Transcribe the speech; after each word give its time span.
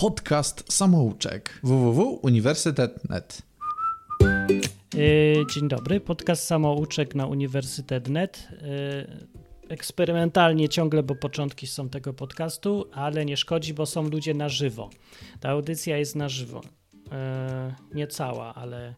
podcast 0.00 0.72
samouczek 0.72 1.60
www.uniwersytet.net. 1.62 3.42
Yy, 4.94 5.46
dzień 5.54 5.68
dobry, 5.68 6.00
podcast 6.00 6.44
samouczek 6.44 7.14
na 7.14 7.26
Uniwersytet.net. 7.26 8.48
Yy, 8.50 9.68
eksperymentalnie 9.68 10.68
ciągle, 10.68 11.02
bo 11.02 11.14
początki 11.14 11.66
są 11.66 11.88
tego 11.88 12.12
podcastu, 12.12 12.86
ale 12.92 13.24
nie 13.24 13.36
szkodzi, 13.36 13.74
bo 13.74 13.86
są 13.86 14.08
ludzie 14.08 14.34
na 14.34 14.48
żywo. 14.48 14.90
Ta 15.40 15.48
audycja 15.48 15.96
jest 15.96 16.16
na 16.16 16.28
żywo. 16.28 16.60
Yy, 16.94 17.74
nie 17.94 18.06
cała, 18.06 18.54
ale 18.54 18.94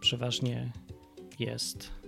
przeważnie 0.00 0.72
jest. 1.38 1.99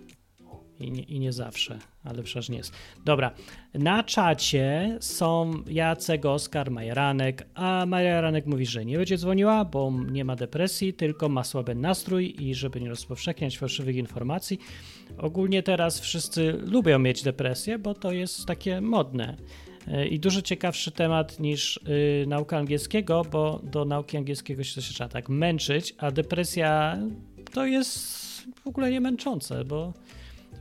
I 0.80 0.92
nie, 0.92 1.02
I 1.02 1.20
nie, 1.20 1.32
zawsze, 1.32 1.78
ale 2.04 2.22
przecież 2.22 2.48
nie 2.48 2.56
jest. 2.56 2.72
Dobra, 3.04 3.34
na 3.74 4.02
czacie 4.02 4.96
są 5.00 5.52
Jacek, 5.66 6.26
Oskar, 6.26 6.70
Majeranek, 6.70 7.46
a 7.54 7.86
Majeranek 7.86 8.46
mówi, 8.46 8.66
że 8.66 8.84
nie 8.84 8.96
będzie 8.96 9.18
dzwoniła, 9.18 9.64
bo 9.64 9.92
nie 10.10 10.24
ma 10.24 10.36
depresji, 10.36 10.94
tylko 10.94 11.28
ma 11.28 11.44
słaby 11.44 11.74
nastrój 11.74 12.34
i 12.38 12.54
żeby 12.54 12.80
nie 12.80 12.88
rozpowszechniać 12.88 13.58
fałszywych 13.58 13.96
informacji. 13.96 14.58
Ogólnie 15.18 15.62
teraz 15.62 16.00
wszyscy 16.00 16.52
lubią 16.52 16.98
mieć 16.98 17.22
depresję, 17.22 17.78
bo 17.78 17.94
to 17.94 18.12
jest 18.12 18.46
takie 18.46 18.80
modne. 18.80 19.36
I 20.10 20.20
dużo 20.20 20.42
ciekawszy 20.42 20.90
temat 20.90 21.40
niż 21.40 21.80
yy, 22.20 22.26
nauka 22.26 22.58
angielskiego, 22.58 23.22
bo 23.30 23.60
do 23.62 23.84
nauki 23.84 24.16
angielskiego 24.16 24.64
się 24.64 24.80
trzeba 24.80 25.08
tak 25.08 25.28
męczyć, 25.28 25.94
a 25.98 26.10
depresja 26.10 26.98
to 27.52 27.66
jest 27.66 28.22
w 28.64 28.66
ogóle 28.66 28.90
nie 28.90 29.00
męczące, 29.00 29.64
bo 29.64 29.92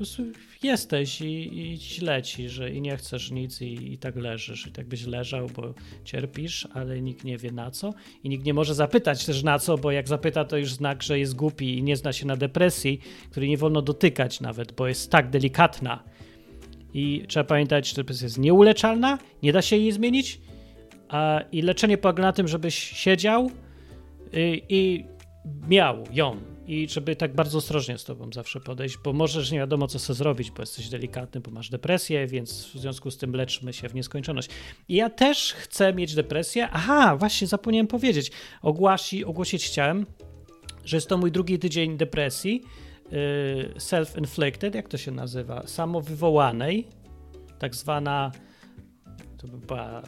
prostu 0.02 0.23
jesteś 0.64 1.22
i, 1.22 1.60
i 1.60 1.78
źle 1.78 2.22
ci, 2.22 2.50
że 2.50 2.72
i 2.72 2.82
nie 2.82 2.98
chcesz 2.98 3.32
nic 3.32 3.62
i, 3.62 3.94
i, 3.94 3.98
tak 3.98 4.16
leżysz. 4.16 4.68
I 4.68 4.72
tak 4.72 4.88
byś 4.88 5.05
leżał, 5.05 5.48
bo 5.55 5.74
cierpisz, 6.04 6.68
ale 6.74 7.02
nikt 7.02 7.24
nie 7.24 7.38
wie 7.38 7.52
na 7.52 7.71
co. 7.71 7.93
I 8.24 8.30
nikt 8.30 8.46
nie 8.46 8.54
może 8.54 8.76
zapytać 8.76 9.26
też 9.26 9.43
na 9.43 9.60
co, 9.60 9.77
bo 9.77 9.91
jak 9.91 10.08
zapyta, 10.08 10.46
to 10.46 10.58
już 10.58 10.74
znak, 10.74 11.04
że 11.04 11.20
jest 11.20 11.35
głupi 11.35 11.77
i 11.77 11.84
nie 11.84 11.96
zna 11.96 12.13
się 12.13 12.27
na 12.27 12.35
depresji, 12.35 12.99
której 13.32 13.49
nie 13.49 13.58
wolno 13.58 13.82
dotykać 13.82 14.41
nawet, 14.41 14.71
bo 14.71 14.88
jest 14.88 15.12
tak 15.12 15.30
delikatna. 15.30 16.04
I 16.93 17.24
trzeba 17.27 17.43
pamiętać, 17.43 17.90
że 17.90 17.96
depresja 17.96 18.26
jest 18.26 18.38
nieuleczalna, 18.38 19.18
nie 19.43 19.54
da 19.54 19.62
się 19.62 19.77
jej 19.77 19.91
zmienić. 19.91 20.41
A, 21.10 21.41
I 21.52 21.62
leczenie 21.62 21.98
polega 21.98 22.24
na 22.24 22.34
tym, 22.34 22.48
żebyś 22.48 22.76
siedział 22.76 23.52
i, 24.34 24.63
i 24.70 25.05
miał 25.68 26.04
ją 26.12 26.51
i 26.72 26.90
żeby 26.90 27.16
tak 27.16 27.36
bardzo 27.36 27.58
ostrożnie 27.58 27.98
z 27.98 28.04
tobą 28.04 28.30
zawsze 28.34 28.60
podejść, 28.60 28.98
bo 29.04 29.14
możesz 29.14 29.52
nie 29.52 29.60
wiadomo, 29.60 29.88
co 29.88 30.00
sobie 30.00 30.18
zrobić, 30.18 30.52
bo 30.52 30.62
jesteś 30.62 30.90
delikatny, 30.90 31.41
bo 31.41 31.52
masz 31.52 31.70
depresję, 31.70 32.27
więc 32.27 32.66
w 32.66 32.80
związku 32.80 33.12
z 33.12 33.18
tym 33.18 33.36
leczmy 33.36 33.74
się 33.74 33.90
w 33.90 33.96
nieskończoność. 33.96 34.50
I 34.88 34.96
ja 34.96 35.10
też 35.10 35.54
chcę 35.54 35.94
mieć 35.94 36.16
depresję. 36.16 36.68
Aha, 36.72 37.16
właśnie 37.16 37.48
zapomniałem 37.48 37.88
powiedzieć. 37.88 38.32
Ogłasi, 38.62 39.26
ogłosić 39.26 39.66
chciałem, 39.66 40.05
że 40.86 40.98
jest 40.98 41.10
to 41.10 41.18
mój 41.18 41.32
drugi 41.32 41.60
tydzień 41.60 41.98
depresji, 41.98 42.64
yy, 43.12 43.20
self-inflicted, 43.77 44.76
jak 44.76 44.90
to 44.90 44.98
się 44.98 45.12
nazywa, 45.12 45.68
samowywołanej, 45.68 46.88
tak 47.60 47.76
zwana, 47.76 48.32
to 49.38 49.48
by 49.48 49.58
była 49.58 50.02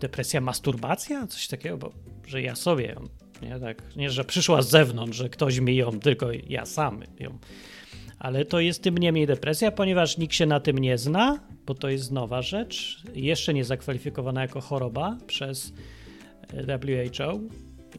depresja 0.00 0.40
masturbacja, 0.40 1.26
coś 1.26 1.48
takiego, 1.48 1.78
bo 1.78 1.92
że 2.26 2.42
ja 2.42 2.56
sobie 2.56 2.86
ją 2.86 3.21
nie? 3.42 3.60
Tak, 3.60 3.96
nie, 3.96 4.10
że 4.10 4.24
przyszła 4.24 4.62
z 4.62 4.70
zewnątrz, 4.70 5.18
że 5.18 5.28
ktoś 5.28 5.58
mi 5.58 5.76
ją, 5.76 6.00
tylko 6.00 6.26
ja 6.48 6.66
sam 6.66 7.02
ją. 7.20 7.38
Ale 8.18 8.44
to 8.44 8.60
jest 8.60 8.82
tym 8.82 8.98
niemniej 8.98 9.26
depresja, 9.26 9.72
ponieważ 9.72 10.18
nikt 10.18 10.34
się 10.34 10.46
na 10.46 10.60
tym 10.60 10.78
nie 10.78 10.98
zna, 10.98 11.40
bo 11.66 11.74
to 11.74 11.88
jest 11.88 12.12
nowa 12.12 12.42
rzecz, 12.42 13.02
jeszcze 13.14 13.54
nie 13.54 13.64
zakwalifikowana 13.64 14.42
jako 14.42 14.60
choroba 14.60 15.16
przez 15.26 15.72
WHO, 16.52 17.40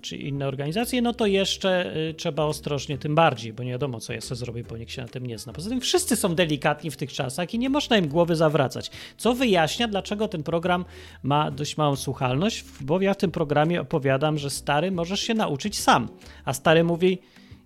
czy 0.04 0.18
inne 0.18 0.48
organizacje, 0.48 1.02
no 1.02 1.14
to 1.14 1.26
jeszcze 1.26 1.98
y, 1.98 2.14
trzeba 2.14 2.44
ostrożnie 2.44 2.98
tym 2.98 3.16
bardziej, 3.16 3.54
bo 3.54 3.64
nie 3.64 3.72
wiadomo, 3.72 4.00
co 4.00 4.14
ja 4.14 4.22
sobie 4.22 4.40
zrobię, 4.40 4.64
bo 4.64 4.78
nikt 4.78 4.92
się 4.92 5.02
na 5.02 5.08
tym 5.08 5.26
nie 5.26 5.38
zna. 5.38 5.54
Poza 5.54 5.70
tym 5.70 5.82
wszyscy 5.82 6.16
są 6.16 6.36
delikatni 6.36 6.92
w 6.92 6.98
tych 6.98 7.14
czasach 7.14 7.54
i 7.54 7.60
nie 7.60 7.70
można 7.70 7.98
im 7.98 8.08
głowy 8.08 8.36
zawracać. 8.36 8.92
Co 9.18 9.34
wyjaśnia, 9.34 9.88
dlaczego 9.88 10.28
ten 10.28 10.44
program 10.44 10.86
ma 11.24 11.52
dość 11.52 11.78
małą 11.78 11.96
słuchalność, 11.96 12.66
bo 12.82 13.02
ja 13.02 13.14
w 13.14 13.18
tym 13.18 13.32
programie 13.32 13.82
opowiadam, 13.82 14.38
że 14.38 14.50
stary 14.50 14.92
możesz 14.92 15.20
się 15.20 15.34
nauczyć 15.34 15.80
sam, 15.80 16.10
a 16.46 16.54
stary 16.54 16.84
mówi, 16.84 17.20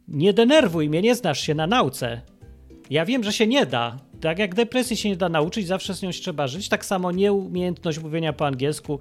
nie 0.07 0.33
denerwuj 0.33 0.89
mnie, 0.89 1.01
nie 1.01 1.15
znasz 1.15 1.41
się 1.41 1.55
na 1.55 1.67
nauce. 1.67 2.21
Ja 2.89 3.05
wiem, 3.05 3.23
że 3.23 3.33
się 3.33 3.47
nie 3.47 3.65
da. 3.65 3.97
Tak 4.21 4.39
jak 4.39 4.55
depresji 4.55 4.97
się 4.97 5.09
nie 5.09 5.15
da 5.15 5.29
nauczyć, 5.29 5.67
zawsze 5.67 5.93
z 5.93 6.01
nią 6.01 6.11
trzeba 6.11 6.47
żyć. 6.47 6.69
Tak 6.69 6.85
samo 6.85 7.11
nieumiejętność 7.11 7.99
mówienia 7.99 8.33
po 8.33 8.47
angielsku 8.47 8.99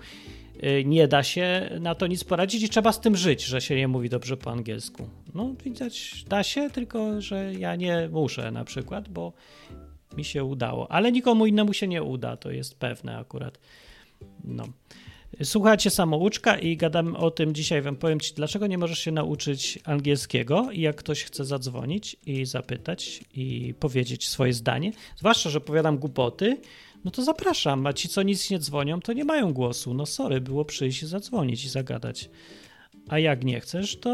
nie 0.84 1.09
da 1.09 1.22
się 1.22 1.71
na 1.81 1.94
to 1.94 2.06
nic 2.06 2.25
poradzić 2.25 2.62
i 2.62 2.69
trzeba 2.69 2.93
z 2.93 3.00
tym 3.00 3.17
żyć, 3.17 3.44
że 3.44 3.61
się 3.61 3.77
nie 3.77 3.89
mówi 3.89 4.09
dobrze 4.09 4.37
po 4.37 4.50
angielsku. 4.50 5.09
No, 5.34 5.55
widać, 5.65 6.25
da 6.28 6.43
się, 6.43 6.71
tylko 6.71 7.21
że 7.21 7.55
ja 7.55 7.77
nie 7.77 8.09
muszę 8.12 8.50
na 8.50 8.65
przykład, 8.65 9.09
bo 9.09 9.33
mi 10.16 10.25
się 10.25 10.45
udało. 10.45 10.93
Ale 10.93 11.12
nikomu 11.12 11.47
innemu 11.47 11.72
się 11.72 11.89
nie 11.89 12.03
uda, 12.03 12.37
to 12.37 12.50
jest 12.50 12.78
pewne 12.78 13.19
akurat. 13.19 13.59
No. 14.45 14.65
Słuchajcie 15.43 15.91
samouczka 15.91 16.59
i 16.59 16.77
gadam 16.77 17.16
o 17.16 17.31
tym 17.31 17.55
dzisiaj. 17.55 17.83
Wam 17.83 17.97
powiem 17.97 18.21
ci, 18.21 18.34
dlaczego 18.34 18.66
nie 18.66 18.78
możesz 18.78 18.99
się 18.99 19.12
nauczyć 19.12 19.78
angielskiego 19.84 20.69
i 20.72 20.81
jak 20.81 20.97
ktoś 20.97 21.25
chce 21.25 21.45
zadzwonić 21.45 22.16
i 22.27 22.45
zapytać 22.45 23.21
i 23.34 23.75
powiedzieć 23.81 24.28
swoje 24.28 24.53
zdanie, 24.53 24.93
zwłaszcza, 25.16 25.50
że 25.50 25.61
powiadam 25.61 25.99
głupoty, 25.99 26.61
no 27.06 27.12
to 27.12 27.25
zapraszam, 27.25 27.87
a 27.87 27.93
ci, 27.93 28.09
co 28.09 28.22
nic 28.22 28.50
nie 28.50 28.59
dzwonią, 28.59 29.00
to 29.00 29.12
nie 29.12 29.25
mają 29.25 29.53
głosu. 29.53 29.94
No 29.94 30.06
sorry, 30.06 30.41
było 30.41 30.65
przyjść 30.65 31.03
i 31.03 31.06
zadzwonić 31.06 31.65
i 31.65 31.69
zagadać. 31.69 32.31
A 33.09 33.19
jak 33.19 33.44
nie 33.44 33.61
chcesz, 33.61 33.97
to, 33.97 34.11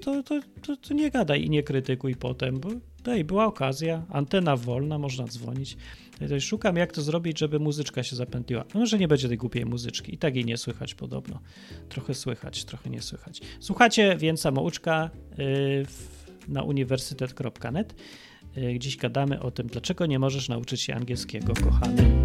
to, 0.00 0.22
to, 0.22 0.40
to, 0.62 0.76
to 0.76 0.94
nie 0.94 1.10
gadaj 1.10 1.44
i 1.44 1.50
nie 1.50 1.62
krytykuj 1.62 2.14
potem, 2.14 2.60
bo 2.60 2.68
daj, 3.04 3.24
była 3.24 3.46
okazja, 3.46 4.02
antena 4.10 4.56
wolna, 4.56 4.98
można 4.98 5.26
dzwonić. 5.26 5.76
Ja 6.20 6.40
szukam, 6.40 6.76
jak 6.76 6.92
to 6.92 7.02
zrobić, 7.02 7.38
żeby 7.38 7.58
muzyczka 7.58 8.02
się 8.02 8.16
zapętliła. 8.16 8.64
No 8.74 8.80
może 8.80 8.98
nie 8.98 9.08
będzie 9.08 9.28
tej 9.28 9.36
głupiej 9.36 9.66
muzyczki. 9.66 10.14
I 10.14 10.18
tak 10.18 10.34
jej 10.34 10.44
nie 10.44 10.56
słychać 10.56 10.94
podobno. 10.94 11.40
Trochę 11.88 12.14
słychać, 12.14 12.64
trochę 12.64 12.90
nie 12.90 13.02
słychać. 13.02 13.40
Słuchacie 13.60 14.16
więc 14.16 14.40
samouczka 14.40 15.10
yy, 15.38 15.86
na 16.48 16.62
uniwersytet.net. 16.62 17.94
E, 18.56 18.78
dziś 18.78 18.96
gadamy 18.96 19.40
o 19.40 19.50
tym, 19.50 19.66
dlaczego 19.66 20.06
nie 20.06 20.18
możesz 20.18 20.48
nauczyć 20.48 20.80
się 20.80 20.94
angielskiego, 20.94 21.54
kochany. 21.54 22.24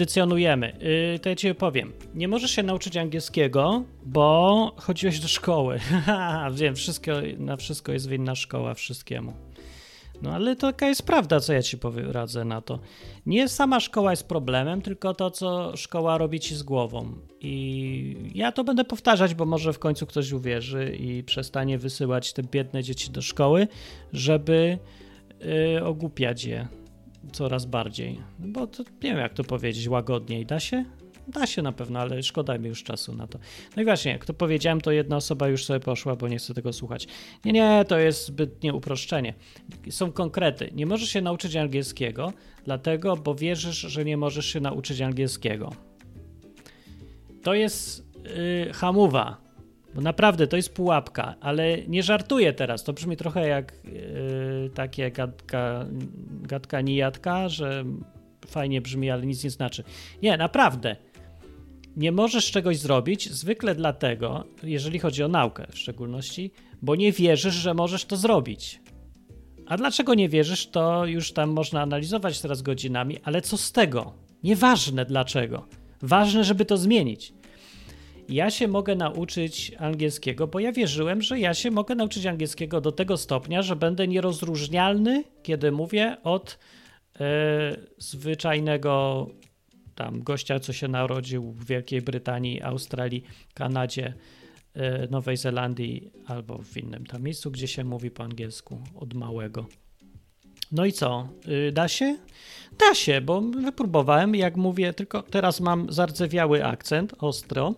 Audycjonujemy, 0.00 0.72
yy, 1.12 1.18
to 1.18 1.28
ja 1.28 1.36
ci 1.36 1.54
powiem. 1.54 1.92
Nie 2.14 2.28
możesz 2.28 2.50
się 2.50 2.62
nauczyć 2.62 2.96
angielskiego, 2.96 3.84
bo 4.02 4.72
chodziłeś 4.76 5.20
do 5.20 5.28
szkoły. 5.28 5.80
Wiem, 6.60 6.76
wszystko, 6.76 7.12
na 7.38 7.56
wszystko 7.56 7.92
jest 7.92 8.08
winna 8.08 8.34
szkoła, 8.34 8.74
wszystkiemu. 8.74 9.32
No 10.22 10.32
ale 10.32 10.56
to 10.56 10.66
taka 10.66 10.88
jest 10.88 11.02
prawda, 11.02 11.40
co 11.40 11.52
ja 11.52 11.62
ci 11.62 11.76
radzę 11.96 12.44
na 12.44 12.60
to. 12.60 12.78
Nie 13.26 13.48
sama 13.48 13.80
szkoła 13.80 14.10
jest 14.10 14.28
problemem, 14.28 14.82
tylko 14.82 15.14
to, 15.14 15.30
co 15.30 15.76
szkoła 15.76 16.18
robi 16.18 16.40
ci 16.40 16.56
z 16.56 16.62
głową. 16.62 17.12
I 17.40 18.16
ja 18.34 18.52
to 18.52 18.64
będę 18.64 18.84
powtarzać, 18.84 19.34
bo 19.34 19.46
może 19.46 19.72
w 19.72 19.78
końcu 19.78 20.06
ktoś 20.06 20.32
uwierzy 20.32 20.96
i 21.00 21.22
przestanie 21.22 21.78
wysyłać 21.78 22.32
te 22.32 22.42
biedne 22.42 22.82
dzieci 22.82 23.10
do 23.10 23.22
szkoły, 23.22 23.68
żeby 24.12 24.78
yy, 25.74 25.84
ogłupiać 25.84 26.44
je 26.44 26.79
coraz 27.32 27.66
bardziej. 27.66 28.20
No 28.38 28.46
bo 28.48 28.66
to, 28.66 28.82
nie 28.82 29.10
wiem, 29.10 29.18
jak 29.18 29.34
to 29.34 29.44
powiedzieć 29.44 29.88
łagodniej. 29.88 30.46
Da 30.46 30.60
się? 30.60 30.84
Da 31.28 31.46
się 31.46 31.62
na 31.62 31.72
pewno, 31.72 32.00
ale 32.00 32.22
szkoda 32.22 32.58
mi 32.58 32.68
już 32.68 32.82
czasu 32.82 33.14
na 33.14 33.26
to. 33.26 33.38
No 33.76 33.82
i 33.82 33.84
właśnie, 33.84 34.12
jak 34.12 34.24
to 34.24 34.34
powiedziałem, 34.34 34.80
to 34.80 34.92
jedna 34.92 35.16
osoba 35.16 35.48
już 35.48 35.64
sobie 35.64 35.80
poszła, 35.80 36.16
bo 36.16 36.28
nie 36.28 36.38
chce 36.38 36.54
tego 36.54 36.72
słuchać. 36.72 37.06
Nie, 37.44 37.52
nie, 37.52 37.84
to 37.88 37.98
jest 37.98 38.26
zbytnie 38.26 38.74
uproszczenie. 38.74 39.34
Są 39.90 40.12
konkrety. 40.12 40.70
Nie 40.74 40.86
możesz 40.86 41.08
się 41.08 41.20
nauczyć 41.20 41.56
angielskiego, 41.56 42.32
dlatego, 42.64 43.16
bo 43.16 43.34
wierzysz, 43.34 43.78
że 43.78 44.04
nie 44.04 44.16
możesz 44.16 44.46
się 44.46 44.60
nauczyć 44.60 45.00
angielskiego. 45.00 45.72
To 47.42 47.54
jest 47.54 48.06
yy, 48.66 48.72
hamuwa 48.72 49.49
bo 49.94 50.00
naprawdę 50.00 50.46
to 50.46 50.56
jest 50.56 50.74
pułapka, 50.74 51.34
ale 51.40 51.78
nie 51.88 52.02
żartuję 52.02 52.52
teraz. 52.52 52.84
To 52.84 52.92
brzmi 52.92 53.16
trochę 53.16 53.48
jak 53.48 53.72
yy, 53.84 54.70
takie 54.74 55.10
gadka, 55.10 55.86
gadka 56.42 56.80
nijadka, 56.80 57.48
że 57.48 57.84
fajnie 58.46 58.80
brzmi, 58.80 59.10
ale 59.10 59.26
nic 59.26 59.44
nie 59.44 59.50
znaczy. 59.50 59.84
Nie, 60.22 60.36
naprawdę. 60.36 60.96
Nie 61.96 62.12
możesz 62.12 62.50
czegoś 62.50 62.78
zrobić 62.78 63.30
zwykle 63.30 63.74
dlatego, 63.74 64.44
jeżeli 64.62 64.98
chodzi 64.98 65.22
o 65.22 65.28
naukę 65.28 65.66
w 65.70 65.78
szczególności, 65.78 66.50
bo 66.82 66.96
nie 66.96 67.12
wierzysz, 67.12 67.54
że 67.54 67.74
możesz 67.74 68.04
to 68.04 68.16
zrobić. 68.16 68.80
A 69.66 69.76
dlaczego 69.76 70.14
nie 70.14 70.28
wierzysz, 70.28 70.66
to 70.66 71.06
już 71.06 71.32
tam 71.32 71.50
można 71.50 71.82
analizować 71.82 72.40
teraz 72.40 72.62
godzinami, 72.62 73.18
ale 73.24 73.42
co 73.42 73.56
z 73.56 73.72
tego? 73.72 74.12
Nieważne 74.42 75.04
dlaczego. 75.04 75.66
Ważne, 76.02 76.44
żeby 76.44 76.64
to 76.64 76.76
zmienić. 76.76 77.32
Ja 78.30 78.50
się 78.50 78.68
mogę 78.68 78.96
nauczyć 78.96 79.72
angielskiego, 79.78 80.46
bo 80.46 80.60
ja 80.60 80.72
wierzyłem, 80.72 81.22
że 81.22 81.40
ja 81.40 81.54
się 81.54 81.70
mogę 81.70 81.94
nauczyć 81.94 82.26
angielskiego 82.26 82.80
do 82.80 82.92
tego 82.92 83.16
stopnia, 83.16 83.62
że 83.62 83.76
będę 83.76 84.08
nierozróżnialny, 84.08 85.24
kiedy 85.42 85.72
mówię, 85.72 86.16
od 86.24 86.58
e, 87.20 87.76
zwyczajnego 87.98 89.26
tam 89.94 90.22
gościa, 90.22 90.60
co 90.60 90.72
się 90.72 90.88
narodził 90.88 91.52
w 91.52 91.66
Wielkiej 91.66 92.02
Brytanii, 92.02 92.62
Australii, 92.62 93.24
Kanadzie, 93.54 94.14
e, 94.74 95.06
Nowej 95.06 95.36
Zelandii 95.36 96.10
albo 96.26 96.58
w 96.58 96.76
innym 96.76 97.06
tam 97.06 97.22
miejscu, 97.22 97.50
gdzie 97.50 97.68
się 97.68 97.84
mówi 97.84 98.10
po 98.10 98.24
angielsku 98.24 98.78
od 98.94 99.14
małego. 99.14 99.66
No 100.72 100.84
i 100.84 100.92
co? 100.92 101.28
Y, 101.48 101.72
da 101.72 101.88
się? 101.88 102.18
Da 102.78 102.94
się, 102.94 103.20
bo 103.20 103.40
wypróbowałem, 103.40 104.34
jak 104.34 104.56
mówię, 104.56 104.92
tylko 104.92 105.22
teraz 105.22 105.60
mam 105.60 105.92
zardzewiały 105.92 106.64
akcent, 106.64 107.14
ostro, 107.18 107.74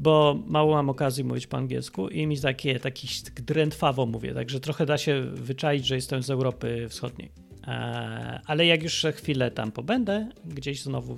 bo 0.00 0.38
mało 0.46 0.74
mam 0.74 0.90
okazji 0.90 1.24
mówić 1.24 1.46
po 1.46 1.56
angielsku 1.56 2.08
i 2.08 2.26
mi 2.26 2.40
takie, 2.40 2.80
taki 2.80 3.08
drętwawo 3.46 4.06
mówię, 4.06 4.34
także 4.34 4.60
trochę 4.60 4.86
da 4.86 4.98
się 4.98 5.22
wyczaić, 5.22 5.86
że 5.86 5.94
jestem 5.94 6.22
z 6.22 6.30
Europy 6.30 6.86
Wschodniej. 6.88 7.30
E, 7.66 8.40
ale 8.46 8.66
jak 8.66 8.82
już 8.82 9.06
chwilę 9.14 9.50
tam 9.50 9.72
pobędę, 9.72 10.28
gdzieś 10.44 10.82
znowu 10.82 11.16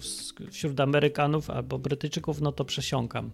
wśród 0.50 0.81
Amerykanów 0.81 1.50
albo 1.50 1.79
Brytyjczyków, 1.79 2.41
no 2.41 2.53
to 2.53 2.65
przesiąkam. 2.65 3.31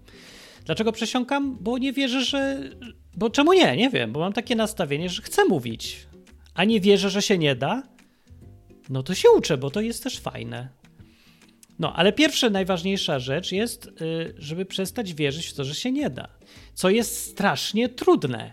Dlaczego 0.64 0.93
przesiąkam? 0.93 1.56
Bo 1.60 1.78
nie 1.78 1.92
wierzę, 1.92 2.25
że. 2.25 2.70
Bo 3.16 3.31
czemu 3.31 3.52
nie? 3.52 3.76
Nie 3.76 3.90
wiem, 3.90 4.12
bo 4.12 4.20
mam 4.20 4.32
takie 4.32 4.56
nastawienie, 4.56 5.08
że 5.08 5.22
chcę 5.22 5.44
mówić, 5.44 6.06
a 6.54 6.64
nie 6.64 6.81
wierzę, 6.81 7.10
że 7.10 7.22
się 7.22 7.38
nie 7.38 7.56
da. 7.56 7.82
No 8.90 9.02
to 9.02 9.14
się 9.14 9.28
uczę, 9.31 9.58
bo 9.58 9.70
to 9.70 9.81
jest 9.81 10.02
też 10.02 10.20
fajne. 10.20 10.69
No, 11.78 11.93
ale 11.96 12.12
pierwsza, 12.12 12.50
najważniejsza 12.50 13.19
rzecz 13.19 13.52
jest, 13.52 13.87
y, 13.87 14.34
żeby 14.38 14.64
przestać 14.64 15.14
wierzyć 15.14 15.46
w 15.46 15.55
to, 15.55 15.64
że 15.64 15.75
się 15.75 15.93
nie 15.93 16.11
da. 16.11 16.28
Co 16.75 16.90
jest 16.90 17.31
strasznie 17.31 17.88
trudne. 17.88 18.52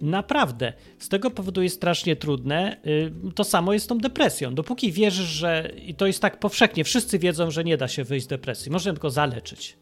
Naprawdę. 0.00 0.72
Z 0.98 1.08
tego 1.08 1.30
powodu 1.30 1.62
jest 1.62 1.76
strasznie 1.76 2.16
trudne. 2.16 2.76
Y, 2.86 3.12
to 3.34 3.44
samo 3.44 3.72
jest 3.72 3.84
z 3.84 3.88
tą 3.88 3.98
depresją. 3.98 4.54
Dopóki 4.54 4.92
wierzysz, 4.92 5.26
że 5.26 5.72
i 5.86 5.94
to 5.94 6.06
jest 6.06 6.22
tak 6.22 6.40
powszechnie, 6.40 6.84
wszyscy 6.84 7.18
wiedzą, 7.18 7.50
że 7.50 7.64
nie 7.64 7.76
da 7.76 7.88
się 7.88 8.04
wyjść 8.04 8.24
z 8.26 8.28
depresji, 8.28 8.72
można 8.72 8.92
tylko 8.92 9.10
zaleczyć, 9.10 9.76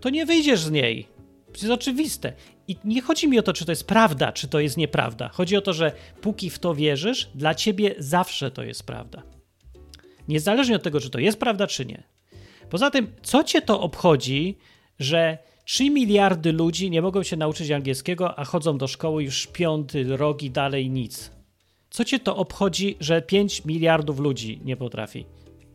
to 0.00 0.10
nie 0.10 0.26
wyjdziesz 0.26 0.60
z 0.60 0.70
niej. 0.70 1.06
To 1.46 1.52
jest 1.52 1.70
oczywiste. 1.70 2.32
I 2.68 2.76
nie 2.84 3.02
chodzi 3.02 3.28
mi 3.28 3.38
o 3.38 3.42
to, 3.42 3.52
czy 3.52 3.64
to 3.64 3.72
jest 3.72 3.86
prawda, 3.86 4.32
czy 4.32 4.48
to 4.48 4.60
jest 4.60 4.76
nieprawda. 4.76 5.28
Chodzi 5.28 5.56
o 5.56 5.60
to, 5.60 5.72
że 5.72 5.92
póki 6.20 6.50
w 6.50 6.58
to 6.58 6.74
wierzysz, 6.74 7.30
dla 7.34 7.54
ciebie 7.54 7.94
zawsze 7.98 8.50
to 8.50 8.62
jest 8.62 8.86
prawda. 8.86 9.37
Niezależnie 10.28 10.76
od 10.76 10.82
tego, 10.82 11.00
czy 11.00 11.10
to 11.10 11.18
jest 11.18 11.40
prawda, 11.40 11.66
czy 11.66 11.86
nie. 11.86 12.02
Poza 12.70 12.90
tym, 12.90 13.12
co 13.22 13.44
cię 13.44 13.62
to 13.62 13.80
obchodzi, 13.80 14.56
że 14.98 15.38
3 15.64 15.90
miliardy 15.90 16.52
ludzi 16.52 16.90
nie 16.90 17.02
mogą 17.02 17.22
się 17.22 17.36
nauczyć 17.36 17.70
angielskiego, 17.70 18.38
a 18.38 18.44
chodzą 18.44 18.78
do 18.78 18.86
szkoły 18.86 19.24
już 19.24 19.46
piąty 19.46 20.16
rok 20.16 20.42
i 20.42 20.50
dalej 20.50 20.90
nic? 20.90 21.30
Co 21.90 22.04
cię 22.04 22.18
to 22.18 22.36
obchodzi, 22.36 22.96
że 23.00 23.22
5 23.22 23.64
miliardów 23.64 24.18
ludzi 24.18 24.60
nie 24.64 24.76
potrafi? 24.76 25.24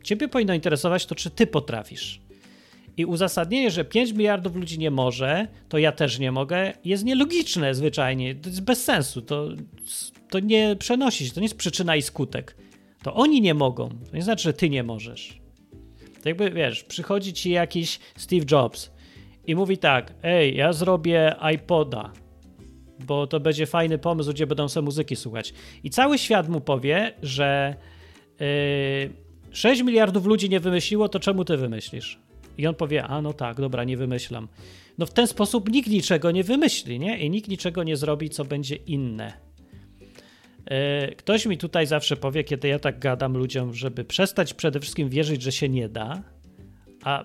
Ciebie 0.04 0.28
powinno 0.28 0.54
interesować 0.54 1.06
to, 1.06 1.14
czy 1.14 1.30
ty 1.30 1.46
potrafisz. 1.46 2.20
I 2.96 3.04
uzasadnienie, 3.04 3.70
że 3.70 3.84
5 3.84 4.12
miliardów 4.12 4.56
ludzi 4.56 4.78
nie 4.78 4.90
może, 4.90 5.48
to 5.68 5.78
ja 5.78 5.92
też 5.92 6.18
nie 6.18 6.32
mogę, 6.32 6.72
jest 6.84 7.04
nielogiczne 7.04 7.74
zwyczajnie. 7.74 8.34
To 8.34 8.48
jest 8.48 8.60
bez 8.60 8.84
sensu. 8.84 9.22
To, 9.22 9.48
to 10.30 10.40
nie 10.40 10.76
przenosi 10.78 11.26
się, 11.26 11.32
to 11.32 11.40
nie 11.40 11.44
jest 11.44 11.56
przyczyna 11.56 11.96
i 11.96 12.02
skutek. 12.02 12.56
To 13.04 13.14
oni 13.14 13.40
nie 13.40 13.54
mogą. 13.54 13.88
To 13.88 14.16
nie 14.16 14.22
znaczy, 14.22 14.42
że 14.42 14.52
ty 14.52 14.70
nie 14.70 14.82
możesz. 14.82 15.40
To 16.22 16.28
jakby 16.28 16.50
wiesz, 16.50 16.84
przychodzi 16.84 17.32
ci 17.32 17.50
jakiś 17.50 18.00
Steve 18.16 18.44
Jobs 18.50 18.90
i 19.46 19.54
mówi 19.54 19.78
tak: 19.78 20.14
Ej, 20.22 20.56
ja 20.56 20.72
zrobię 20.72 21.34
iPoda, 21.54 22.12
bo 23.06 23.26
to 23.26 23.40
będzie 23.40 23.66
fajny 23.66 23.98
pomysł, 23.98 24.30
gdzie 24.30 24.46
będą 24.46 24.68
sobie 24.68 24.84
muzyki 24.84 25.16
słuchać. 25.16 25.54
I 25.82 25.90
cały 25.90 26.18
świat 26.18 26.48
mu 26.48 26.60
powie, 26.60 27.12
że 27.22 27.74
yy, 28.40 28.46
6 29.50 29.82
miliardów 29.82 30.26
ludzi 30.26 30.50
nie 30.50 30.60
wymyśliło, 30.60 31.08
to 31.08 31.20
czemu 31.20 31.44
ty 31.44 31.56
wymyślisz? 31.56 32.18
I 32.58 32.66
on 32.66 32.74
powie: 32.74 33.04
A 33.04 33.22
no 33.22 33.32
tak, 33.32 33.56
dobra, 33.56 33.84
nie 33.84 33.96
wymyślam. 33.96 34.48
No 34.98 35.06
w 35.06 35.12
ten 35.12 35.26
sposób 35.26 35.72
nikt 35.72 35.88
niczego 35.88 36.30
nie 36.30 36.44
wymyśli, 36.44 36.98
nie? 36.98 37.18
I 37.18 37.30
nikt 37.30 37.48
niczego 37.48 37.82
nie 37.82 37.96
zrobi, 37.96 38.30
co 38.30 38.44
będzie 38.44 38.76
inne. 38.76 39.53
E, 40.66 41.14
ktoś 41.14 41.46
mi 41.46 41.58
tutaj 41.58 41.86
zawsze 41.86 42.16
powie, 42.16 42.44
kiedy 42.44 42.68
ja 42.68 42.78
tak 42.78 42.98
gadam 42.98 43.36
ludziom, 43.36 43.74
żeby 43.74 44.04
przestać 44.04 44.54
przede 44.54 44.80
wszystkim 44.80 45.08
wierzyć, 45.08 45.42
że 45.42 45.52
się 45.52 45.68
nie 45.68 45.88
da, 45.88 46.22
a 47.04 47.24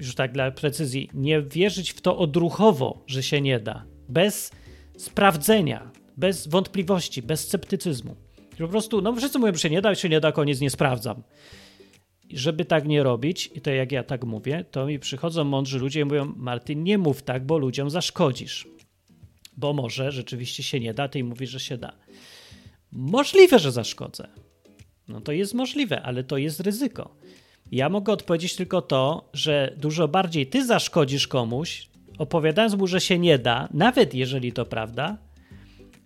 już 0.00 0.14
tak 0.14 0.32
dla 0.32 0.50
precyzji, 0.50 1.10
nie 1.14 1.42
wierzyć 1.42 1.90
w 1.92 2.00
to 2.00 2.18
odruchowo, 2.18 3.04
że 3.06 3.22
się 3.22 3.40
nie 3.40 3.60
da, 3.60 3.84
bez 4.08 4.50
sprawdzenia, 4.96 5.90
bez 6.16 6.48
wątpliwości, 6.48 7.22
bez 7.22 7.40
sceptycyzmu. 7.40 8.16
Po 8.58 8.68
prostu, 8.68 9.02
no 9.02 9.12
wszyscy 9.12 9.38
mówią, 9.38 9.52
że 9.54 9.58
się 9.58 9.70
nie 9.70 9.82
da, 9.82 9.94
się 9.94 10.08
nie 10.08 10.20
da, 10.20 10.32
koniec, 10.32 10.60
nie 10.60 10.70
sprawdzam. 10.70 11.22
Żeby 12.30 12.64
tak 12.64 12.86
nie 12.86 13.02
robić, 13.02 13.50
i 13.54 13.60
to 13.60 13.70
jak 13.70 13.92
ja 13.92 14.02
tak 14.02 14.24
mówię, 14.24 14.64
to 14.70 14.86
mi 14.86 14.98
przychodzą 14.98 15.44
mądrzy 15.44 15.78
ludzie 15.78 16.00
i 16.00 16.04
mówią, 16.04 16.32
Martin, 16.36 16.84
nie 16.84 16.98
mów 16.98 17.22
tak, 17.22 17.46
bo 17.46 17.58
ludziom 17.58 17.90
zaszkodzisz. 17.90 18.68
Bo 19.56 19.72
może 19.72 20.12
rzeczywiście 20.12 20.62
się 20.62 20.80
nie 20.80 20.94
da, 20.94 21.08
ty 21.08 21.24
mówisz, 21.24 21.50
że 21.50 21.60
się 21.60 21.78
da. 21.78 21.92
Możliwe, 22.92 23.58
że 23.58 23.72
zaszkodzę. 23.72 24.28
No 25.08 25.20
to 25.20 25.32
jest 25.32 25.54
możliwe, 25.54 26.02
ale 26.02 26.24
to 26.24 26.36
jest 26.36 26.60
ryzyko. 26.60 27.14
Ja 27.72 27.88
mogę 27.88 28.12
odpowiedzieć 28.12 28.56
tylko 28.56 28.82
to, 28.82 29.30
że 29.32 29.74
dużo 29.76 30.08
bardziej 30.08 30.46
ty 30.46 30.66
zaszkodzisz 30.66 31.28
komuś, 31.28 31.88
opowiadając 32.18 32.74
mu, 32.74 32.86
że 32.86 33.00
się 33.00 33.18
nie 33.18 33.38
da, 33.38 33.68
nawet 33.74 34.14
jeżeli 34.14 34.52
to 34.52 34.64
prawda, 34.64 35.18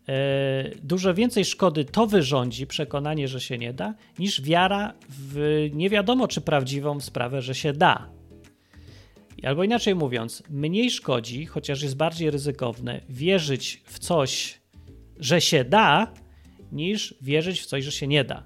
e, 0.08 0.70
dużo 0.82 1.14
więcej 1.14 1.44
szkody 1.44 1.84
to 1.84 2.06
wyrządzi, 2.06 2.66
przekonanie, 2.66 3.28
że 3.28 3.40
się 3.40 3.58
nie 3.58 3.72
da, 3.72 3.94
niż 4.18 4.42
wiara 4.42 4.94
w 5.08 5.66
nie 5.72 5.90
wiadomo 5.90 6.28
czy 6.28 6.40
prawdziwą 6.40 7.00
sprawę, 7.00 7.42
że 7.42 7.54
się 7.54 7.72
da. 7.72 8.10
Albo 9.42 9.64
inaczej 9.64 9.94
mówiąc, 9.94 10.42
mniej 10.50 10.90
szkodzi, 10.90 11.46
chociaż 11.46 11.82
jest 11.82 11.96
bardziej 11.96 12.30
ryzykowne, 12.30 13.00
wierzyć 13.08 13.82
w 13.84 13.98
coś, 13.98 14.60
że 15.18 15.40
się 15.40 15.64
da, 15.64 16.12
niż 16.76 17.14
wierzyć 17.20 17.60
w 17.60 17.66
coś, 17.66 17.84
że 17.84 17.92
się 17.92 18.06
nie 18.06 18.24
da. 18.24 18.42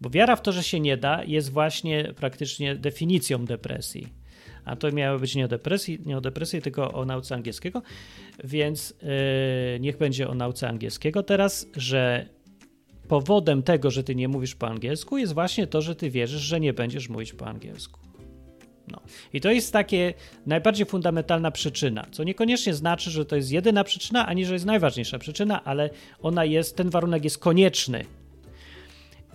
Bo 0.00 0.10
wiara 0.10 0.36
w 0.36 0.42
to, 0.42 0.52
że 0.52 0.62
się 0.62 0.80
nie 0.80 0.96
da, 0.96 1.24
jest 1.24 1.52
właśnie 1.52 2.12
praktycznie 2.16 2.76
definicją 2.76 3.44
depresji. 3.44 4.08
A 4.64 4.76
to 4.76 4.92
miało 4.92 5.18
być 5.18 5.34
nie 5.34 5.44
o 5.44 5.48
depresji, 5.48 5.98
nie 6.06 6.18
o 6.18 6.20
depresji 6.20 6.62
tylko 6.62 6.92
o 6.92 7.04
nauce 7.04 7.34
angielskiego, 7.34 7.82
więc 8.44 8.94
yy, 9.02 9.80
niech 9.80 9.98
będzie 9.98 10.28
o 10.28 10.34
nauce 10.34 10.68
angielskiego 10.68 11.22
teraz, 11.22 11.66
że 11.76 12.26
powodem 13.08 13.62
tego, 13.62 13.90
że 13.90 14.04
ty 14.04 14.14
nie 14.14 14.28
mówisz 14.28 14.54
po 14.54 14.68
angielsku, 14.68 15.18
jest 15.18 15.34
właśnie 15.34 15.66
to, 15.66 15.82
że 15.82 15.94
ty 15.94 16.10
wierzysz, 16.10 16.42
że 16.42 16.60
nie 16.60 16.72
będziesz 16.72 17.08
mówić 17.08 17.32
po 17.32 17.46
angielsku. 17.46 18.07
No. 18.92 19.00
I 19.32 19.40
to 19.40 19.50
jest 19.50 19.72
takie 19.72 20.14
najbardziej 20.46 20.86
fundamentalna 20.86 21.50
przyczyna, 21.50 22.06
co 22.10 22.24
niekoniecznie 22.24 22.74
znaczy, 22.74 23.10
że 23.10 23.24
to 23.24 23.36
jest 23.36 23.52
jedyna 23.52 23.84
przyczyna, 23.84 24.26
ani 24.26 24.46
że 24.46 24.52
jest 24.52 24.66
najważniejsza 24.66 25.18
przyczyna, 25.18 25.64
ale 25.64 25.90
ona 26.22 26.44
jest, 26.44 26.76
ten 26.76 26.90
warunek 26.90 27.24
jest 27.24 27.38
konieczny. 27.38 28.04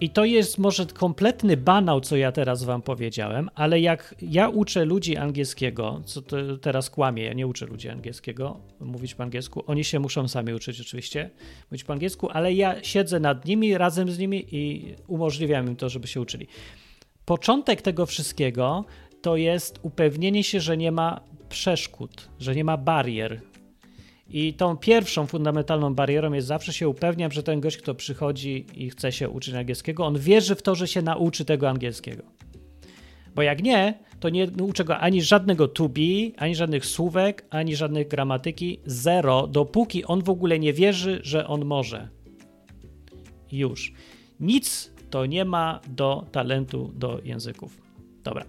I 0.02 0.10
to 0.10 0.26
jest 0.26 0.58
może 0.58 0.86
kompletny 0.86 1.58
banał, 1.58 2.02
co 2.02 2.16
ja 2.16 2.32
teraz 2.32 2.64
wam 2.64 2.82
powiedziałem, 2.82 3.50
ale 3.56 3.80
jak 3.80 4.16
ja 4.22 4.50
uczę 4.50 4.86
ludzi 4.86 5.18
angielskiego, 5.18 6.02
co 6.06 6.22
teraz 6.62 6.90
kłamie, 6.90 7.24
ja 7.24 7.34
nie 7.34 7.48
uczę 7.48 7.66
ludzi 7.66 7.90
angielskiego 7.90 8.60
mówić 8.80 9.16
po 9.16 9.24
angielsku, 9.24 9.64
oni 9.68 9.84
się 9.84 10.00
muszą 10.00 10.28
sami 10.28 10.54
uczyć 10.54 10.82
oczywiście 10.82 11.30
mówić 11.72 11.84
po 11.84 11.94
angielsku, 11.94 12.30
ale 12.30 12.54
ja 12.54 12.84
siedzę 12.84 13.20
nad 13.20 13.46
nimi, 13.46 13.78
razem 13.78 14.12
z 14.12 14.18
nimi 14.20 14.46
i 14.52 14.94
umożliwiam 15.08 15.68
im 15.68 15.76
to, 15.76 15.90
żeby 15.90 16.08
się 16.08 16.22
uczyli. 16.22 16.48
Początek 17.26 17.82
tego 17.82 18.06
wszystkiego 18.06 18.86
to 19.24 19.38
jest 19.38 19.80
upewnienie 19.82 20.44
się, 20.44 20.60
że 20.60 20.78
nie 20.78 20.92
ma 20.92 21.22
przeszkód, 21.50 22.30
że 22.40 22.56
nie 22.56 22.64
ma 22.64 22.78
barier. 22.78 23.42
I 24.30 24.54
tą 24.54 24.78
pierwszą 24.78 25.28
fundamentalną 25.28 25.96
barierą 25.96 26.34
jest 26.34 26.48
zawsze 26.48 26.74
się 26.74 26.90
upewniam, 26.90 27.32
że 27.32 27.44
ten 27.44 27.62
gość, 27.62 27.78
kto 27.78 27.96
przychodzi 27.96 28.66
i 28.76 28.90
chce 28.90 29.12
się 29.12 29.30
uczyć 29.30 29.54
angielskiego, 29.54 30.06
on 30.06 30.20
wierzy 30.20 30.56
w 30.56 30.62
to, 30.62 30.76
że 30.76 30.88
się 30.88 31.02
nauczy 31.02 31.46
tego 31.46 31.70
angielskiego. 31.70 32.24
Bo 33.36 33.42
jak 33.42 33.64
nie, 33.64 34.00
to 34.20 34.30
nie 34.30 34.48
uczę 34.62 34.84
go 34.84 34.98
ani 34.98 35.22
żadnego 35.22 35.68
to 35.68 35.90
be, 35.90 36.02
ani 36.38 36.56
żadnych 36.56 36.86
słówek, 36.86 37.46
ani 37.50 37.76
żadnych 37.76 38.08
gramatyki. 38.08 38.80
Zero, 38.86 39.48
dopóki 39.48 40.06
on 40.06 40.24
w 40.24 40.30
ogóle 40.30 40.60
nie 40.60 40.74
wierzy, 40.74 41.20
że 41.24 41.48
on 41.48 41.66
może. 41.66 42.10
Już. 43.52 43.94
Nic 44.40 44.92
to 45.10 45.26
nie 45.26 45.46
ma 45.46 45.80
do 45.88 46.26
talentu 46.32 46.92
do 46.96 47.20
języków. 47.24 47.82
Dobra. 48.24 48.46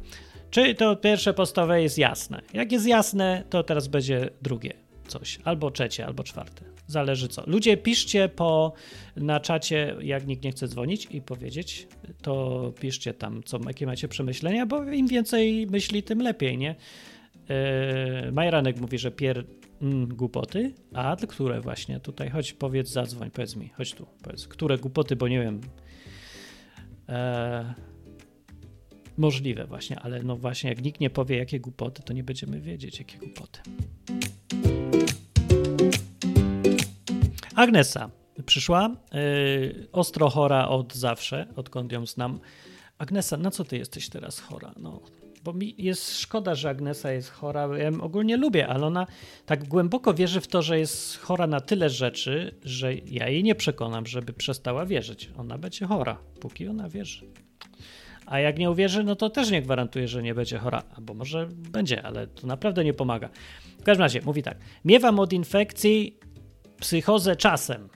Czy 0.55 0.75
to 0.75 0.97
pierwsze 0.97 1.35
podstawowe 1.35 1.83
jest 1.83 1.99
jasne? 1.99 2.43
Jak 2.53 2.73
jest 2.73 2.87
jasne, 2.87 3.45
to 3.51 3.63
teraz 3.63 3.89
będzie 3.89 4.31
drugie 4.43 4.73
coś, 5.07 5.39
albo 5.45 5.71
trzecie, 5.71 6.07
albo 6.07 6.23
czwarte. 6.23 6.65
Zależy 6.87 7.29
co. 7.29 7.43
Ludzie 7.47 7.77
piszcie 7.77 8.29
po 8.29 8.73
na 9.17 9.41
czacie, 9.41 9.97
jak 10.01 10.27
nikt 10.27 10.45
nie 10.45 10.51
chce 10.51 10.69
dzwonić 10.69 11.09
i 11.11 11.23
powiedzieć, 11.23 11.89
to 12.23 12.73
piszcie 12.81 13.15
tam, 13.15 13.43
co, 13.43 13.61
jakie 13.67 13.87
macie 13.87 14.09
przemyślenia, 14.09 14.67
bo 14.67 14.85
im 14.85 15.07
więcej 15.07 15.67
myśli, 15.67 16.03
tym 16.03 16.23
lepiej, 16.23 16.59
nie? 16.59 16.75
Yy, 18.25 18.33
Majranek 18.33 18.81
mówi, 18.81 18.99
że 18.99 19.11
pier 19.11 19.45
mm, 19.83 20.09
głupoty, 20.09 20.75
a 20.93 21.17
które 21.29 21.61
właśnie 21.61 22.01
tutaj, 22.01 22.31
chodź 22.31 22.53
powiedz, 22.53 22.89
zadzwoń, 22.89 23.31
powiedz 23.31 23.57
mi, 23.57 23.69
chodź 23.69 23.95
tu, 23.95 24.07
powiedz, 24.23 24.49
które 24.49 24.79
głupoty, 24.79 25.17
bo 25.17 25.29
nie 25.29 25.41
wiem. 25.41 25.61
Eee, 27.09 27.94
możliwe 29.17 29.67
właśnie, 29.67 30.01
ale 30.01 30.23
no 30.23 30.37
właśnie, 30.37 30.71
jak 30.71 30.85
nikt 30.85 31.01
nie 31.01 31.11
powie, 31.11 31.37
jakie 31.37 31.61
głupoty, 31.61 32.03
to 32.03 32.13
nie 32.13 32.25
będziemy 32.25 32.61
wiedzieć, 32.61 32.99
jakie 32.99 33.19
głupoty. 33.19 33.61
Agnesa 37.55 38.11
przyszła, 38.47 38.97
yy, 39.13 39.89
ostro 39.93 40.31
chora 40.31 40.69
od 40.69 40.95
zawsze, 40.95 41.47
odkąd 41.57 41.93
ją 41.93 42.07
znam. 42.07 42.41
Agnesa, 42.99 43.37
na 43.37 43.51
co 43.51 43.65
ty 43.65 43.79
jesteś 43.79 44.09
teraz 44.09 44.41
chora? 44.41 44.75
No, 44.77 45.01
bo 45.45 45.53
mi 45.53 45.75
jest 45.79 46.19
szkoda, 46.19 46.55
że 46.55 46.71
Agnesa 46.71 47.13
jest 47.13 47.31
chora. 47.31 47.69
Ja 47.79 47.85
ją 47.85 48.01
ogólnie 48.01 48.37
lubię, 48.37 48.69
ale 48.69 48.87
ona 48.87 49.07
tak 49.47 49.69
głęboko 49.69 50.15
wierzy 50.15 50.41
w 50.41 50.47
to, 50.47 50.63
że 50.63 50.79
jest 50.79 51.19
chora 51.19 51.47
na 51.47 51.61
tyle 51.61 51.91
rzeczy, 51.91 52.55
że 52.63 52.95
ja 52.95 53.29
jej 53.29 53.43
nie 53.43 53.55
przekonam, 53.55 54.07
żeby 54.07 54.33
przestała 54.33 54.87
wierzyć. 54.87 55.31
Ona 55.37 55.59
będzie 55.59 55.87
chora, 55.87 56.19
póki 56.41 56.69
ona 56.69 56.89
wierzy. 56.89 57.27
A 58.27 58.39
jak 58.39 58.59
nie 58.59 58.71
uwierzy, 58.71 59.05
no 59.05 59.17
to 59.17 59.31
też 59.31 59.51
nie 59.51 59.63
gwarantuje, 59.63 60.09
że 60.09 60.23
nie 60.23 60.35
będzie 60.35 60.59
chora. 60.59 60.83
Albo 60.97 61.15
może 61.15 61.49
będzie, 61.51 62.03
ale 62.03 62.27
to 62.27 62.47
naprawdę 62.47 62.85
nie 62.85 62.95
pomaga. 62.95 63.29
W 63.81 63.83
każdym 63.83 64.03
razie 64.03 64.21
mówi 64.21 64.43
tak. 64.43 64.59
Miewam 64.85 65.19
od 65.19 65.33
infekcji 65.33 66.19
psychozę 66.81 67.37
czasem. 67.37 67.89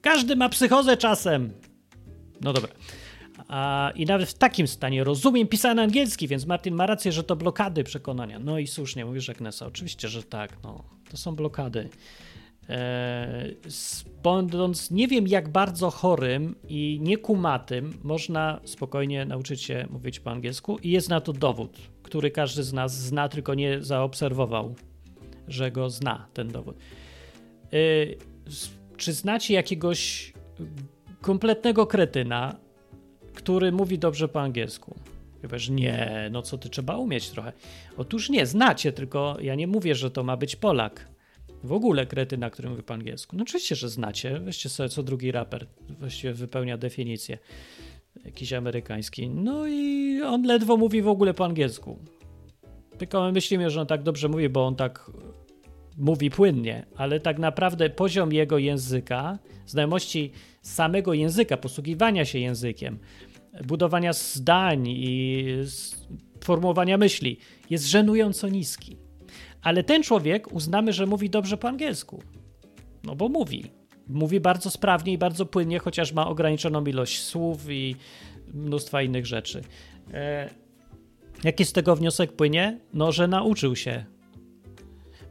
Każdy 0.00 0.36
ma 0.36 0.48
psychozę 0.48 0.96
czasem. 0.96 1.52
No 2.40 2.52
dobra. 2.52 2.72
A, 3.48 3.92
I 3.94 4.06
nawet 4.06 4.28
w 4.28 4.34
takim 4.34 4.68
stanie 4.68 5.04
rozumiem 5.04 5.48
pisany 5.48 5.82
angielski, 5.82 6.28
więc 6.28 6.46
Martin 6.46 6.74
ma 6.74 6.86
rację, 6.86 7.12
że 7.12 7.24
to 7.24 7.36
blokady 7.36 7.84
przekonania. 7.84 8.38
No 8.38 8.58
i 8.58 8.66
słusznie, 8.66 9.04
mówisz 9.04 9.30
Agnesa. 9.30 9.66
Oczywiście, 9.66 10.08
że 10.08 10.22
tak. 10.22 10.62
No, 10.62 10.84
to 11.10 11.16
są 11.16 11.36
blokady. 11.36 11.88
Będąc 14.22 14.90
nie 14.90 15.08
wiem 15.08 15.28
jak 15.28 15.48
bardzo 15.48 15.90
chorym 15.90 16.54
i 16.68 16.98
niekumatym, 17.02 17.92
można 18.02 18.60
spokojnie 18.64 19.24
nauczyć 19.24 19.62
się 19.62 19.86
mówić 19.90 20.20
po 20.20 20.30
angielsku 20.30 20.78
i 20.82 20.90
jest 20.90 21.08
na 21.08 21.20
to 21.20 21.32
dowód, 21.32 21.78
który 22.02 22.30
każdy 22.30 22.62
z 22.62 22.72
nas 22.72 22.98
zna, 22.98 23.28
tylko 23.28 23.54
nie 23.54 23.82
zaobserwował, 23.82 24.74
że 25.48 25.70
go 25.70 25.90
zna 25.90 26.26
ten 26.34 26.48
dowód. 26.48 26.76
Eee, 27.72 28.18
czy 28.96 29.12
znacie 29.12 29.54
jakiegoś 29.54 30.32
kompletnego 31.20 31.86
kretyna, 31.86 32.56
który 33.34 33.72
mówi 33.72 33.98
dobrze 33.98 34.28
po 34.28 34.40
angielsku? 34.40 34.94
Że 35.52 35.72
nie, 35.72 36.28
no 36.32 36.42
co 36.42 36.58
ty 36.58 36.68
trzeba 36.68 36.96
umieć 36.96 37.30
trochę. 37.30 37.52
Otóż 37.96 38.30
nie, 38.30 38.46
znacie, 38.46 38.92
tylko 38.92 39.36
ja 39.40 39.54
nie 39.54 39.66
mówię, 39.66 39.94
że 39.94 40.10
to 40.10 40.24
ma 40.24 40.36
być 40.36 40.56
Polak. 40.56 41.08
W 41.64 41.72
ogóle 41.72 42.06
kretyna, 42.06 42.50
który 42.50 42.70
mówi 42.70 42.82
po 42.82 42.94
angielsku. 42.94 43.36
No 43.36 43.42
oczywiście, 43.42 43.76
że 43.76 43.88
znacie. 43.88 44.40
Weźcie 44.40 44.68
sobie 44.68 44.88
co 44.88 45.02
drugi 45.02 45.32
raper. 45.32 45.66
Właściwie 45.98 46.32
wypełnia 46.34 46.78
definicję. 46.78 47.38
Jakiś 48.24 48.52
amerykański. 48.52 49.28
No 49.28 49.66
i 49.66 50.20
on 50.22 50.42
ledwo 50.42 50.76
mówi 50.76 51.02
w 51.02 51.08
ogóle 51.08 51.34
po 51.34 51.44
angielsku. 51.44 51.98
Tylko 52.98 53.22
my 53.22 53.32
myślimy, 53.32 53.70
że 53.70 53.80
on 53.80 53.86
tak 53.86 54.02
dobrze 54.02 54.28
mówi, 54.28 54.48
bo 54.48 54.66
on 54.66 54.76
tak 54.76 55.10
mówi 55.98 56.30
płynnie, 56.30 56.86
ale 56.96 57.20
tak 57.20 57.38
naprawdę 57.38 57.90
poziom 57.90 58.32
jego 58.32 58.58
języka, 58.58 59.38
znajomości 59.66 60.32
samego 60.62 61.14
języka, 61.14 61.56
posługiwania 61.56 62.24
się 62.24 62.38
językiem, 62.38 62.98
budowania 63.64 64.12
zdań 64.12 64.88
i 64.88 65.44
formułowania 66.44 66.98
myśli 66.98 67.38
jest 67.70 67.86
żenująco 67.86 68.48
niski. 68.48 68.96
Ale 69.62 69.84
ten 69.84 70.02
człowiek 70.02 70.52
uznamy, 70.52 70.92
że 70.92 71.06
mówi 71.06 71.30
dobrze 71.30 71.56
po 71.56 71.68
angielsku. 71.68 72.22
No 73.04 73.16
bo 73.16 73.28
mówi. 73.28 73.70
Mówi 74.08 74.40
bardzo 74.40 74.70
sprawnie 74.70 75.12
i 75.12 75.18
bardzo 75.18 75.46
płynnie, 75.46 75.78
chociaż 75.78 76.12
ma 76.12 76.26
ograniczoną 76.28 76.84
ilość 76.84 77.22
słów 77.22 77.70
i 77.70 77.96
mnóstwa 78.54 79.02
innych 79.02 79.26
rzeczy. 79.26 79.62
E, 80.14 80.50
jaki 81.44 81.64
z 81.64 81.72
tego 81.72 81.96
wniosek 81.96 82.32
płynie? 82.32 82.78
No, 82.94 83.12
że 83.12 83.28
nauczył 83.28 83.76
się 83.76 84.04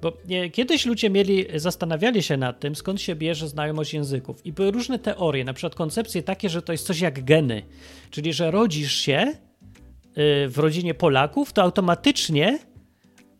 bo 0.01 0.17
kiedyś 0.53 0.85
ludzie 0.85 1.09
mieli, 1.09 1.45
zastanawiali 1.55 2.23
się 2.23 2.37
nad 2.37 2.59
tym, 2.59 2.75
skąd 2.75 3.01
się 3.01 3.15
bierze 3.15 3.47
znajomość 3.47 3.93
języków. 3.93 4.45
I 4.45 4.53
były 4.53 4.71
różne 4.71 4.99
teorie, 4.99 5.43
na 5.43 5.53
przykład 5.53 5.75
koncepcje 5.75 6.23
takie, 6.23 6.49
że 6.49 6.61
to 6.61 6.71
jest 6.71 6.85
coś 6.85 6.99
jak 6.99 7.23
geny. 7.23 7.61
Czyli, 8.09 8.33
że 8.33 8.51
rodzisz 8.51 8.93
się 8.93 9.33
y, 10.17 10.49
w 10.49 10.57
rodzinie 10.57 10.93
Polaków, 10.93 11.53
to 11.53 11.61
automatycznie 11.61 12.59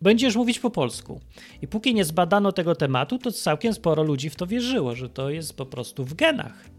będziesz 0.02 0.36
mówić 0.36 0.60
po 0.60 0.70
polsku. 0.70 1.22
I 1.62 1.68
póki 1.68 1.94
nie 1.94 2.06
zbadano 2.06 2.52
tego 2.52 2.76
tematu, 2.76 3.18
to 3.18 3.32
całkiem 3.32 3.74
sporo 3.74 4.04
ludzi 4.04 4.30
w 4.30 4.36
to 4.36 4.48
wierzyło, 4.48 4.96
że 4.96 5.10
to 5.10 5.30
jest 5.30 5.58
po 5.58 5.66
prostu 5.66 6.06
w 6.06 6.14
genach. 6.14 6.70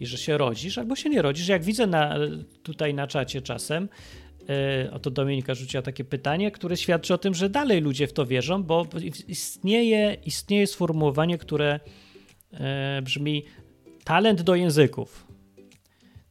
I 0.00 0.06
że 0.06 0.18
się 0.18 0.38
rodzisz 0.38 0.78
albo 0.78 0.96
się 0.96 1.10
nie 1.10 1.22
rodzisz. 1.22 1.48
Jak 1.48 1.64
widzę 1.64 1.86
na, 1.86 2.14
tutaj 2.62 2.94
na 2.94 3.06
czacie 3.06 3.42
czasem, 3.42 3.88
E, 4.48 4.90
oto 4.92 5.10
Dominika 5.10 5.54
rzuciła 5.54 5.82
takie 5.82 6.04
pytanie, 6.04 6.50
które 6.50 6.76
świadczy 6.76 7.14
o 7.14 7.18
tym, 7.18 7.34
że 7.34 7.50
dalej 7.50 7.80
ludzie 7.80 8.06
w 8.06 8.12
to 8.12 8.26
wierzą, 8.26 8.62
bo 8.62 8.86
istnieje, 9.28 10.16
istnieje 10.24 10.66
sformułowanie, 10.66 11.38
które 11.38 11.80
e, 12.52 13.02
brzmi 13.02 13.44
talent 14.04 14.42
do 14.42 14.54
języków. 14.54 15.26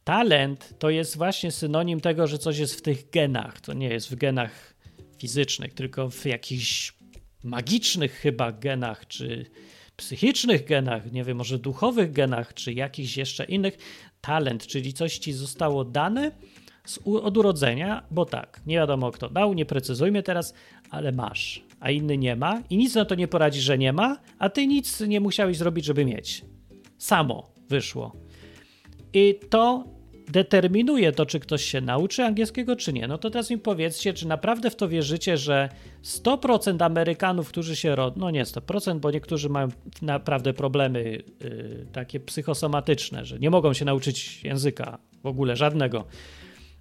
Talent 0.04 0.74
to 0.78 0.90
jest 0.90 1.16
właśnie 1.16 1.50
synonim 1.50 2.00
tego, 2.00 2.26
że 2.26 2.38
coś 2.38 2.58
jest 2.58 2.74
w 2.74 2.82
tych 2.82 3.10
genach. 3.10 3.60
To 3.60 3.72
nie 3.72 3.88
jest 3.88 4.10
w 4.10 4.14
genach 4.14 4.75
fizycznych, 5.18 5.74
tylko 5.74 6.10
w 6.10 6.24
jakichś 6.24 6.92
magicznych 7.44 8.12
chyba 8.12 8.52
genach, 8.52 9.06
czy 9.06 9.46
psychicznych 9.96 10.64
genach, 10.64 11.12
nie 11.12 11.24
wiem, 11.24 11.36
może 11.36 11.58
duchowych 11.58 12.12
genach, 12.12 12.54
czy 12.54 12.72
jakichś 12.72 13.16
jeszcze 13.16 13.44
innych. 13.44 13.78
Talent, 14.20 14.66
czyli 14.66 14.92
coś 14.92 15.18
ci 15.18 15.32
zostało 15.32 15.84
dane, 15.84 16.32
z, 16.84 16.98
od 17.04 17.36
urodzenia, 17.36 18.06
bo 18.10 18.24
tak, 18.24 18.60
nie 18.66 18.76
wiadomo 18.76 19.10
kto 19.10 19.28
dał, 19.28 19.54
nie 19.54 19.66
precyzujmy 19.66 20.22
teraz, 20.22 20.54
ale 20.90 21.12
masz, 21.12 21.64
a 21.80 21.90
inny 21.90 22.18
nie 22.18 22.36
ma 22.36 22.62
i 22.70 22.76
nic 22.76 22.94
na 22.94 23.04
to 23.04 23.14
nie 23.14 23.28
poradzi, 23.28 23.60
że 23.60 23.78
nie 23.78 23.92
ma, 23.92 24.18
a 24.38 24.48
ty 24.48 24.66
nic 24.66 25.00
nie 25.00 25.20
musiałeś 25.20 25.56
zrobić, 25.56 25.84
żeby 25.84 26.04
mieć. 26.04 26.44
Samo 26.98 27.54
wyszło. 27.68 28.16
I 29.12 29.40
to 29.50 29.84
determinuje 30.28 31.12
to, 31.12 31.26
czy 31.26 31.40
ktoś 31.40 31.64
się 31.64 31.80
nauczy 31.80 32.24
angielskiego, 32.24 32.76
czy 32.76 32.92
nie. 32.92 33.08
No 33.08 33.18
to 33.18 33.30
teraz 33.30 33.50
mi 33.50 33.58
powiedzcie, 33.58 34.14
czy 34.14 34.28
naprawdę 34.28 34.70
w 34.70 34.76
to 34.76 34.88
wierzycie, 34.88 35.36
że 35.36 35.68
100% 36.04 36.84
Amerykanów, 36.84 37.48
którzy 37.48 37.76
się 37.76 37.96
rodzą, 37.96 38.20
no 38.20 38.30
nie 38.30 38.44
100%, 38.44 38.98
bo 38.98 39.10
niektórzy 39.10 39.48
mają 39.48 39.68
naprawdę 40.02 40.52
problemy 40.52 41.02
yy, 41.02 41.86
takie 41.92 42.20
psychosomatyczne, 42.20 43.24
że 43.24 43.38
nie 43.38 43.50
mogą 43.50 43.72
się 43.72 43.84
nauczyć 43.84 44.44
języka 44.44 44.98
w 45.22 45.26
ogóle 45.26 45.56
żadnego. 45.56 46.04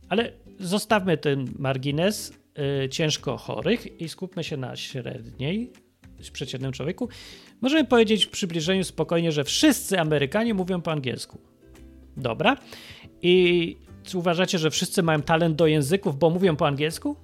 Ale 0.09 0.31
zostawmy 0.59 1.17
ten 1.17 1.53
margines 1.59 2.33
y, 2.85 2.89
ciężko 2.89 3.37
chorych 3.37 4.01
i 4.01 4.09
skupmy 4.09 4.43
się 4.43 4.57
na 4.57 4.75
średniej, 4.75 5.73
przeciętnym 6.31 6.71
człowieku. 6.71 7.09
Możemy 7.61 7.85
powiedzieć 7.85 8.25
w 8.25 8.29
przybliżeniu 8.29 8.83
spokojnie, 8.83 9.31
że 9.31 9.43
wszyscy 9.43 9.99
Amerykanie 9.99 10.53
mówią 10.53 10.81
po 10.81 10.91
angielsku. 10.91 11.54
Dobra. 12.17 12.57
I 13.21 13.77
uważacie, 14.13 14.57
że 14.57 14.71
wszyscy 14.71 15.03
mają 15.03 15.21
talent 15.21 15.55
do 15.55 15.67
języków, 15.67 16.19
bo 16.19 16.29
mówią 16.29 16.55
po 16.55 16.67
angielsku? 16.67 17.15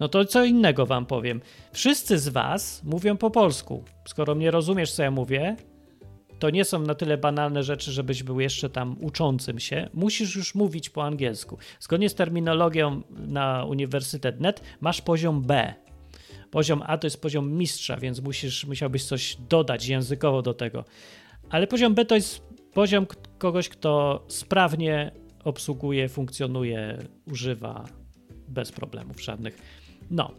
No 0.00 0.08
to 0.08 0.24
co 0.24 0.44
innego 0.44 0.86
wam 0.86 1.06
powiem. 1.06 1.40
Wszyscy 1.72 2.18
z 2.18 2.28
was 2.28 2.82
mówią 2.84 3.16
po 3.16 3.30
polsku. 3.30 3.84
Skoro 4.06 4.34
mnie 4.34 4.50
rozumiesz, 4.50 4.92
co 4.92 5.02
ja 5.02 5.10
mówię, 5.10 5.56
to 6.38 6.50
nie 6.50 6.64
są 6.64 6.78
na 6.78 6.94
tyle 6.94 7.18
banalne 7.18 7.62
rzeczy, 7.62 7.92
żebyś 7.92 8.22
był 8.22 8.40
jeszcze 8.40 8.70
tam 8.70 8.96
uczącym 9.00 9.58
się. 9.58 9.88
Musisz 9.94 10.36
już 10.36 10.54
mówić 10.54 10.90
po 10.90 11.04
angielsku. 11.04 11.58
Zgodnie 11.80 12.08
z 12.08 12.14
terminologią 12.14 13.02
na 13.10 13.64
Uniwersytet 13.64 14.40
Net 14.40 14.60
masz 14.80 15.00
poziom 15.00 15.42
B. 15.42 15.74
Poziom 16.50 16.82
A 16.86 16.98
to 16.98 17.06
jest 17.06 17.22
poziom 17.22 17.52
mistrza, 17.52 17.96
więc 17.96 18.20
musisz, 18.20 18.64
musiałbyś 18.64 19.04
coś 19.04 19.36
dodać 19.48 19.86
językowo 19.86 20.42
do 20.42 20.54
tego. 20.54 20.84
Ale 21.50 21.66
poziom 21.66 21.94
B 21.94 22.04
to 22.04 22.14
jest 22.14 22.42
poziom 22.74 23.06
kogoś, 23.38 23.68
kto 23.68 24.24
sprawnie 24.28 25.12
obsługuje, 25.44 26.08
funkcjonuje, 26.08 26.98
używa 27.26 27.84
bez 28.48 28.72
problemów 28.72 29.22
żadnych. 29.22 29.58
No, 30.10 30.34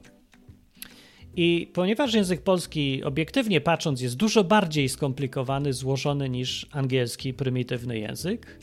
i 1.36 1.71
ponieważ 1.74 2.13
język 2.13 2.41
polski, 2.41 3.03
obiektywnie 3.03 3.62
patrząc, 3.62 4.01
jest 4.01 4.15
dużo 4.15 4.43
bardziej 4.43 4.89
skomplikowany, 4.89 5.74
złożony 5.74 6.29
niż 6.29 6.67
angielski 6.71 7.33
prymitywny 7.33 8.00
język, 8.00 8.59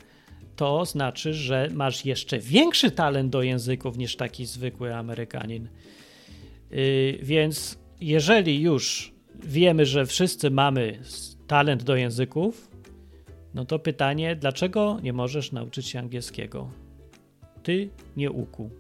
to 0.57 0.85
znaczy, 0.85 1.35
że 1.35 1.69
masz 1.75 2.05
jeszcze 2.05 2.39
większy 2.39 2.91
talent 2.91 3.33
do 3.33 3.43
języków 3.43 3.99
niż 3.99 4.17
taki 4.17 4.47
zwykły 4.47 4.95
Amerykanin. 4.95 5.69
Yy, 6.71 7.19
więc 7.23 7.79
jeżeli 8.01 8.61
już 8.61 9.13
wiemy, 9.45 9.87
że 9.87 10.07
wszyscy 10.07 10.51
mamy 10.51 10.99
talent 11.47 11.83
do 11.83 11.97
języków, 11.97 12.71
no 13.57 13.65
to 13.65 13.79
pytanie, 13.79 14.37
dlaczego 14.37 14.99
nie 15.03 15.13
możesz 15.13 15.53
nauczyć 15.53 15.87
się 15.87 15.99
angielskiego? 15.99 16.71
Ty 17.63 17.91
nie 18.17 18.31
uku. 18.31 18.71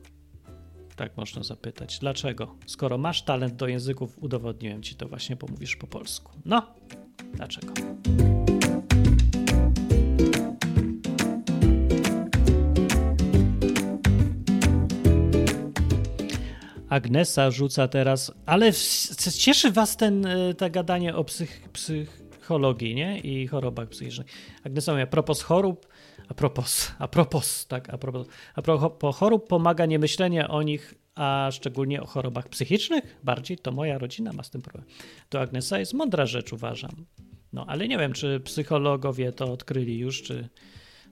Tak 0.96 1.16
można 1.16 1.42
zapytać. 1.42 1.98
Dlaczego? 1.98 2.56
Skoro 2.66 2.98
masz 2.98 3.22
talent 3.22 3.54
do 3.54 3.68
języków, 3.68 4.18
udowodniłem 4.22 4.82
ci 4.82 4.94
to 4.94 5.08
właśnie, 5.08 5.36
bo 5.36 5.46
mówisz 5.46 5.76
po 5.76 5.86
polsku. 5.86 6.32
No, 6.44 6.74
dlaczego? 7.34 7.72
Agnesa 16.88 17.50
rzuca 17.50 17.88
teraz, 17.88 18.32
ale 18.46 18.72
cieszy 19.38 19.70
was 19.70 19.96
ten, 19.96 20.26
e, 20.26 20.54
to 20.54 20.70
gadanie 20.70 21.16
o 21.16 21.24
psych, 21.24 21.68
psychologii, 22.46 22.94
nie? 22.94 23.20
I 23.20 23.46
chorobach 23.46 23.88
psychicznych. 23.88 24.26
Agnesa 24.64 24.92
mówi, 24.92 25.02
a 25.02 25.06
propos 25.06 25.42
chorób, 25.42 25.86
a 26.28 26.34
propos, 26.34 26.92
a 26.98 27.08
propos, 27.08 27.66
tak, 27.66 27.90
a 27.94 27.98
propos, 27.98 28.26
a 28.54 28.62
propos 28.62 29.16
chorób 29.16 29.48
pomaga 29.48 29.86
nie 29.86 29.98
myślenie 29.98 30.48
o 30.48 30.62
nich, 30.62 30.94
a 31.14 31.48
szczególnie 31.52 32.02
o 32.02 32.06
chorobach 32.06 32.48
psychicznych, 32.48 33.20
bardziej 33.24 33.58
to 33.58 33.72
moja 33.72 33.98
rodzina 33.98 34.32
ma 34.32 34.42
z 34.42 34.50
tym 34.50 34.62
problem. 34.62 34.84
To 35.28 35.40
Agnesa 35.40 35.78
jest 35.78 35.94
mądra 35.94 36.26
rzecz, 36.26 36.52
uważam. 36.52 37.06
No, 37.52 37.66
ale 37.68 37.88
nie 37.88 37.98
wiem, 37.98 38.12
czy 38.12 38.40
psychologowie 38.40 39.32
to 39.32 39.52
odkryli 39.52 39.98
już, 39.98 40.22
czy 40.22 40.48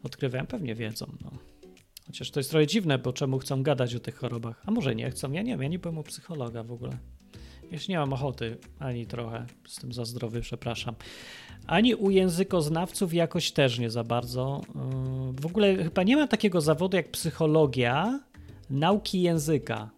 odkrywają, 0.03 0.47
pewnie 0.47 0.75
wiedzą, 0.75 1.07
no. 1.23 1.31
Chociaż 2.07 2.31
to 2.31 2.41
jest 2.41 2.51
trochę 2.51 2.67
dziwne, 2.67 2.99
bo 2.99 3.13
czemu 3.13 3.39
chcą 3.39 3.63
gadać 3.63 3.95
o 3.95 4.01
tych 4.01 4.17
chorobach? 4.17 4.63
A 4.67 4.71
może 4.71 4.95
nie 4.95 5.11
chcą? 5.11 5.33
Ja 5.33 5.43
nie 5.43 5.53
wiem, 5.53 5.63
ja 5.63 5.69
nie 5.69 5.79
byłem 5.79 5.99
u 5.99 6.03
psychologa 6.03 6.63
w 6.63 6.73
ogóle. 6.73 6.99
Już 7.73 7.89
nie 7.89 7.99
mam 7.99 8.13
ochoty, 8.13 8.57
ani 8.79 9.07
trochę. 9.07 9.47
Jestem 9.65 9.93
za 9.93 10.05
zdrowy, 10.05 10.41
przepraszam. 10.41 10.95
Ani 11.67 11.95
u 11.95 12.11
językoznawców 12.11 13.15
jakoś 13.15 13.53
też 13.53 13.79
nie 13.79 13.91
za 13.91 14.05
bardzo. 14.05 14.61
Yy, 14.69 15.41
w 15.41 15.47
ogóle 15.47 15.77
chyba 15.77 16.03
nie 16.03 16.17
ma 16.17 16.27
takiego 16.27 16.61
zawodu 16.61 16.97
jak 16.97 17.11
psychologia 17.11 18.21
nauki 18.71 19.23
języka. 19.23 19.91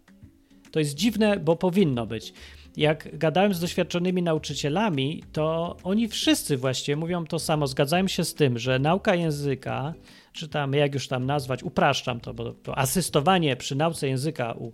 To 0.70 0.78
jest 0.78 0.94
dziwne, 0.94 1.40
bo 1.40 1.56
powinno 1.56 2.06
być. 2.06 2.32
Jak 2.76 3.18
gadałem 3.18 3.54
z 3.54 3.60
doświadczonymi 3.60 4.22
nauczycielami, 4.22 5.22
to 5.32 5.76
oni 5.82 6.08
wszyscy 6.08 6.56
właściwie 6.56 6.96
mówią 6.96 7.26
to 7.26 7.38
samo. 7.38 7.66
Zgadzają 7.66 8.08
się 8.08 8.24
z 8.24 8.34
tym, 8.34 8.58
że 8.58 8.78
nauka 8.78 9.14
języka 9.14 9.94
czy 10.32 10.48
tam, 10.48 10.72
jak 10.72 10.94
już 10.94 11.08
tam 11.08 11.26
nazwać, 11.26 11.62
upraszczam 11.62 12.20
to, 12.20 12.34
bo 12.34 12.52
to 12.52 12.78
asystowanie 12.78 13.56
przy 13.56 13.74
nauce 13.74 14.08
języka 14.08 14.52
u 14.52 14.72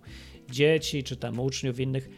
dzieci, 0.49 1.03
czy 1.03 1.17
tam 1.17 1.39
uczniów 1.39 1.79
innych, 1.79 2.09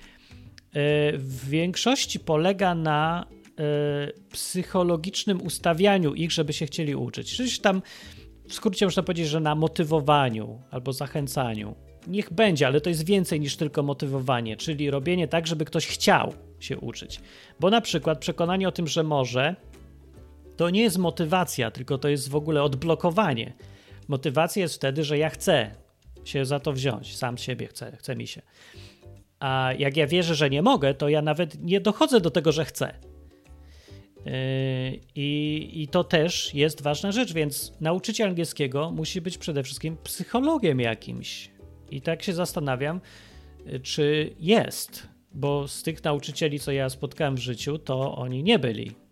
w 1.18 1.50
większości 1.50 2.20
polega 2.20 2.76
na 2.76 3.26
e, 3.60 3.64
psychologicznym 4.32 5.42
ustawianiu 5.42 6.14
ich, 6.14 6.32
żeby 6.32 6.54
się 6.54 6.66
chcieli 6.66 6.96
uczyć. 6.96 7.36
Czyli 7.36 7.52
tam 7.62 7.82
w 8.48 8.54
skrócie 8.54 8.86
można 8.86 9.04
powiedzieć, 9.04 9.28
że 9.28 9.40
na 9.40 9.56
motywowaniu 9.56 10.62
albo 10.72 10.94
zachęcaniu. 10.94 11.76
Niech 12.08 12.34
będzie, 12.34 12.68
ale 12.68 12.82
to 12.82 12.90
jest 12.90 13.06
więcej 13.06 13.40
niż 13.40 13.56
tylko 13.56 13.84
motywowanie, 13.84 14.58
czyli 14.58 14.92
robienie 14.92 15.28
tak, 15.28 15.48
żeby 15.48 15.66
ktoś 15.66 15.88
chciał 15.88 16.34
się 16.60 16.78
uczyć. 16.78 17.22
Bo 17.60 17.70
na 17.70 17.82
przykład 17.82 18.20
przekonanie 18.20 18.68
o 18.68 18.72
tym, 18.72 18.88
że 18.88 19.04
może, 19.04 19.56
to 20.58 20.70
nie 20.70 20.82
jest 20.82 20.98
motywacja, 20.98 21.72
tylko 21.72 21.98
to 21.98 22.10
jest 22.10 22.30
w 22.30 22.36
ogóle 22.36 22.64
odblokowanie. 22.64 23.54
Motywacja 24.08 24.62
jest 24.62 24.76
wtedy, 24.76 25.04
że 25.04 25.18
ja 25.18 25.30
chcę 25.30 25.72
się 26.26 26.46
za 26.46 26.60
to 26.60 26.74
wziąć, 26.74 27.18
sam 27.18 27.38
siebie 27.38 27.68
chcę, 27.68 27.98
chce 28.00 28.16
mi 28.16 28.28
się. 28.28 28.42
A 29.40 29.74
jak 29.78 29.98
ja 29.98 30.08
wierzę, 30.08 30.36
że 30.36 30.50
nie 30.50 30.62
mogę, 30.62 30.94
to 30.94 31.10
ja 31.10 31.22
nawet 31.22 31.64
nie 31.64 31.82
dochodzę 31.82 32.22
do 32.22 32.32
tego, 32.32 32.52
że 32.52 32.66
chcę. 32.66 32.94
Yy, 34.26 34.32
I, 35.16 35.70
I 35.74 35.88
to 35.88 36.04
też 36.04 36.54
jest 36.54 36.82
ważna 36.82 37.12
rzecz, 37.12 37.34
więc 37.34 37.74
nauczyciel 37.82 38.30
angielskiego 38.30 38.92
musi 38.92 39.22
być 39.22 39.38
przede 39.38 39.64
wszystkim 39.64 39.98
psychologiem 40.04 40.80
jakimś. 40.80 41.52
I 41.92 42.02
tak 42.02 42.24
się 42.24 42.34
zastanawiam, 42.34 43.02
czy 43.84 44.36
jest, 44.40 45.08
bo 45.34 45.68
z 45.68 45.84
tych 45.84 46.04
nauczycieli, 46.04 46.60
co 46.60 46.72
ja 46.72 46.90
spotkałem 46.90 47.36
w 47.36 47.40
życiu, 47.40 47.78
to 47.78 48.16
oni 48.16 48.44
nie 48.44 48.60
byli 48.60 49.06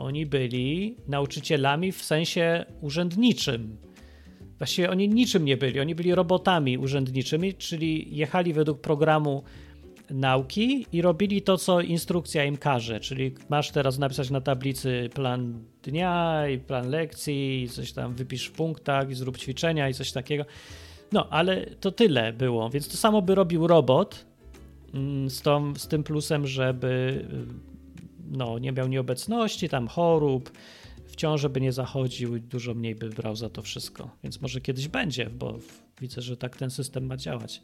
oni 0.00 0.26
byli 0.26 0.96
nauczycielami 1.08 1.92
w 1.92 2.02
sensie 2.02 2.64
urzędniczym. 2.80 3.76
Właściwie 4.60 4.90
oni 4.90 5.08
niczym 5.08 5.44
nie 5.44 5.56
byli, 5.56 5.80
oni 5.80 5.94
byli 5.94 6.14
robotami 6.14 6.78
urzędniczymi, 6.78 7.54
czyli 7.54 8.16
jechali 8.16 8.52
według 8.52 8.80
programu 8.80 9.42
nauki 10.10 10.86
i 10.92 11.02
robili 11.02 11.42
to, 11.42 11.56
co 11.56 11.80
instrukcja 11.80 12.44
im 12.44 12.56
każe, 12.56 13.00
czyli 13.00 13.34
masz 13.48 13.70
teraz 13.70 13.98
napisać 13.98 14.30
na 14.30 14.40
tablicy 14.40 15.10
plan 15.14 15.64
dnia 15.82 16.48
i 16.48 16.58
plan 16.58 16.90
lekcji, 16.90 17.62
i 17.62 17.68
coś 17.68 17.92
tam 17.92 18.14
wypisz 18.14 18.46
w 18.46 18.52
punktach 18.52 19.10
i 19.10 19.14
zrób 19.14 19.38
ćwiczenia 19.38 19.88
i 19.88 19.94
coś 19.94 20.12
takiego. 20.12 20.44
No, 21.12 21.26
ale 21.30 21.66
to 21.66 21.92
tyle 21.92 22.32
było, 22.32 22.70
więc 22.70 22.88
to 22.88 22.96
samo 22.96 23.22
by 23.22 23.34
robił 23.34 23.66
robot 23.66 24.26
mm, 24.94 25.30
z, 25.30 25.42
tą, 25.42 25.74
z 25.74 25.88
tym 25.88 26.02
plusem, 26.02 26.46
żeby 26.46 27.24
no, 28.30 28.58
nie 28.58 28.72
miał 28.72 28.88
nieobecności, 28.88 29.68
tam 29.68 29.88
chorób, 29.88 30.50
w 31.10 31.16
ciąży 31.16 31.48
by 31.48 31.60
nie 31.60 31.72
zachodził 31.72 32.36
i 32.36 32.40
dużo 32.40 32.74
mniej 32.74 32.94
by 32.94 33.08
brał 33.08 33.36
za 33.36 33.50
to 33.50 33.62
wszystko. 33.62 34.10
Więc 34.22 34.40
może 34.40 34.60
kiedyś 34.60 34.88
będzie, 34.88 35.30
bo 35.30 35.58
widzę, 36.00 36.22
że 36.22 36.36
tak 36.36 36.56
ten 36.56 36.70
system 36.70 37.06
ma 37.06 37.16
działać. 37.16 37.62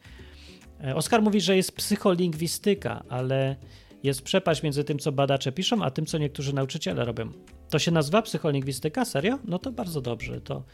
E, 0.84 0.94
Oskar 0.96 1.22
mówi, 1.22 1.40
że 1.40 1.56
jest 1.56 1.72
psycholingwistyka, 1.72 3.04
ale 3.08 3.56
jest 4.02 4.22
przepaść 4.22 4.62
między 4.62 4.84
tym, 4.84 4.98
co 4.98 5.12
badacze 5.12 5.52
piszą, 5.52 5.82
a 5.82 5.90
tym, 5.90 6.06
co 6.06 6.18
niektórzy 6.18 6.54
nauczyciele 6.54 7.04
robią. 7.04 7.32
To 7.70 7.78
się 7.78 7.90
nazywa 7.90 8.22
psycholingwistyka? 8.22 9.04
Serio? 9.04 9.38
No 9.44 9.58
to 9.58 9.72
bardzo 9.72 10.00
dobrze. 10.00 10.40
To 10.40 10.64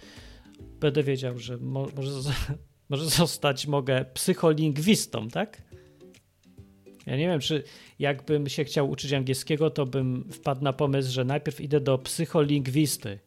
będę 0.81 1.03
wiedział, 1.03 1.39
że 1.39 1.57
mo 1.57 1.87
może, 1.97 2.11
może 2.89 3.05
zostać 3.05 3.67
mogę 3.67 4.05
psycholingwistą, 4.15 5.29
tak? 5.29 5.63
Ja 7.07 7.17
nie 7.17 7.27
wiem, 7.27 7.41
czy 7.41 7.63
jakbym 7.99 8.49
się 8.49 8.65
chciał 8.65 8.91
uczyć 8.91 9.13
angielskiego, 9.13 9.71
to 9.71 9.87
bym 9.87 10.29
wpadł 10.33 10.65
na 10.65 10.73
pomysł, 10.73 11.13
że 11.13 11.25
najpierw 11.25 11.61
idę 11.61 11.81
do 11.81 11.99
psycholingwisty, 11.99 13.19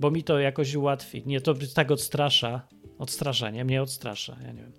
bo 0.00 0.10
mi 0.10 0.22
to 0.22 0.38
jakoś 0.38 0.74
ułatwi. 0.74 1.22
Nie, 1.26 1.40
to 1.40 1.54
tak 1.74 1.90
odstrasza. 1.90 2.68
Odstrasza, 2.98 3.50
nie? 3.50 3.64
Mnie 3.64 3.82
odstrasza, 3.82 4.36
ja 4.42 4.52
nie 4.52 4.62
wiem. 4.62 4.72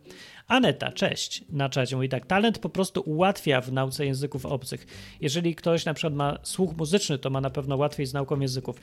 Aneta, 0.48 0.92
cześć, 0.92 1.44
na 1.50 1.70
czacie 1.70 1.96
mówi 1.96 2.10
tak, 2.10 2.26
talent 2.26 2.60
po 2.60 2.70
prostu 2.70 3.02
ułatwia 3.02 3.62
w 3.62 3.72
nauce 3.72 4.06
języków 4.06 4.46
obcych. 4.46 4.86
Jeżeli 5.22 5.56
ktoś 5.56 5.86
na 5.86 5.94
przykład 5.94 6.14
ma 6.14 6.38
słuch 6.44 6.78
muzyczny, 6.78 7.18
to 7.18 7.30
ma 7.30 7.42
na 7.42 7.50
pewno 7.50 7.78
łatwiej 7.78 8.06
z 8.06 8.14
nauką 8.14 8.40
języków. 8.40 8.76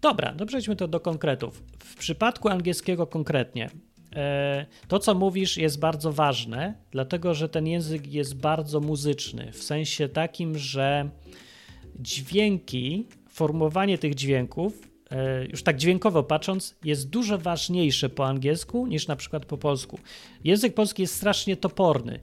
Dobra, 0.00 0.34
no 0.38 0.46
przejdźmy 0.46 0.76
to 0.76 0.88
do 0.88 1.00
konkretów. 1.00 1.62
W 1.78 1.96
przypadku 1.96 2.48
angielskiego 2.48 3.06
konkretnie, 3.06 3.70
to, 4.88 4.98
co 4.98 5.14
mówisz, 5.14 5.56
jest 5.56 5.78
bardzo 5.78 6.12
ważne, 6.12 6.74
dlatego 6.90 7.34
że 7.34 7.48
ten 7.48 7.66
język 7.66 8.12
jest 8.12 8.34
bardzo 8.34 8.80
muzyczny, 8.80 9.52
w 9.52 9.62
sensie 9.62 10.08
takim, 10.08 10.58
że 10.58 11.08
dźwięki, 11.98 13.06
formułowanie 13.28 13.98
tych 13.98 14.14
dźwięków, 14.14 14.88
e, 15.10 15.44
już 15.46 15.62
tak 15.62 15.76
dźwiękowo 15.76 16.22
patrząc, 16.22 16.76
jest 16.84 17.10
dużo 17.10 17.38
ważniejsze 17.38 18.08
po 18.08 18.26
angielsku 18.26 18.86
niż 18.86 19.06
na 19.06 19.16
przykład 19.16 19.46
po 19.46 19.58
polsku. 19.58 19.98
Język 20.44 20.74
polski 20.74 21.02
jest 21.02 21.14
strasznie 21.14 21.56
toporny. 21.56 22.20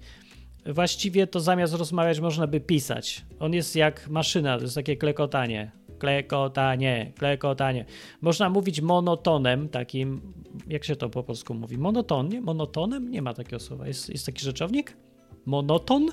Właściwie 0.65 1.27
to 1.27 1.39
zamiast 1.39 1.73
rozmawiać 1.73 2.19
można 2.19 2.47
by 2.47 2.59
pisać. 2.59 3.25
On 3.39 3.53
jest 3.53 3.75
jak 3.75 4.09
maszyna, 4.09 4.57
to 4.57 4.63
jest 4.63 4.75
takie 4.75 4.97
klekotanie 4.97 5.71
klekotanie, 6.01 7.11
klekotanie. 7.17 7.85
Można 8.21 8.49
mówić 8.49 8.81
monotonem, 8.81 9.69
takim, 9.69 10.33
jak 10.67 10.83
się 10.83 10.95
to 10.95 11.09
po 11.09 11.23
polsku 11.23 11.53
mówi? 11.53 11.77
Monotonnie? 11.77 12.41
Monotonem? 12.41 13.11
Nie 13.11 13.21
ma 13.21 13.33
takiego 13.33 13.59
słowa. 13.59 13.87
Jest, 13.87 14.09
jest 14.09 14.25
taki 14.25 14.45
rzeczownik? 14.45 14.97
Monoton? 15.45 16.07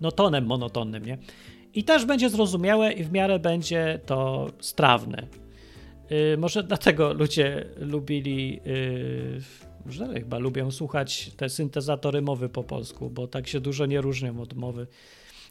No 0.00 0.12
tonem 0.12 0.46
monotonnym, 0.46 1.04
nie? 1.04 1.18
I 1.74 1.84
też 1.84 2.04
będzie 2.04 2.30
zrozumiałe 2.30 2.92
i 2.92 3.04
w 3.04 3.12
miarę 3.12 3.38
będzie 3.38 4.00
to 4.06 4.46
strawne. 4.60 5.26
Yy, 6.10 6.36
może 6.38 6.62
dlatego 6.62 7.12
ludzie 7.12 7.66
lubili, 7.76 8.60
yy, 8.64 9.40
może 9.86 10.14
chyba 10.14 10.38
lubią 10.38 10.70
słuchać 10.70 11.30
te 11.36 11.48
syntezatory 11.48 12.22
mowy 12.22 12.48
po 12.48 12.64
polsku, 12.64 13.10
bo 13.10 13.26
tak 13.26 13.48
się 13.48 13.60
dużo 13.60 13.86
nie 13.86 14.00
różnią 14.00 14.40
od 14.40 14.54
mowy 14.54 14.86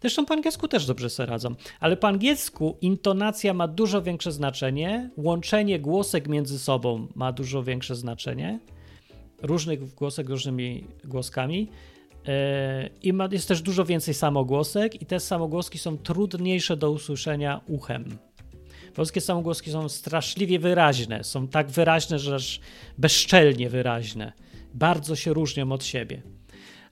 Zresztą 0.03 0.25
po 0.25 0.33
angielsku 0.33 0.67
też 0.67 0.85
dobrze 0.85 1.09
sobie 1.09 1.29
radzą. 1.29 1.55
Ale 1.79 1.97
po 1.97 2.07
angielsku 2.07 2.77
intonacja 2.81 3.53
ma 3.53 3.67
dużo 3.67 4.01
większe 4.01 4.31
znaczenie, 4.31 5.09
łączenie 5.17 5.79
głosek 5.79 6.27
między 6.27 6.59
sobą 6.59 7.07
ma 7.15 7.31
dużo 7.31 7.63
większe 7.63 7.95
znaczenie, 7.95 8.59
różnych 9.41 9.93
głosek 9.93 10.29
różnymi 10.29 10.87
głoskami. 11.03 11.69
E, 12.27 12.89
I 13.03 13.13
ma, 13.13 13.29
jest 13.31 13.47
też 13.47 13.61
dużo 13.61 13.85
więcej 13.85 14.13
samogłosek, 14.13 15.01
i 15.01 15.05
te 15.05 15.19
samogłoski 15.19 15.79
są 15.79 15.97
trudniejsze 15.97 16.77
do 16.77 16.91
usłyszenia 16.91 17.61
uchem. 17.67 18.17
Polskie 18.95 19.21
samogłoski 19.21 19.71
są 19.71 19.89
straszliwie 19.89 20.59
wyraźne, 20.59 21.23
są 21.23 21.47
tak 21.47 21.71
wyraźne, 21.71 22.19
że 22.19 22.35
aż 22.35 22.59
bezczelnie 22.97 23.69
wyraźne. 23.69 24.33
Bardzo 24.73 25.15
się 25.15 25.33
różnią 25.33 25.71
od 25.71 25.85
siebie. 25.85 26.21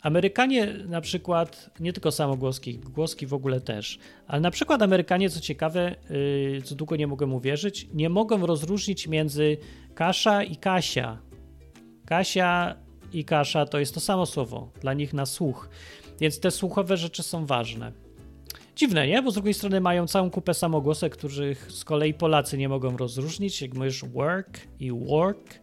Amerykanie 0.01 0.73
na 0.87 1.01
przykład, 1.01 1.69
nie 1.79 1.93
tylko 1.93 2.11
samogłoski, 2.11 2.79
głoski 2.79 3.27
w 3.27 3.33
ogóle 3.33 3.61
też, 3.61 3.99
ale 4.27 4.41
na 4.41 4.51
przykład 4.51 4.81
Amerykanie, 4.81 5.29
co 5.29 5.39
ciekawe, 5.39 5.95
yy, 6.09 6.61
co 6.61 6.75
długo 6.75 6.95
nie 6.95 7.07
mogłem 7.07 7.33
uwierzyć, 7.33 7.87
nie 7.93 8.09
mogą 8.09 8.45
rozróżnić 8.45 9.07
między 9.07 9.57
Kasza 9.95 10.43
i 10.43 10.55
Kasia. 10.55 11.17
Kasia 12.05 12.75
i 13.13 13.25
Kasza 13.25 13.65
to 13.65 13.79
jest 13.79 13.93
to 13.93 13.99
samo 13.99 14.25
słowo 14.25 14.71
dla 14.81 14.93
nich 14.93 15.13
na 15.13 15.25
słuch, 15.25 15.69
więc 16.19 16.39
te 16.39 16.51
słuchowe 16.51 16.97
rzeczy 16.97 17.23
są 17.23 17.45
ważne. 17.45 17.91
Dziwne, 18.75 19.07
nie? 19.07 19.21
Bo 19.21 19.31
z 19.31 19.33
drugiej 19.33 19.53
strony 19.53 19.81
mają 19.81 20.07
całą 20.07 20.29
kupę 20.29 20.53
samogłosek, 20.53 21.17
których 21.17 21.71
z 21.71 21.85
kolei 21.85 22.13
Polacy 22.13 22.57
nie 22.57 22.69
mogą 22.69 22.97
rozróżnić. 22.97 23.61
Jak 23.61 23.73
mówisz 23.73 24.05
work 24.05 24.59
i 24.79 24.91
work, 24.91 25.60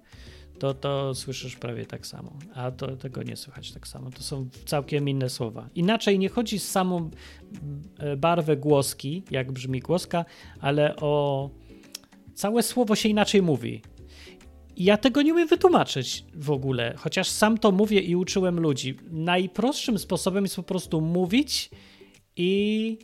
to 0.58 0.74
to 0.74 1.14
słyszysz 1.14 1.56
prawie 1.56 1.86
tak 1.86 2.06
samo, 2.06 2.32
a 2.54 2.70
to 2.70 2.96
tego 2.96 3.22
nie 3.22 3.36
słychać 3.36 3.72
tak 3.72 3.88
samo. 3.88 4.10
To 4.10 4.22
są 4.22 4.48
całkiem 4.66 5.08
inne 5.08 5.30
słowa. 5.30 5.68
Inaczej 5.74 6.18
nie 6.18 6.28
chodzi 6.28 6.56
o 6.56 6.60
samą 6.60 7.10
e, 7.98 8.16
barwę 8.16 8.56
głoski, 8.56 9.22
jak 9.30 9.52
brzmi 9.52 9.80
głoska, 9.80 10.24
ale 10.60 10.96
o 10.96 11.50
całe 12.34 12.62
słowo 12.62 12.96
się 12.96 13.08
inaczej 13.08 13.42
mówi. 13.42 13.82
Ja 14.76 14.96
tego 14.96 15.22
nie 15.22 15.32
umiem 15.32 15.48
wytłumaczyć 15.48 16.24
w 16.34 16.50
ogóle, 16.50 16.94
chociaż 16.96 17.28
sam 17.28 17.58
to 17.58 17.72
mówię 17.72 18.00
i 18.00 18.16
uczyłem 18.16 18.60
ludzi. 18.60 18.96
Najprostszym 19.10 19.98
sposobem 19.98 20.44
jest 20.44 20.56
po 20.56 20.62
prostu 20.62 21.00
mówić 21.00 21.70
i 22.36 22.98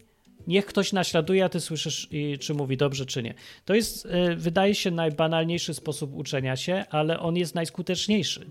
niech 0.46 0.66
ktoś 0.66 0.92
naśladuje, 0.92 1.44
a 1.44 1.48
ty 1.48 1.60
słyszysz, 1.60 2.08
czy 2.40 2.54
mówi 2.54 2.76
dobrze, 2.76 3.06
czy 3.06 3.22
nie. 3.22 3.34
To 3.64 3.74
jest, 3.74 4.06
e, 4.06 4.36
wydaje 4.36 4.74
się, 4.74 4.90
najbanalniejszy 4.90 5.74
sposób 5.74 6.14
uczenia 6.14 6.56
się, 6.56 6.84
ale 6.90 7.20
on 7.20 7.36
jest 7.36 7.54
najskuteczniejszy. 7.54 8.46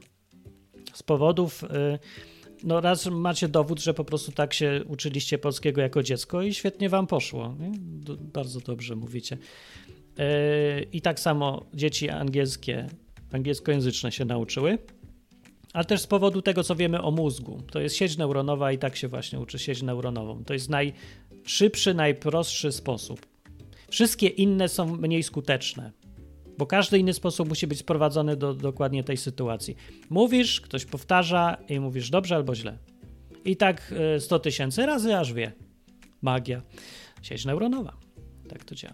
Z 0.93 1.03
powodów, 1.03 1.63
e, 1.63 1.99
no 2.63 2.81
raz 2.81 3.05
macie 3.05 3.47
dowód, 3.47 3.81
że 3.81 3.93
po 3.93 4.05
prostu 4.05 4.31
tak 4.31 4.53
się 4.53 4.83
uczyliście 4.87 5.37
polskiego 5.37 5.81
jako 5.81 6.03
dziecko 6.03 6.41
i 6.41 6.53
świetnie 6.53 6.89
wam 6.89 7.07
poszło. 7.07 7.55
Nie? 7.59 7.71
Bardzo 8.33 8.59
dobrze 8.59 8.95
mówicie. 8.95 9.37
E, 10.19 10.81
I 10.81 11.01
tak 11.01 11.19
samo 11.19 11.65
dzieci 11.73 12.09
angielskie, 12.09 12.87
angielskojęzyczne 13.31 14.11
się 14.11 14.25
nauczyły 14.25 14.77
ale 15.73 15.85
też 15.85 16.01
z 16.01 16.07
powodu 16.07 16.41
tego, 16.41 16.63
co 16.63 16.75
wiemy 16.75 17.01
o 17.01 17.11
mózgu. 17.11 17.61
To 17.71 17.79
jest 17.79 17.95
sieć 17.95 18.17
neuronowa 18.17 18.71
i 18.71 18.77
tak 18.77 18.95
się 18.95 19.07
właśnie 19.07 19.39
uczy 19.39 19.59
sieć 19.59 19.81
neuronową. 19.81 20.43
To 20.43 20.53
jest 20.53 20.69
najszybszy, 21.43 21.93
najprostszy 21.93 22.71
sposób. 22.71 23.25
Wszystkie 23.89 24.27
inne 24.27 24.69
są 24.69 24.95
mniej 24.95 25.23
skuteczne, 25.23 25.91
bo 26.57 26.65
każdy 26.65 26.99
inny 26.99 27.13
sposób 27.13 27.49
musi 27.49 27.67
być 27.67 27.79
sprowadzony 27.79 28.35
do 28.35 28.53
dokładnie 28.53 29.03
tej 29.03 29.17
sytuacji. 29.17 29.75
Mówisz, 30.09 30.61
ktoś 30.61 30.85
powtarza 30.85 31.57
i 31.69 31.79
mówisz 31.79 32.09
dobrze 32.09 32.35
albo 32.35 32.55
źle. 32.55 32.77
I 33.45 33.57
tak 33.57 33.93
100 34.19 34.35
e, 34.35 34.39
tysięcy 34.39 34.85
razy 34.85 35.17
aż 35.17 35.33
wie. 35.33 35.51
Magia. 36.21 36.61
Sieć 37.21 37.45
neuronowa. 37.45 37.93
Tak 38.49 38.63
to 38.63 38.75
działa. 38.75 38.93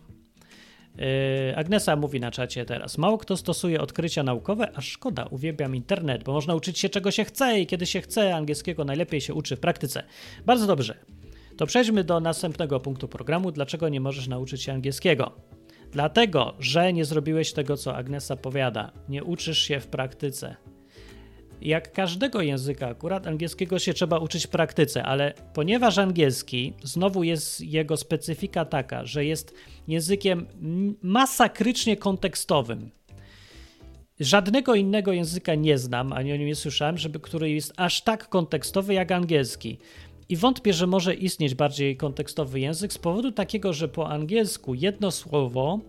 Yy, 0.98 1.56
Agnesa 1.56 1.96
mówi 1.96 2.20
na 2.20 2.32
czacie 2.32 2.66
teraz. 2.66 2.98
Mało 2.98 3.18
kto 3.18 3.38
stosuje 3.38 3.82
odkrycia 3.82 4.24
naukowe, 4.24 4.72
a 4.76 4.82
szkoda, 4.82 5.26
uwielbiam 5.26 5.76
internet, 5.76 6.24
bo 6.24 6.34
można 6.34 6.56
uczyć 6.56 6.80
się 6.80 6.90
czego 6.90 7.12
się 7.12 7.26
chce 7.26 7.60
i 7.60 7.68
kiedy 7.68 7.86
się 7.86 8.02
chce 8.02 8.36
angielskiego 8.36 8.86
najlepiej 8.86 9.22
się 9.22 9.34
uczy 9.34 9.56
w 9.56 9.60
praktyce. 9.60 10.04
Bardzo 10.46 10.68
dobrze. 10.68 11.19
To 11.60 11.66
przejdźmy 11.66 12.04
do 12.04 12.20
następnego 12.20 12.80
punktu 12.80 13.08
programu. 13.08 13.52
Dlaczego 13.52 13.90
nie 13.90 14.00
możesz 14.00 14.28
nauczyć 14.28 14.64
się 14.64 14.74
angielskiego? 14.74 15.32
Dlatego, 15.92 16.54
że 16.60 16.94
nie 16.94 17.06
zrobiłeś 17.06 17.54
tego, 17.54 17.78
co 17.78 17.96
Agnesa 17.96 18.36
powiada. 18.36 18.92
Nie 19.10 19.24
uczysz 19.24 19.60
się 19.60 19.80
w 19.80 19.88
praktyce 19.88 20.56
jak 21.62 21.92
każdego 21.92 22.42
języka, 22.42 22.88
akurat 22.88 23.28
angielskiego 23.28 23.80
się 23.80 23.94
trzeba 23.94 24.18
uczyć 24.20 24.48
w 24.48 24.50
praktyce, 24.50 25.04
ale 25.04 25.34
ponieważ 25.54 25.98
angielski 25.98 26.74
znowu 26.84 27.24
jest 27.24 27.62
jego 27.62 27.98
specyfika 27.98 28.66
taka, 28.66 29.06
że 29.06 29.26
jest 29.26 29.54
językiem 29.88 30.46
masakrycznie 31.02 31.98
kontekstowym. 31.98 32.92
Żadnego 34.20 34.76
innego 34.76 35.14
języka 35.14 35.56
nie 35.56 35.78
znam, 35.78 36.14
ani 36.14 36.34
o 36.34 36.36
nim 36.36 36.48
nie 36.48 36.56
słyszałem, 36.56 36.98
żeby, 36.98 37.20
który 37.20 37.52
jest 37.52 37.74
aż 37.78 38.02
tak 38.02 38.30
kontekstowy 38.30 38.94
jak 38.94 39.12
angielski. 39.12 39.80
I 40.30 40.36
wątpię, 40.36 40.74
że 40.74 40.88
może 40.88 41.14
istnieć 41.16 41.56
bardziej 41.56 41.98
kontekstowy 41.98 42.60
język 42.60 42.94
z 42.94 42.98
powodu 42.98 43.32
takiego, 43.32 43.74
że 43.74 43.88
po 43.88 44.10
angielsku 44.10 44.74
jedno 44.74 45.12
słowo 45.12 45.80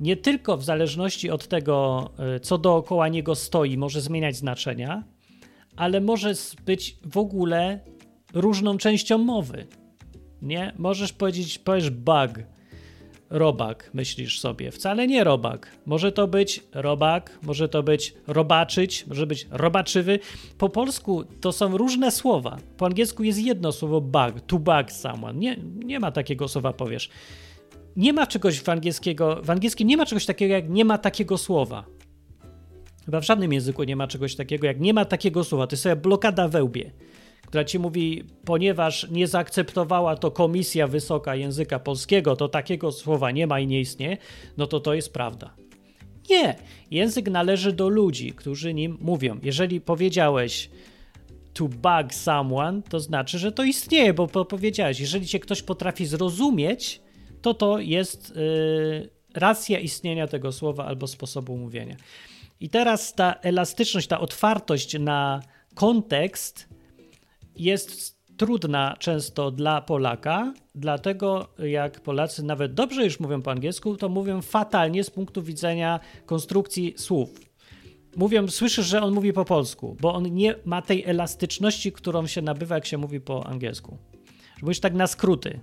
nie 0.00 0.16
tylko 0.16 0.56
w 0.56 0.64
zależności 0.64 1.30
od 1.30 1.48
tego, 1.48 2.10
e, 2.18 2.40
co 2.40 2.58
dookoła 2.58 3.08
niego 3.08 3.34
stoi, 3.34 3.76
może 3.76 4.00
zmieniać 4.00 4.36
znaczenia, 4.36 5.04
ale 5.76 6.00
może 6.00 6.32
być 6.66 6.96
w 7.04 7.18
ogóle 7.18 7.80
różną 8.34 8.78
częścią 8.78 9.18
mowy. 9.18 9.66
Nie? 10.42 10.72
Możesz 10.78 11.12
powiedzieć, 11.12 11.58
powiesz 11.58 11.90
bug, 11.90 12.30
robak, 13.30 13.90
myślisz 13.94 14.40
sobie. 14.40 14.70
Wcale 14.70 15.06
nie 15.06 15.24
robak. 15.24 15.70
Może 15.86 16.12
to 16.12 16.28
być 16.28 16.62
robak, 16.74 17.38
może 17.42 17.68
to 17.68 17.82
być 17.82 18.14
robaczyć, 18.26 19.06
może 19.06 19.26
być 19.26 19.46
robaczywy. 19.50 20.18
Po 20.58 20.68
polsku 20.68 21.24
to 21.40 21.52
są 21.52 21.76
różne 21.76 22.10
słowa. 22.10 22.58
Po 22.76 22.86
angielsku 22.86 23.22
jest 23.22 23.38
jedno 23.38 23.72
słowo 23.72 24.00
bug, 24.00 24.40
to 24.46 24.58
bug 24.58 24.92
someone. 24.92 25.38
Nie, 25.38 25.56
nie 25.84 26.00
ma 26.00 26.12
takiego 26.12 26.48
słowa, 26.48 26.72
powiesz 26.72 27.10
nie 27.98 28.12
ma 28.12 28.26
czegoś 28.26 28.60
w 28.60 28.68
angielskiego, 28.68 29.40
w 29.42 29.50
angielskim 29.50 29.88
nie 29.88 29.96
ma 29.96 30.06
czegoś 30.06 30.26
takiego 30.26 30.54
jak 30.54 30.70
nie 30.70 30.84
ma 30.84 30.98
takiego 30.98 31.38
słowa. 31.38 31.84
Chyba 33.04 33.20
w 33.20 33.24
żadnym 33.24 33.52
języku 33.52 33.84
nie 33.84 33.96
ma 33.96 34.06
czegoś 34.06 34.36
takiego 34.36 34.66
jak 34.66 34.80
nie 34.80 34.94
ma 34.94 35.04
takiego 35.04 35.44
słowa. 35.44 35.66
To 35.66 35.74
jest 35.74 35.82
sobie 35.82 35.96
blokada 35.96 36.48
wełbie, 36.48 36.90
która 37.48 37.64
ci 37.64 37.78
mówi, 37.78 38.24
ponieważ 38.44 39.06
nie 39.10 39.26
zaakceptowała 39.26 40.16
to 40.16 40.30
Komisja 40.30 40.86
Wysoka 40.86 41.34
Języka 41.34 41.78
Polskiego, 41.78 42.36
to 42.36 42.48
takiego 42.48 42.92
słowa 42.92 43.30
nie 43.30 43.46
ma 43.46 43.60
i 43.60 43.66
nie 43.66 43.80
istnieje, 43.80 44.16
no 44.56 44.66
to 44.66 44.80
to 44.80 44.94
jest 44.94 45.12
prawda. 45.12 45.54
Nie. 46.30 46.56
Język 46.90 47.30
należy 47.30 47.72
do 47.72 47.88
ludzi, 47.88 48.32
którzy 48.32 48.74
nim 48.74 48.98
mówią. 49.00 49.38
Jeżeli 49.42 49.80
powiedziałeś 49.80 50.70
to 51.54 51.64
bug 51.68 52.14
someone, 52.14 52.82
to 52.82 53.00
znaczy, 53.00 53.38
że 53.38 53.52
to 53.52 53.64
istnieje, 53.64 54.14
bo 54.14 54.44
powiedziałeś, 54.44 55.00
jeżeli 55.00 55.26
cię 55.26 55.40
ktoś 55.40 55.62
potrafi 55.62 56.06
zrozumieć, 56.06 57.00
to 57.42 57.54
to 57.54 57.78
jest 57.78 58.30
y, 58.30 59.10
racja 59.34 59.78
istnienia 59.78 60.26
tego 60.26 60.52
słowa 60.52 60.84
albo 60.84 61.06
sposobu 61.06 61.56
mówienia. 61.56 61.96
I 62.60 62.68
teraz 62.68 63.14
ta 63.14 63.34
elastyczność, 63.42 64.06
ta 64.06 64.20
otwartość 64.20 64.98
na 64.98 65.42
kontekst 65.74 66.77
jest 67.58 68.18
trudna 68.36 68.96
często 68.98 69.50
dla 69.50 69.80
Polaka, 69.80 70.54
dlatego 70.74 71.48
jak 71.58 72.00
Polacy 72.00 72.42
nawet 72.42 72.74
dobrze 72.74 73.04
już 73.04 73.20
mówią 73.20 73.42
po 73.42 73.50
angielsku, 73.50 73.96
to 73.96 74.08
mówią 74.08 74.42
fatalnie 74.42 75.04
z 75.04 75.10
punktu 75.10 75.42
widzenia 75.42 76.00
konstrukcji 76.26 76.94
słów. 76.96 77.40
Mówią, 78.16 78.48
słyszysz, 78.48 78.86
że 78.86 79.02
on 79.02 79.14
mówi 79.14 79.32
po 79.32 79.44
polsku, 79.44 79.96
bo 80.00 80.14
on 80.14 80.34
nie 80.34 80.54
ma 80.64 80.82
tej 80.82 81.04
elastyczności, 81.04 81.92
którą 81.92 82.26
się 82.26 82.42
nabywa, 82.42 82.74
jak 82.74 82.86
się 82.86 82.98
mówi 82.98 83.20
po 83.20 83.46
angielsku. 83.46 83.98
Mówisz 84.62 84.80
tak 84.80 84.94
na 84.94 85.06
skróty. 85.06 85.60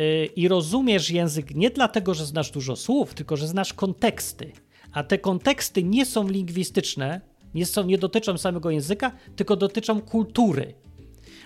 Y, 0.00 0.26
i 0.36 0.48
rozumiesz 0.48 1.10
język 1.10 1.54
nie 1.54 1.70
dlatego, 1.70 2.14
że 2.14 2.26
znasz 2.26 2.50
dużo 2.50 2.76
słów, 2.76 3.14
tylko 3.14 3.36
że 3.36 3.46
znasz 3.46 3.74
konteksty. 3.74 4.52
A 4.92 5.04
te 5.04 5.18
konteksty 5.18 5.82
nie 5.82 6.06
są 6.06 6.28
lingwistyczne, 6.28 7.20
nie, 7.54 7.66
są, 7.66 7.84
nie 7.84 7.98
dotyczą 7.98 8.38
samego 8.38 8.70
języka, 8.70 9.12
tylko 9.36 9.56
dotyczą 9.56 10.00
kultury. 10.00 10.74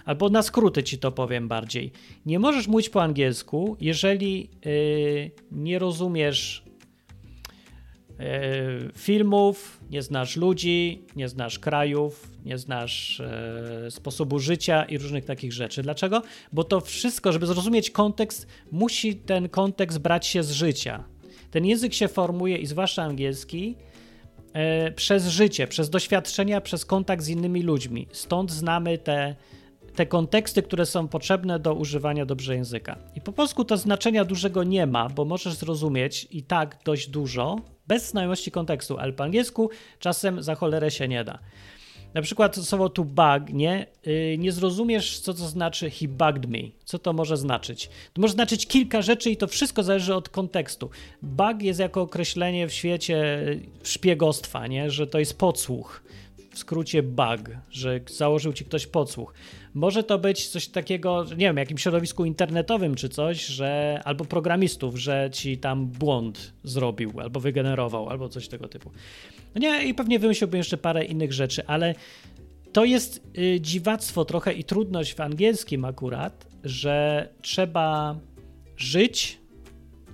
Albo 0.05 0.29
na 0.29 0.43
skróty 0.43 0.83
ci 0.83 0.99
to 0.99 1.13
powiem 1.13 1.49
bardziej. 1.49 1.93
Nie 2.27 2.39
możesz 2.39 2.69
mówić 2.69 2.89
po 2.89 3.03
angielsku, 3.03 3.77
jeżeli 3.81 4.51
yy, 4.65 5.31
nie 5.53 5.79
rozumiesz 5.79 6.65
E, 8.21 8.53
filmów, 8.97 9.81
nie 9.91 10.03
znasz 10.03 10.37
ludzi, 10.37 11.03
nie 11.17 11.29
znasz 11.29 11.59
krajów, 11.59 12.31
nie 12.45 12.59
znasz 12.59 13.21
e, 13.21 13.91
sposobu 13.91 14.39
życia 14.39 14.85
i 14.85 14.99
różnych 14.99 15.25
takich 15.25 15.53
rzeczy. 15.53 15.83
Dlaczego? 15.83 16.23
Bo 16.53 16.65
to 16.65 16.81
wszystko, 16.81 17.33
żeby 17.33 17.47
zrozumieć 17.47 17.91
kontekst, 17.91 18.47
musi 18.73 19.17
ten 19.17 19.49
kontekst 19.49 19.99
brać 19.99 20.27
się 20.27 20.43
z 20.43 20.51
życia. 20.51 21.05
Ten 21.51 21.65
język 21.65 21.95
się 21.95 22.09
formuje, 22.09 22.57
i 22.57 22.67
zwłaszcza 22.67 23.03
angielski, 23.03 23.77
e, 24.53 24.93
przez 24.93 25.27
życie, 25.27 25.67
przez 25.67 25.91
doświadczenia, 25.91 26.61
przez 26.61 26.85
kontakt 26.85 27.23
z 27.23 27.29
innymi 27.29 27.63
ludźmi. 27.63 28.07
Stąd 28.13 28.53
znamy 28.53 28.99
te, 28.99 29.37
te 29.97 30.07
konteksty, 30.07 30.63
które 30.63 30.87
są 30.87 31.09
potrzebne 31.09 31.59
do 31.59 31.75
używania 31.75 32.27
dobrze 32.27 32.55
języka. 32.55 32.99
I 33.15 33.21
po 33.21 33.33
polsku 33.33 33.65
to 33.65 33.77
znaczenia 33.77 34.25
dużego 34.25 34.65
nie 34.65 34.87
ma, 34.87 35.09
bo 35.09 35.25
możesz 35.25 35.55
zrozumieć 35.55 36.29
i 36.31 36.43
tak 36.43 36.79
dość 36.85 37.09
dużo, 37.09 37.57
bez 37.87 38.11
znajomości 38.11 38.51
kontekstu, 38.51 38.99
ale 38.99 39.13
po 39.13 39.25
angielsku 39.25 39.71
czasem 39.99 40.43
za 40.43 40.55
cholerę 40.55 40.91
się 40.91 41.09
nie 41.09 41.25
da. 41.25 41.39
Na 42.15 42.23
przykład 42.23 42.57
słowo 42.57 42.89
to 42.89 43.05
bug, 43.05 43.53
nie? 43.53 43.87
Yy, 44.07 44.39
nie 44.39 44.53
zrozumiesz, 44.53 45.19
co 45.21 45.35
to 45.35 45.49
znaczy 45.49 45.91
he 45.91 46.09
bugged 46.09 46.47
me. 46.51 46.59
Co 46.85 46.99
to 46.99 47.13
może 47.13 47.37
znaczyć? 47.37 47.91
To 48.13 48.21
może 48.21 48.33
znaczyć 48.33 48.67
kilka 48.67 49.03
rzeczy 49.03 49.31
i 49.31 49.37
to 49.37 49.47
wszystko 49.47 49.83
zależy 49.83 50.15
od 50.15 50.29
kontekstu. 50.29 50.91
Bug 51.23 51.63
jest 51.63 51.81
jako 51.81 52.03
określenie 52.03 52.69
w 52.69 52.73
świecie 52.73 53.47
szpiegostwa, 53.83 54.67
nie? 54.67 54.91
Że 54.91 55.07
to 55.07 55.19
jest 55.19 55.39
podsłuch. 55.39 56.03
w 56.51 56.59
skrócie 56.59 57.03
bug, 57.03 57.41
że 57.71 58.01
założył 58.11 58.53
ci 58.53 58.65
ktoś 58.65 58.87
podsłuch. 58.87 59.35
Może 59.75 60.03
to 60.05 60.19
być 60.19 60.49
coś 60.49 60.69
takiego, 60.69 61.25
nie 61.25 61.37
wiem, 61.37 61.57
jakimś 61.57 61.83
środowisku 61.83 62.25
internetowym 62.25 62.95
czy 62.95 63.09
coś, 63.09 63.47
że 63.47 64.01
albo 64.05 64.25
programistów, 64.25 64.99
że 64.99 65.29
ci 65.33 65.59
tam 65.59 65.87
błąd 65.87 66.53
zrobił, 66.65 67.13
albo 67.21 67.41
wygenerował, 67.41 68.09
albo 68.09 68.29
coś 68.29 68.49
tego 68.49 68.69
typu. 68.69 68.91
No 69.55 69.61
nie, 69.61 69.85
i 69.85 69.95
pewnie 69.95 70.19
wymyśliłbym 70.19 70.59
jeszcze 70.59 70.77
parę 70.77 71.05
innych 71.05 71.33
rzeczy, 71.33 71.67
ale 71.67 71.95
to 72.73 72.85
jest 72.85 73.23
y, 73.39 73.61
dziwactwo 73.61 74.25
trochę 74.25 74.53
i 74.53 74.65
trudność 74.65 75.15
w 75.15 75.21
angielskim 75.21 75.85
akurat, 75.85 76.47
że 76.65 77.29
trzeba 77.43 78.19
żyć 78.77 79.39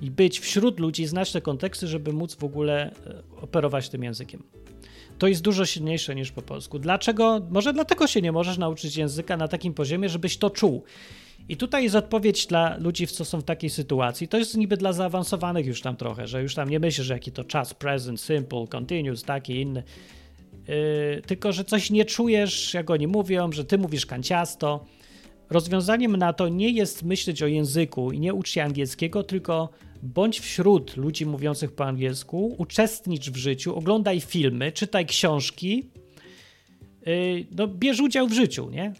i 0.00 0.10
być 0.10 0.40
wśród 0.40 0.80
ludzi, 0.80 1.06
znać 1.06 1.32
te 1.32 1.40
konteksty, 1.40 1.86
żeby 1.86 2.12
móc 2.12 2.34
w 2.34 2.44
ogóle 2.44 2.90
y, 2.90 3.40
operować 3.40 3.88
tym 3.88 4.04
językiem. 4.04 4.42
To 5.20 5.28
jest 5.28 5.42
dużo 5.42 5.66
silniejsze 5.66 6.14
niż 6.14 6.32
po 6.32 6.42
polsku. 6.42 6.78
Dlaczego? 6.78 7.40
Może 7.50 7.72
dlatego 7.72 8.06
się 8.06 8.22
nie 8.22 8.32
możesz 8.32 8.58
nauczyć 8.58 8.96
języka 8.96 9.36
na 9.36 9.48
takim 9.48 9.74
poziomie, 9.74 10.08
żebyś 10.08 10.36
to 10.36 10.50
czuł. 10.50 10.82
I 11.48 11.56
tutaj 11.56 11.82
jest 11.82 11.94
odpowiedź 11.94 12.46
dla 12.46 12.76
ludzi, 12.76 13.06
co 13.06 13.24
są 13.24 13.40
w 13.40 13.44
takiej 13.44 13.70
sytuacji. 13.70 14.28
To 14.28 14.38
jest 14.38 14.56
niby 14.56 14.76
dla 14.76 14.92
zaawansowanych 14.92 15.66
już 15.66 15.80
tam 15.82 15.96
trochę, 15.96 16.26
że 16.26 16.42
już 16.42 16.54
tam 16.54 16.68
nie 16.70 16.80
myślisz, 16.80 17.08
jaki 17.08 17.32
to 17.32 17.44
czas, 17.44 17.74
present, 17.74 18.20
simple, 18.20 18.66
continuous, 18.66 19.22
taki 19.22 19.60
inny. 19.60 19.82
Yy, 20.68 21.22
tylko, 21.26 21.52
że 21.52 21.64
coś 21.64 21.90
nie 21.90 22.04
czujesz, 22.04 22.74
jak 22.74 22.90
oni 22.90 23.06
mówią, 23.06 23.52
że 23.52 23.64
ty 23.64 23.78
mówisz 23.78 24.06
kanciasto. 24.06 24.86
Rozwiązaniem 25.50 26.16
na 26.16 26.32
to 26.32 26.48
nie 26.48 26.70
jest 26.70 27.02
myśleć 27.02 27.42
o 27.42 27.46
języku 27.46 28.12
i 28.12 28.20
nie 28.20 28.34
ucz 28.34 28.50
się 28.50 28.62
angielskiego, 28.62 29.22
tylko 29.22 29.68
bądź 30.02 30.40
wśród 30.40 30.96
ludzi 30.96 31.26
mówiących 31.26 31.72
po 31.72 31.84
angielsku, 31.84 32.54
uczestnicz 32.58 33.30
w 33.30 33.36
życiu, 33.36 33.76
oglądaj 33.76 34.20
filmy, 34.20 34.72
czytaj 34.72 35.06
książki, 35.06 35.90
yy, 37.06 37.46
no, 37.50 37.68
bierz 37.68 38.00
udział 38.00 38.28
w 38.28 38.32
życiu, 38.32 38.70
nie? 38.70 38.92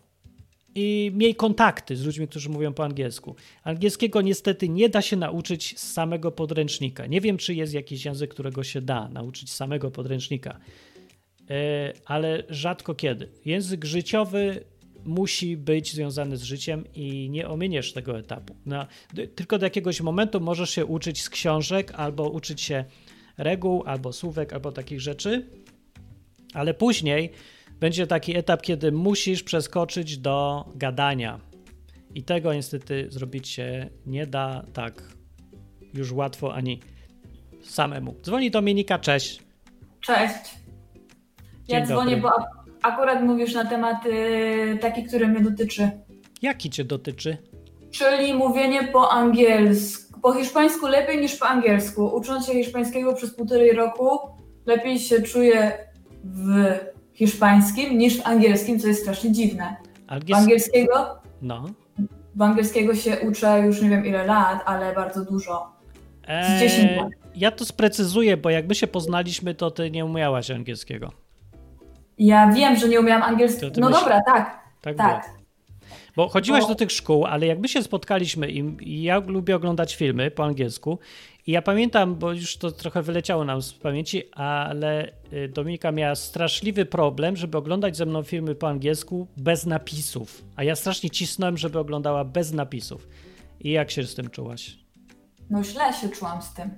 I 0.75 1.13
miej 1.15 1.35
kontakty 1.35 1.97
z 1.97 2.05
ludźmi, 2.05 2.29
którzy 2.29 2.49
mówią 2.49 2.73
po 2.73 2.85
angielsku. 2.85 3.35
Angielskiego 3.65 4.21
niestety 4.21 4.69
nie 4.69 4.89
da 4.89 5.03
się 5.03 5.17
nauczyć 5.17 5.79
z 5.79 5.93
samego 5.93 6.33
podręcznika. 6.33 7.07
Nie 7.07 7.21
wiem, 7.21 7.37
czy 7.37 7.55
jest 7.55 7.75
jakiś 7.75 8.05
język, 8.05 8.31
którego 8.31 8.65
się 8.65 8.81
da 8.81 9.09
nauczyć 9.09 9.51
z 9.51 9.57
samego 9.57 9.91
podręcznika, 9.91 10.59
yy, 11.41 11.57
ale 12.05 12.43
rzadko 12.49 12.95
kiedy. 12.95 13.29
Język 13.45 13.85
życiowy 13.85 14.65
musi 15.05 15.57
być 15.57 15.93
związany 15.93 16.37
z 16.37 16.43
życiem 16.43 16.85
i 16.95 17.31
nie 17.31 17.49
ominiesz 17.49 17.93
tego 17.93 18.19
etapu. 18.19 18.57
No, 18.67 18.87
tylko 19.35 19.59
do 19.59 19.67
jakiegoś 19.67 20.01
momentu 20.01 20.41
możesz 20.41 20.71
się 20.71 20.87
uczyć 20.87 21.23
z 21.23 21.31
książek, 21.31 21.93
albo 21.97 22.29
uczyć 22.29 22.61
się 22.61 22.85
reguł, 23.39 23.83
albo 23.87 24.13
słówek, 24.13 24.53
albo 24.53 24.73
takich 24.73 25.01
rzeczy, 25.01 25.47
ale 26.55 26.75
później 26.75 27.33
będzie 27.81 28.07
taki 28.07 28.37
etap, 28.37 28.63
kiedy 28.63 28.93
musisz 28.93 29.43
przeskoczyć 29.43 30.19
do 30.19 30.65
gadania. 30.75 31.41
I 32.15 32.23
tego 32.23 32.55
niestety 32.55 33.07
zrobić 33.11 33.49
się 33.49 33.91
nie 34.07 34.27
da 34.27 34.65
tak 34.73 35.03
już 35.95 36.13
łatwo 36.13 36.55
ani 36.55 36.81
samemu. 37.63 38.15
Dzwoni 38.23 38.51
Dominika, 38.51 38.99
cześć. 38.99 39.43
Cześć. 40.01 40.55
Ja 41.69 41.79
Dzień 41.79 41.87
dzwonię, 41.87 42.17
dobry. 42.17 42.23
bo 42.23 42.60
akurat 42.83 43.23
mówisz 43.23 43.55
na 43.55 43.65
temat 43.65 44.07
y, 44.07 44.79
taki, 44.81 45.05
który 45.05 45.29
mnie 45.29 45.41
dotyczy. 45.41 45.91
Jaki 46.43 46.71
cię 46.71 46.85
dotyczy? 46.85 47.37
Czyli 47.91 48.35
mówienie 48.35 48.85
po 48.85 49.11
angielsku. 49.11 50.21
Po 50.21 50.33
hiszpańsku 50.33 50.87
lepiej 50.87 51.21
niż 51.21 51.37
po 51.37 51.47
angielsku. 51.47 52.07
Ucząc 52.07 52.47
się 52.47 52.53
hiszpańskiego 52.53 53.15
przez 53.15 53.35
półtorej 53.35 53.73
roku, 53.73 54.19
lepiej 54.67 54.99
się 54.99 55.23
czuję 55.23 55.73
w 56.25 56.75
hiszpańskim 57.13 57.99
niż 57.99 58.19
w 58.19 58.27
angielskim, 58.27 58.81
co 58.81 58.89
jest 58.89 59.03
strasznie 59.03 59.33
dziwne. 59.33 59.77
Angiels... 60.07 60.41
Angielskiego? 60.41 61.21
No. 61.43 61.65
W 62.35 62.43
angielskiego 62.43 62.95
się 62.95 63.17
uczę 63.29 63.61
już 63.67 63.83
nie 63.83 63.91
wiem 63.91 64.07
ile 64.07 64.27
lat, 64.27 64.63
ale 64.67 64.95
bardzo 64.95 65.25
dużo. 65.25 65.73
Z 66.25 66.61
10 66.61 66.91
eee, 66.91 66.97
lat. 66.97 67.09
Ja 67.35 67.51
to 67.51 67.65
sprecyzuję, 67.65 68.37
bo 68.37 68.51
jak 68.51 68.69
my 68.69 68.75
się 68.75 68.87
poznaliśmy, 68.87 69.55
to 69.55 69.71
ty 69.71 69.91
nie 69.91 70.05
umiałaś 70.05 70.51
angielskiego. 70.51 71.13
Ja 72.21 72.53
wiem, 72.53 72.77
że 72.77 72.89
nie 72.89 73.01
umiałam 73.01 73.23
angielskiego. 73.23 73.81
No 73.81 73.89
myśl... 73.89 74.01
dobra, 74.01 74.21
tak. 74.27 74.61
Tak. 74.81 74.97
tak. 74.97 75.31
Bo 76.17 76.29
chodziłaś 76.29 76.63
Bo... 76.63 76.69
do 76.69 76.75
tych 76.75 76.93
szkół, 76.93 77.27
ale 77.27 77.47
jak 77.47 77.59
my 77.59 77.69
się 77.69 77.83
spotkaliśmy 77.83 78.51
i, 78.51 78.77
i 78.81 79.03
ja 79.03 79.19
lubię 79.19 79.57
oglądać 79.57 79.97
filmy 79.97 80.31
po 80.31 80.45
angielsku 80.45 80.99
i 81.47 81.53
ja 81.53 81.63
pamiętam, 81.63 82.15
bo 82.15 82.33
już 82.33 82.57
to 82.57 82.73
trochę 82.73 83.03
wyleciało 83.03 83.45
nam 83.45 83.63
z 83.63 83.73
pamięci, 83.73 84.31
ale 84.33 85.13
y, 85.33 85.49
Dominika 85.49 85.93
miała 85.93 86.15
straszliwy 86.15 86.85
problem, 86.85 87.37
żeby 87.37 87.59
oglądać 87.59 87.97
ze 87.97 88.07
mną 88.07 88.23
filmy 88.23 88.55
po 88.55 88.69
angielsku 88.69 89.27
bez 89.37 89.67
napisów. 89.67 90.45
A 90.57 90.65
ja 90.65 90.77
strasznie 90.77 91.11
cisnąłem, 91.11 91.59
żeby 91.59 91.79
oglądała 91.79 92.25
bez 92.25 92.53
napisów. 92.53 93.09
I 93.61 93.71
jak 93.71 93.91
się 93.91 94.05
z 94.05 94.15
tym 94.15 94.31
czułaś? 94.31 94.79
No 95.51 95.65
źle 95.65 95.93
się 95.93 96.09
czułam 96.09 96.43
z 96.43 96.55
tym. 96.55 96.71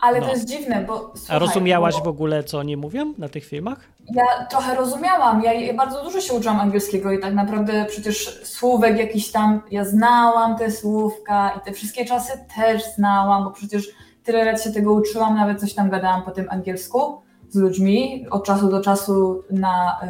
Ale 0.00 0.20
no. 0.20 0.26
to 0.26 0.32
jest 0.32 0.44
dziwne, 0.44 0.84
bo. 0.86 1.12
Słuchaj, 1.14 1.36
A 1.36 1.38
rozumiałaś 1.38 1.94
bo... 1.94 2.04
w 2.04 2.08
ogóle, 2.08 2.44
co 2.44 2.58
oni 2.58 2.76
mówią 2.76 3.14
na 3.18 3.28
tych 3.28 3.44
filmach? 3.44 3.80
Ja 4.14 4.46
trochę 4.50 4.74
rozumiałam. 4.74 5.42
Ja, 5.42 5.74
bardzo 5.74 6.04
dużo 6.04 6.20
się 6.20 6.34
uczyłam 6.34 6.60
angielskiego 6.60 7.12
i 7.12 7.18
tak 7.18 7.34
naprawdę 7.34 7.86
przecież 7.88 8.40
słówek 8.44 8.98
jakiś 8.98 9.32
tam. 9.32 9.62
Ja 9.70 9.84
znałam 9.84 10.56
te 10.56 10.70
słówka 10.70 11.50
i 11.56 11.60
te 11.64 11.72
wszystkie 11.72 12.04
czasy 12.04 12.32
też 12.56 12.82
znałam, 12.94 13.44
bo 13.44 13.50
przecież 13.50 13.88
tyle 14.24 14.44
lat 14.44 14.62
się 14.62 14.72
tego 14.72 14.92
uczyłam, 14.92 15.36
nawet 15.36 15.60
coś 15.60 15.74
tam 15.74 15.90
gadałam 15.90 16.22
po 16.22 16.30
tym 16.30 16.46
angielsku 16.50 17.22
z 17.48 17.56
ludźmi 17.56 18.26
od 18.30 18.44
czasu 18.44 18.68
do 18.68 18.80
czasu 18.80 19.42
na 19.50 20.00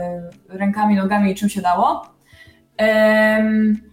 y, 0.48 0.58
rękami, 0.58 0.96
nogami 0.96 1.32
i 1.32 1.34
czym 1.34 1.48
się 1.48 1.62
dało. 1.62 2.06
Ym, 3.38 3.87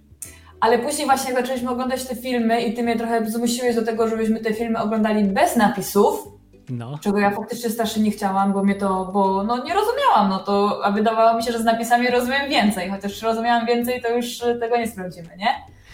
ale 0.59 0.79
później 0.79 1.07
właśnie 1.07 1.31
jak 1.31 1.41
zaczęliśmy 1.41 1.71
oglądać 1.71 2.05
te 2.05 2.15
filmy 2.15 2.61
i 2.61 2.73
ty 2.73 2.83
mnie 2.83 2.95
trochę 2.95 3.25
zmusiłeś 3.25 3.75
do 3.75 3.85
tego, 3.85 4.07
żebyśmy 4.07 4.39
te 4.39 4.53
filmy 4.53 4.79
oglądali 4.79 5.23
bez 5.23 5.55
napisów, 5.55 6.27
no. 6.69 6.99
czego 7.01 7.19
ja 7.19 7.31
faktycznie 7.31 7.69
strasznie 7.69 8.03
nie 8.03 8.11
chciałam, 8.11 8.53
bo 8.53 8.63
mnie 8.63 8.75
to, 8.75 9.09
bo 9.13 9.43
no 9.43 9.63
nie 9.63 9.73
rozumiałam, 9.73 10.29
no 10.29 10.39
to, 10.39 10.81
a 10.83 10.91
wydawało 10.91 11.37
mi 11.37 11.43
się, 11.43 11.51
że 11.51 11.59
z 11.59 11.63
napisami 11.63 12.07
rozumiem 12.07 12.49
więcej, 12.49 12.89
chociaż 12.89 13.21
rozumiałam 13.21 13.65
więcej, 13.65 14.01
to 14.01 14.15
już 14.15 14.39
tego 14.59 14.77
nie 14.77 14.87
sprawdzimy, 14.87 15.29
nie? 15.37 15.47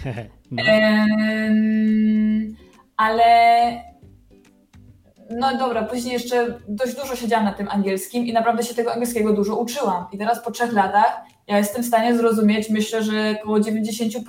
no. 0.51 0.63
Ehm, 0.67 2.55
ale 2.97 3.31
no 5.29 5.57
dobra, 5.57 5.83
później 5.83 6.13
jeszcze 6.13 6.59
dość 6.67 6.95
dużo 6.95 7.15
siedziałam 7.15 7.45
na 7.45 7.51
tym 7.51 7.67
angielskim 7.69 8.25
i 8.25 8.33
naprawdę 8.33 8.63
się 8.63 8.73
tego 8.73 8.93
angielskiego 8.93 9.33
dużo 9.33 9.55
uczyłam. 9.55 10.05
I 10.11 10.17
teraz 10.17 10.43
po 10.43 10.51
trzech 10.51 10.73
latach 10.73 11.21
ja 11.51 11.57
jestem 11.57 11.83
w 11.83 11.85
stanie 11.85 12.17
zrozumieć, 12.17 12.69
myślę, 12.69 13.03
że 13.03 13.35
około 13.41 13.59
90% 13.59 14.21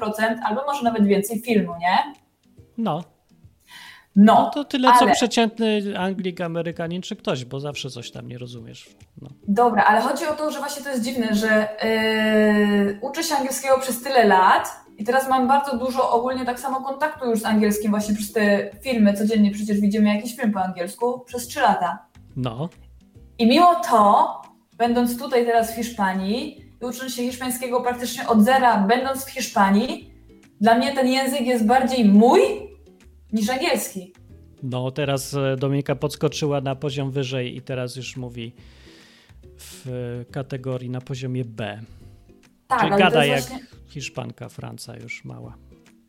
albo 0.45 0.65
może 0.67 0.83
nawet 0.83 1.05
więcej 1.05 1.41
filmu, 1.41 1.73
nie? 1.81 2.15
No. 2.79 3.05
No, 4.17 4.35
no 4.35 4.51
to 4.51 4.65
tyle, 4.65 4.89
ale... 4.89 4.99
co 4.99 5.15
przeciętny 5.15 5.99
Anglik, 5.99 6.41
Amerykanin 6.41 7.03
czy 7.03 7.17
ktoś, 7.17 7.45
bo 7.45 7.61
zawsze 7.61 7.91
coś 7.91 8.11
tam 8.11 8.29
nie 8.29 8.39
rozumiesz. 8.39 8.89
No. 9.23 9.29
Dobra, 9.49 9.85
ale 9.85 10.01
chodzi 10.01 10.27
o 10.27 10.35
to, 10.35 10.51
że 10.51 10.59
właśnie 10.59 10.83
to 10.85 10.91
jest 10.91 11.05
dziwne, 11.05 11.35
że 11.35 11.69
yy, 12.87 12.99
uczę 13.01 13.23
się 13.23 13.35
angielskiego 13.35 13.79
przez 13.79 14.03
tyle 14.03 14.25
lat 14.27 14.69
i 14.99 15.05
teraz 15.05 15.29
mam 15.29 15.49
bardzo 15.49 15.77
dużo 15.77 16.11
ogólnie 16.11 16.45
tak 16.45 16.61
samo 16.61 16.81
kontaktu 16.81 17.31
już 17.31 17.41
z 17.41 17.45
angielskim 17.45 17.91
właśnie 17.91 18.15
przez 18.15 18.33
te 18.33 18.71
filmy. 18.81 19.15
Codziennie 19.15 19.51
przecież 19.51 19.81
widzimy 19.81 20.15
jakiś 20.15 20.37
film 20.37 20.53
po 20.53 20.61
angielsku 20.61 21.21
przez 21.21 21.47
trzy 21.47 21.61
lata. 21.61 22.07
No. 22.37 22.69
I 23.39 23.47
mimo 23.47 23.75
to, 23.75 24.43
będąc 24.77 25.19
tutaj 25.19 25.47
teraz 25.47 25.73
w 25.73 25.75
Hiszpanii, 25.75 26.62
i 26.83 26.85
ucząc 26.85 27.15
się 27.15 27.23
hiszpańskiego 27.23 27.81
praktycznie 27.81 28.29
od 28.29 28.45
zera, 28.45 28.87
będąc 28.87 29.25
w 29.25 29.31
Hiszpanii, 29.31 30.13
dla 30.61 30.75
mnie 30.75 30.95
ten 30.95 31.09
język 31.09 31.41
jest 31.41 31.67
bardziej 31.67 32.05
mój 32.05 32.41
niż 33.33 33.51
angielski. 33.51 34.13
No, 34.63 34.91
teraz 34.91 35.35
e, 35.35 35.57
Dominika 35.57 35.97
podskoczyła 35.97 36.61
na 36.61 36.77
poziom 36.77 37.11
wyżej 37.11 37.57
i 37.57 37.63
teraz 37.63 37.97
już 37.97 38.17
mówi 38.17 38.55
w 39.59 39.87
kategorii 40.33 40.91
na 40.91 41.01
poziomie 41.01 41.45
B. 41.45 41.81
Tak, 42.69 42.81
Czyli 42.81 42.91
gada 42.91 43.25
jak 43.25 43.41
właśnie... 43.41 43.67
Hiszpanka, 43.89 44.49
Franca 44.49 44.97
już 44.97 45.25
mała. 45.25 45.57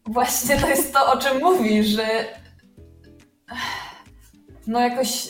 Właśnie 0.05 0.57
to 0.57 0.67
jest 0.67 0.93
to, 0.93 1.13
o 1.13 1.17
czym 1.17 1.39
mówisz, 1.41 1.88
że 1.88 2.05
no 4.67 4.79
jakoś 4.79 5.29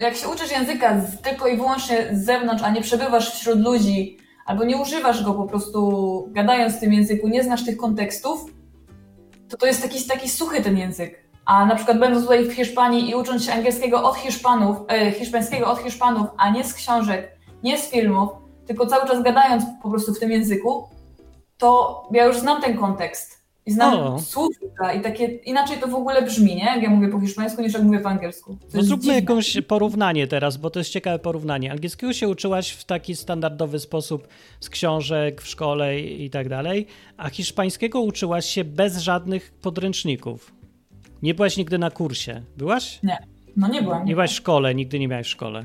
jak 0.00 0.16
się 0.16 0.28
uczysz 0.28 0.50
języka 0.50 1.00
tylko 1.22 1.48
i 1.48 1.56
wyłącznie 1.56 2.08
z 2.12 2.24
zewnątrz, 2.24 2.62
a 2.62 2.70
nie 2.70 2.82
przebywasz 2.82 3.30
wśród 3.30 3.60
ludzi, 3.60 4.18
albo 4.46 4.64
nie 4.64 4.76
używasz 4.76 5.24
go 5.24 5.34
po 5.34 5.44
prostu 5.44 6.28
gadając 6.30 6.76
w 6.76 6.80
tym 6.80 6.92
języku, 6.92 7.28
nie 7.28 7.44
znasz 7.44 7.64
tych 7.64 7.76
kontekstów, 7.76 8.44
to 9.48 9.56
to 9.56 9.66
jest 9.66 9.82
taki, 9.82 10.04
taki 10.04 10.28
suchy 10.28 10.62
ten 10.62 10.78
język. 10.78 11.26
A 11.44 11.66
na 11.66 11.76
przykład 11.76 11.98
będąc 11.98 12.22
tutaj 12.22 12.44
w 12.44 12.52
Hiszpanii 12.52 13.10
i 13.10 13.14
ucząc 13.14 13.44
się 13.44 13.52
angielskiego 13.52 14.04
od 14.04 14.16
Hiszpanów, 14.16 14.76
e, 14.88 15.10
hiszpańskiego 15.12 15.70
od 15.70 15.78
Hiszpanów, 15.78 16.26
a 16.36 16.50
nie 16.50 16.64
z 16.64 16.74
książek, 16.74 17.38
nie 17.62 17.78
z 17.78 17.90
filmów, 17.90 18.30
tylko 18.66 18.86
cały 18.86 19.08
czas 19.08 19.22
gadając 19.22 19.64
po 19.82 19.90
prostu 19.90 20.14
w 20.14 20.18
tym 20.18 20.30
języku, 20.30 20.88
to 21.58 22.02
ja 22.12 22.24
już 22.24 22.38
znam 22.38 22.62
ten 22.62 22.78
kontekst. 22.78 23.35
I 23.66 23.72
znam 23.72 24.20
słówka 24.20 24.92
i 24.92 25.00
takie, 25.00 25.24
inaczej 25.24 25.78
to 25.78 25.88
w 25.88 25.94
ogóle 25.94 26.22
brzmi, 26.22 26.56
nie? 26.56 26.64
Jak 26.64 26.82
ja 26.82 26.90
mówię 26.90 27.08
po 27.08 27.20
hiszpańsku, 27.20 27.62
niż 27.62 27.74
jak 27.74 27.82
mówię 27.82 28.00
po 28.00 28.08
angielsku. 28.08 28.58
no 28.74 28.82
zróbmy 28.82 29.02
dziwne. 29.02 29.14
jakąś 29.14 29.58
porównanie 29.68 30.26
teraz, 30.26 30.56
bo 30.56 30.70
to 30.70 30.80
jest 30.80 30.90
ciekawe 30.90 31.18
porównanie. 31.18 31.72
Angielskiego 31.72 32.12
się 32.12 32.28
uczyłaś 32.28 32.70
w 32.70 32.84
taki 32.84 33.16
standardowy 33.16 33.78
sposób 33.78 34.28
z 34.60 34.70
książek 34.70 35.42
w 35.42 35.48
szkole 35.48 36.00
i 36.00 36.30
tak 36.30 36.48
dalej, 36.48 36.86
a 37.16 37.28
hiszpańskiego 37.28 38.00
uczyłaś 38.00 38.46
się 38.46 38.64
bez 38.64 38.98
żadnych 38.98 39.52
podręczników. 39.62 40.52
Nie 41.22 41.34
byłaś 41.34 41.56
nigdy 41.56 41.78
na 41.78 41.90
kursie. 41.90 42.42
Byłaś? 42.56 43.02
Nie. 43.02 43.18
No 43.56 43.68
nie 43.68 43.82
byłam. 43.82 43.98
Nie, 43.98 44.08
nie 44.08 44.14
byłaś 44.14 44.30
w 44.30 44.34
szkole, 44.34 44.74
nigdy 44.74 44.98
nie 44.98 45.08
miałaś 45.08 45.26
w 45.26 45.30
szkole. 45.30 45.64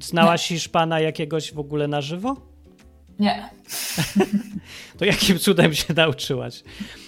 Znałaś 0.00 0.50
nie. 0.50 0.56
Hiszpana 0.56 1.00
jakiegoś 1.00 1.52
w 1.52 1.58
ogóle 1.58 1.88
na 1.88 2.00
żywo? 2.00 2.53
Nie. 3.18 3.50
to 4.98 5.04
jakim 5.04 5.38
cudem 5.38 5.74
się 5.74 5.94
nauczyłaś? 5.94 6.62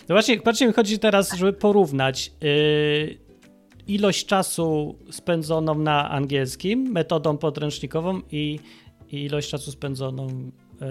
No 0.08 0.14
właśnie, 0.14 0.40
patrzcie, 0.40 0.66
mi 0.66 0.72
chodzi 0.72 0.98
teraz, 0.98 1.32
żeby 1.32 1.52
porównać 1.52 2.32
yy, 2.40 3.18
ilość 3.86 4.26
czasu 4.26 4.98
spędzoną 5.10 5.74
na 5.74 6.10
angielskim 6.10 6.80
metodą 6.92 7.38
podręcznikową 7.38 8.20
i, 8.32 8.60
i 9.10 9.24
ilość 9.24 9.50
czasu 9.50 9.70
spędzoną 9.70 10.26
yy, 10.26 10.86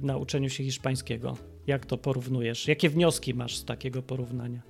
na 0.00 0.16
uczeniu 0.16 0.48
się 0.48 0.64
hiszpańskiego. 0.64 1.36
Jak 1.66 1.86
to 1.86 1.98
porównujesz? 1.98 2.68
Jakie 2.68 2.90
wnioski 2.90 3.34
masz 3.34 3.56
z 3.56 3.64
takiego 3.64 4.02
porównania? 4.02 4.60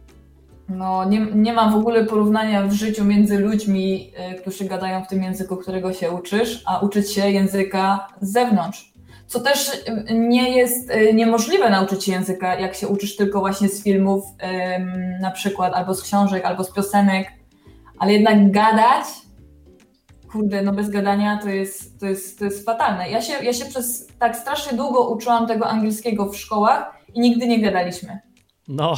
No, 0.68 1.04
nie, 1.04 1.26
nie 1.34 1.52
mam 1.52 1.72
w 1.72 1.76
ogóle 1.76 2.04
porównania 2.04 2.66
w 2.66 2.72
życiu 2.72 3.04
między 3.04 3.38
ludźmi, 3.38 4.12
yy, 4.30 4.34
którzy 4.40 4.64
gadają 4.64 5.04
w 5.04 5.08
tym 5.08 5.22
języku, 5.22 5.56
którego 5.56 5.92
się 5.92 6.10
uczysz, 6.10 6.62
a 6.66 6.80
uczyć 6.80 7.12
się 7.12 7.30
języka 7.30 8.08
z 8.20 8.32
zewnątrz 8.32 8.95
co 9.26 9.40
też 9.40 9.70
nie 10.10 10.56
jest 10.56 10.90
y, 10.90 11.14
niemożliwe 11.14 11.70
nauczyć 11.70 12.04
się 12.04 12.12
języka, 12.12 12.60
jak 12.60 12.74
się 12.74 12.88
uczysz 12.88 13.16
tylko 13.16 13.40
właśnie 13.40 13.68
z 13.68 13.82
filmów 13.82 14.24
na 15.20 15.30
przykład, 15.30 15.74
albo 15.74 15.94
z 15.94 16.02
książek, 16.02 16.44
albo 16.44 16.64
z 16.64 16.72
piosenek, 16.72 17.28
ale 17.98 18.12
jednak 18.12 18.50
gadać, 18.50 19.06
kurde, 20.32 20.62
no 20.62 20.72
bez 20.72 20.90
gadania 20.90 21.38
to 21.42 21.48
jest, 21.48 22.00
to 22.00 22.06
jest, 22.06 22.38
to 22.38 22.44
jest 22.44 22.64
fatalne. 22.64 23.10
Ja 23.10 23.22
się, 23.22 23.32
ja 23.44 23.52
się 23.52 23.64
przez 23.64 24.06
tak 24.18 24.36
strasznie 24.36 24.78
długo 24.78 25.08
uczyłam 25.08 25.46
tego 25.46 25.68
angielskiego 25.68 26.32
w 26.32 26.36
szkołach 26.36 26.94
i 27.14 27.20
nigdy 27.20 27.46
nie 27.46 27.60
gadaliśmy. 27.60 28.18
No, 28.68 28.94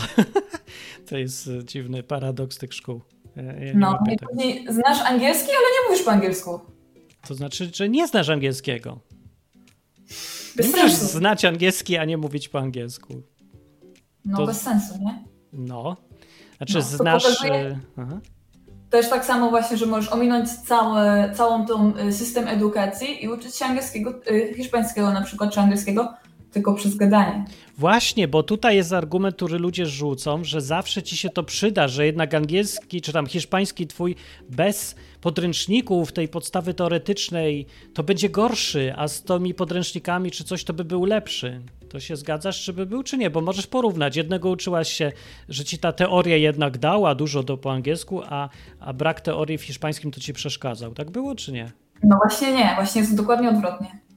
to 1.08 1.16
jest 1.16 1.48
dziwny 1.64 2.02
paradoks 2.02 2.58
tych 2.58 2.74
szkół. 2.74 3.00
Ja, 3.36 3.42
ja 3.42 3.72
no, 3.74 3.98
i 4.12 4.16
później 4.16 4.66
znasz 4.68 5.00
angielski, 5.00 5.50
ale 5.50 5.60
nie 5.60 5.88
mówisz 5.88 6.04
po 6.04 6.10
angielsku. 6.10 6.60
To 7.28 7.34
znaczy, 7.34 7.70
że 7.74 7.88
nie 7.88 8.06
znasz 8.06 8.28
angielskiego. 8.28 8.98
Bez 10.56 10.66
nie 10.66 10.82
możesz 10.82 10.92
znać 10.92 11.44
angielski, 11.44 11.96
a 11.96 12.04
nie 12.04 12.16
mówić 12.16 12.48
po 12.48 12.58
angielsku. 12.58 13.22
No 14.24 14.36
to... 14.36 14.46
bez 14.46 14.60
sensu, 14.60 14.94
nie? 15.00 15.24
No. 15.52 15.96
Znaczy 16.56 16.74
no, 16.74 16.82
znasz... 16.82 17.22
Pokazuje... 17.22 17.78
Aha. 17.96 18.20
Też 18.90 19.10
tak 19.10 19.24
samo 19.24 19.50
właśnie, 19.50 19.76
że 19.76 19.86
możesz 19.86 20.12
ominąć 20.12 20.50
całe, 20.50 21.32
całą 21.34 21.66
tą 21.66 21.96
y, 21.96 22.12
system 22.12 22.48
edukacji 22.48 23.24
i 23.24 23.28
uczyć 23.28 23.56
się 23.56 23.64
angielskiego, 23.64 24.14
y, 24.30 24.54
hiszpańskiego 24.56 25.12
na 25.12 25.22
przykład, 25.22 25.54
czy 25.54 25.60
angielskiego, 25.60 26.14
tylko 26.50 26.74
przez 26.74 26.96
gadanie. 26.96 27.44
Właśnie, 27.78 28.28
bo 28.28 28.42
tutaj 28.42 28.76
jest 28.76 28.92
argument, 28.92 29.36
który 29.36 29.58
ludzie 29.58 29.86
rzucą, 29.86 30.44
że 30.44 30.60
zawsze 30.60 31.02
ci 31.02 31.16
się 31.16 31.30
to 31.30 31.42
przyda, 31.42 31.88
że 31.88 32.06
jednak 32.06 32.34
angielski 32.34 33.00
czy 33.00 33.12
tam 33.12 33.26
hiszpański 33.26 33.86
twój 33.86 34.16
bez 34.48 34.94
podręczników, 35.20 36.12
tej 36.12 36.28
podstawy 36.28 36.74
teoretycznej, 36.74 37.66
to 37.94 38.02
będzie 38.02 38.28
gorszy, 38.28 38.94
a 38.96 39.08
z 39.08 39.22
tymi 39.22 39.54
podręcznikami 39.54 40.30
czy 40.30 40.44
coś 40.44 40.64
to 40.64 40.72
by 40.72 40.84
był 40.84 41.04
lepszy. 41.04 41.60
To 41.88 42.00
się 42.00 42.16
zgadzasz, 42.16 42.64
czy 42.64 42.72
by 42.72 42.86
był, 42.86 43.02
czy 43.02 43.18
nie? 43.18 43.30
Bo 43.30 43.40
możesz 43.40 43.66
porównać. 43.66 44.16
Jednego 44.16 44.50
uczyłaś 44.50 44.92
się, 44.92 45.12
że 45.48 45.64
ci 45.64 45.78
ta 45.78 45.92
teoria 45.92 46.36
jednak 46.36 46.78
dała 46.78 47.14
dużo 47.14 47.42
do 47.42 47.56
po 47.56 47.72
angielsku, 47.72 48.22
a, 48.28 48.48
a 48.80 48.92
brak 48.92 49.20
teorii 49.20 49.58
w 49.58 49.62
hiszpańskim 49.62 50.10
to 50.10 50.20
ci 50.20 50.32
przeszkadzał. 50.32 50.94
Tak 50.94 51.10
było, 51.10 51.34
czy 51.34 51.52
nie? 51.52 51.72
No 52.02 52.16
właśnie 52.16 52.52
nie, 52.52 52.72
właśnie 52.74 53.00
jest 53.00 53.16
dokładnie 53.16 53.48
odwrotnie. 53.48 54.07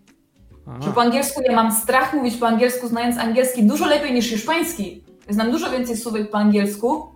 Aha. 0.67 0.77
Że 0.81 0.91
po 0.91 1.01
angielsku 1.01 1.41
ja 1.45 1.55
mam 1.55 1.71
strach 1.71 2.13
mówić 2.13 2.37
po 2.37 2.47
angielsku, 2.47 2.87
znając 2.87 3.17
angielski 3.17 3.63
dużo 3.63 3.85
lepiej 3.85 4.13
niż 4.13 4.29
hiszpański. 4.29 5.03
Znam 5.29 5.51
dużo 5.51 5.71
więcej 5.71 5.97
słówek 5.97 6.31
po 6.31 6.37
angielsku, 6.37 7.11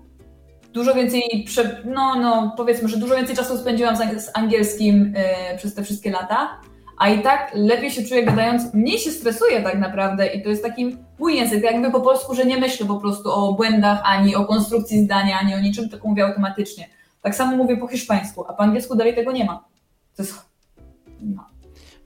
dużo 0.73 0.93
więcej, 0.93 1.45
no, 1.85 2.15
no 2.15 2.53
powiedzmy, 2.57 2.89
że 2.89 2.97
dużo 2.97 3.15
więcej 3.15 3.35
czasu 3.35 3.57
spędziłam 3.57 3.97
z 3.97 4.29
angielskim 4.33 5.13
yy, 5.51 5.57
przez 5.57 5.75
te 5.75 5.83
wszystkie 5.83 6.11
lata, 6.11 6.59
a 6.97 7.09
i 7.09 7.21
tak 7.21 7.51
lepiej 7.53 7.91
się 7.91 8.03
czuję 8.03 8.23
gadając, 8.23 8.73
mniej 8.73 8.99
się 8.99 9.11
stresuję 9.11 9.63
tak 9.63 9.79
naprawdę 9.79 10.27
i 10.27 10.43
to 10.43 10.49
jest 10.49 10.63
taki 10.63 10.97
mój 11.19 11.35
język, 11.35 11.63
jakby 11.63 11.91
po 11.91 12.01
polsku, 12.01 12.35
że 12.35 12.45
nie 12.45 12.57
myślę 12.57 12.85
po 12.85 12.95
prostu 12.95 13.31
o 13.31 13.53
błędach, 13.53 14.01
ani 14.03 14.35
o 14.35 14.45
konstrukcji 14.45 15.03
zdania, 15.03 15.39
ani 15.39 15.55
o 15.55 15.59
niczym, 15.59 15.89
tylko 15.89 16.07
mówię 16.07 16.25
automatycznie. 16.25 16.89
Tak 17.21 17.35
samo 17.35 17.57
mówię 17.57 17.77
po 17.77 17.87
hiszpańsku, 17.87 18.45
a 18.47 18.53
po 18.53 18.63
angielsku 18.63 18.95
dalej 18.95 19.15
tego 19.15 19.31
nie 19.31 19.45
ma. 19.45 19.63
To 20.15 20.23
jest... 20.23 20.45
No. 21.21 21.45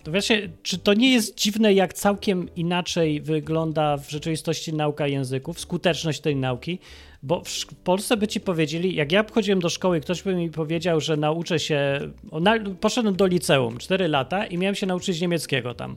To 0.03 0.12
wiecie, 0.12 0.49
czy 0.63 0.77
to 0.77 0.93
nie 0.93 1.13
jest 1.13 1.38
dziwne, 1.38 1.73
jak 1.73 1.93
całkiem 1.93 2.49
inaczej 2.55 3.21
wygląda 3.21 3.97
w 3.97 4.09
rzeczywistości 4.09 4.73
nauka 4.73 5.07
języków, 5.07 5.59
skuteczność 5.59 6.19
tej 6.19 6.35
nauki? 6.35 6.79
Bo 7.23 7.43
w 7.45 7.65
Polsce 7.65 8.17
by 8.17 8.27
ci 8.27 8.39
powiedzieli, 8.39 8.95
jak 8.95 9.12
ja 9.12 9.25
chodziłem 9.31 9.59
do 9.59 9.69
szkoły, 9.69 10.01
ktoś 10.01 10.23
by 10.23 10.35
mi 10.35 10.49
powiedział, 10.49 11.01
że 11.01 11.17
nauczę 11.17 11.59
się. 11.59 11.99
Na, 12.41 12.59
poszedłem 12.79 13.15
do 13.15 13.27
liceum 13.27 13.77
4 13.77 14.07
lata 14.07 14.45
i 14.45 14.57
miałem 14.57 14.75
się 14.75 14.85
nauczyć 14.85 15.21
niemieckiego 15.21 15.73
tam. 15.73 15.95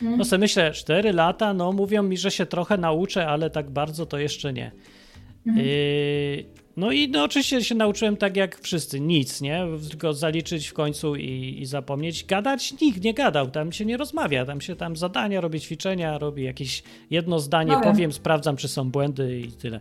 Hmm. 0.00 0.18
No 0.18 0.24
sobie 0.24 0.40
myślę, 0.40 0.72
4 0.72 1.12
lata, 1.12 1.54
no 1.54 1.72
mówią 1.72 2.02
mi, 2.02 2.16
że 2.16 2.30
się 2.30 2.46
trochę 2.46 2.78
nauczę, 2.78 3.26
ale 3.26 3.50
tak 3.50 3.70
bardzo 3.70 4.06
to 4.06 4.18
jeszcze 4.18 4.52
nie. 4.52 4.72
Hmm. 5.44 5.66
Yy, 5.66 6.44
no 6.76 6.92
i 6.92 7.08
no, 7.08 7.24
oczywiście 7.24 7.64
się 7.64 7.74
nauczyłem 7.74 8.16
tak 8.16 8.36
jak 8.36 8.60
wszyscy, 8.60 9.00
nic, 9.00 9.40
nie? 9.40 9.66
Tylko 9.90 10.14
zaliczyć 10.14 10.68
w 10.68 10.72
końcu 10.72 11.16
i, 11.16 11.58
i, 11.60 11.66
zapomnieć. 11.66 12.24
Gadać 12.24 12.80
nikt 12.80 13.04
nie 13.04 13.14
gadał, 13.14 13.50
tam 13.50 13.72
się 13.72 13.84
nie 13.84 13.96
rozmawia, 13.96 14.46
tam 14.46 14.60
się 14.60 14.76
tam 14.76 14.96
zadania 14.96 15.40
robi, 15.40 15.60
ćwiczenia, 15.60 16.18
robi 16.18 16.44
jakieś 16.44 16.82
jedno 17.10 17.38
zdanie, 17.38 17.72
no 17.72 17.80
powiem, 17.80 18.12
sprawdzam, 18.12 18.56
czy 18.56 18.68
są 18.68 18.90
błędy 18.90 19.40
i 19.40 19.52
tyle. 19.52 19.80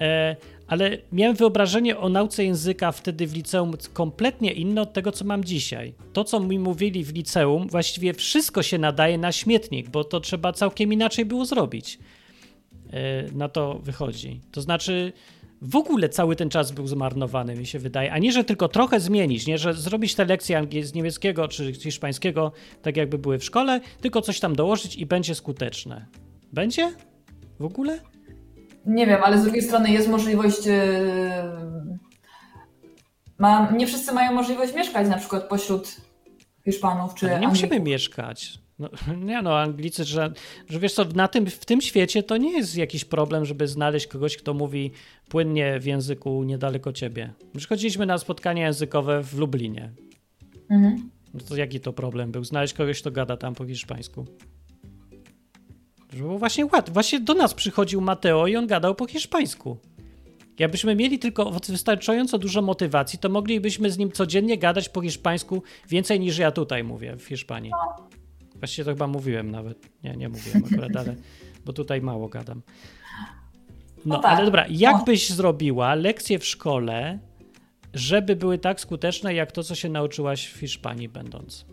E, 0.00 0.36
ale 0.66 0.98
miałem 1.12 1.36
wyobrażenie 1.36 1.98
o 1.98 2.08
nauce 2.08 2.44
języka 2.44 2.92
wtedy 2.92 3.26
w 3.26 3.34
liceum 3.34 3.72
kompletnie 3.92 4.52
inne 4.52 4.82
od 4.82 4.92
tego, 4.92 5.12
co 5.12 5.24
mam 5.24 5.44
dzisiaj. 5.44 5.94
To, 6.12 6.24
co 6.24 6.40
mi 6.40 6.58
mówili 6.58 7.04
w 7.04 7.14
liceum, 7.14 7.68
właściwie 7.68 8.14
wszystko 8.14 8.62
się 8.62 8.78
nadaje 8.78 9.18
na 9.18 9.32
śmietnik, 9.32 9.88
bo 9.88 10.04
to 10.04 10.20
trzeba 10.20 10.52
całkiem 10.52 10.92
inaczej 10.92 11.24
było 11.24 11.44
zrobić. 11.44 11.98
E, 12.92 13.32
na 13.32 13.48
to 13.48 13.78
wychodzi. 13.82 14.40
To 14.52 14.60
znaczy 14.60 15.12
w 15.62 15.76
ogóle 15.76 16.08
cały 16.08 16.36
ten 16.36 16.50
czas 16.50 16.72
był 16.72 16.86
zmarnowany, 16.86 17.56
mi 17.56 17.66
się 17.66 17.78
wydaje. 17.78 18.12
A 18.12 18.18
nie, 18.18 18.32
że 18.32 18.44
tylko 18.44 18.68
trochę 18.68 19.00
zmienić, 19.00 19.46
nie, 19.46 19.58
że 19.58 19.74
zrobić 19.74 20.14
te 20.14 20.24
lekcje 20.24 20.66
z 20.82 20.94
niemieckiego 20.94 21.48
czy 21.48 21.74
hiszpańskiego 21.74 22.52
tak 22.82 22.96
jakby 22.96 23.18
były 23.18 23.38
w 23.38 23.44
szkole, 23.44 23.80
tylko 24.00 24.22
coś 24.22 24.40
tam 24.40 24.56
dołożyć 24.56 24.96
i 24.96 25.06
będzie 25.06 25.34
skuteczne. 25.34 26.06
Będzie? 26.52 26.92
W 27.58 27.64
ogóle? 27.64 27.98
Nie 28.86 29.06
wiem, 29.06 29.20
ale 29.24 29.38
z 29.38 29.42
drugiej 29.42 29.62
strony 29.62 29.90
jest 29.90 30.08
możliwość. 30.08 30.66
Yy... 30.66 30.74
Ma... 33.38 33.70
Nie 33.70 33.86
wszyscy 33.86 34.12
mają 34.12 34.32
możliwość 34.32 34.74
mieszkać 34.74 35.08
na 35.08 35.18
przykład 35.18 35.48
pośród 35.48 35.96
Hiszpanów 36.64 37.14
czy. 37.14 37.26
Ale 37.26 37.40
nie 37.40 37.46
Anglików. 37.46 37.70
musimy 37.70 37.90
mieszkać. 37.90 38.58
No, 38.80 38.88
nie 39.26 39.42
no, 39.42 39.58
Anglicy, 39.58 40.04
że, 40.04 40.32
że 40.68 40.78
wiesz 40.78 40.92
co, 40.92 41.04
na 41.04 41.28
tym, 41.28 41.46
w 41.46 41.64
tym 41.64 41.80
świecie 41.80 42.22
to 42.22 42.36
nie 42.36 42.52
jest 42.52 42.76
jakiś 42.76 43.04
problem, 43.04 43.44
żeby 43.44 43.68
znaleźć 43.68 44.06
kogoś, 44.06 44.36
kto 44.36 44.54
mówi 44.54 44.90
płynnie 45.28 45.80
w 45.80 45.84
języku 45.84 46.44
niedaleko 46.44 46.92
ciebie. 46.92 47.32
Przychodziliśmy 47.56 48.06
na 48.06 48.18
spotkanie 48.18 48.62
językowe 48.62 49.22
w 49.22 49.38
Lublinie. 49.38 49.92
Mhm. 50.70 51.10
No 51.34 51.40
to 51.40 51.56
jaki 51.56 51.80
to 51.80 51.92
problem 51.92 52.32
był? 52.32 52.44
Znaleźć 52.44 52.74
kogoś, 52.74 53.00
kto 53.00 53.10
gada 53.10 53.36
tam 53.36 53.54
po 53.54 53.66
hiszpańsku. 53.66 54.26
Było 56.12 56.38
właśnie 56.38 56.66
łatwo. 56.66 56.92
Właśnie 56.92 57.20
do 57.20 57.34
nas 57.34 57.54
przychodził 57.54 58.00
Mateo 58.00 58.46
i 58.46 58.56
on 58.56 58.66
gadał 58.66 58.94
po 58.94 59.06
hiszpańsku. 59.06 59.78
Jakbyśmy 60.58 60.96
mieli 60.96 61.18
tylko 61.18 61.50
wystarczająco 61.50 62.38
dużo 62.38 62.62
motywacji, 62.62 63.18
to 63.18 63.28
moglibyśmy 63.28 63.90
z 63.90 63.98
nim 63.98 64.12
codziennie 64.12 64.58
gadać 64.58 64.88
po 64.88 65.00
hiszpańsku 65.00 65.62
więcej 65.88 66.20
niż 66.20 66.38
ja 66.38 66.50
tutaj 66.50 66.84
mówię 66.84 67.16
w 67.16 67.24
Hiszpanii. 67.24 67.72
Właściwie 68.60 68.84
to 68.84 68.90
chyba 68.90 69.06
mówiłem 69.06 69.50
nawet. 69.50 69.90
Nie, 70.04 70.16
nie 70.16 70.28
mówiłem 70.28 70.64
akurat, 70.64 70.96
ale 70.96 71.16
bo 71.64 71.72
tutaj 71.72 72.00
mało 72.00 72.28
gadam. 72.28 72.62
No, 74.04 74.14
no 74.16 74.18
tak. 74.22 74.36
ale 74.36 74.44
dobra, 74.44 74.66
jak 74.70 75.04
byś 75.04 75.30
zrobiła 75.30 75.94
lekcje 75.94 76.38
w 76.38 76.46
szkole, 76.46 77.18
żeby 77.94 78.36
były 78.36 78.58
tak 78.58 78.80
skuteczne, 78.80 79.34
jak 79.34 79.52
to, 79.52 79.62
co 79.62 79.74
się 79.74 79.88
nauczyłaś 79.88 80.46
w 80.46 80.58
Hiszpanii 80.58 81.08
będąc? 81.08 81.66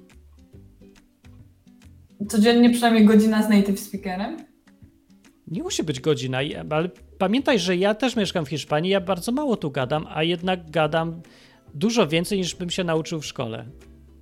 Codziennie 2.30 2.70
przynajmniej 2.70 3.06
godzina 3.06 3.44
z 3.44 3.50
native 3.50 3.80
speakerem? 3.80 4.38
Nie 5.48 5.64
musi 5.64 5.84
być 5.84 6.00
godzina, 6.00 6.40
ale 6.70 6.90
pamiętaj, 7.18 7.60
że 7.60 7.76
ja 7.76 7.96
też 7.96 8.16
mieszkam 8.16 8.46
w 8.46 8.50
Hiszpanii, 8.50 8.92
ja 8.92 9.02
bardzo 9.02 9.32
mało 9.32 9.58
tu 9.58 9.72
gadam, 9.72 10.08
a 10.10 10.24
jednak 10.24 10.72
gadam 10.72 11.22
dużo 11.74 12.08
więcej 12.08 12.38
niż 12.38 12.56
bym 12.56 12.70
się 12.70 12.84
nauczył 12.84 13.22
w 13.22 13.26
szkole. 13.26 13.66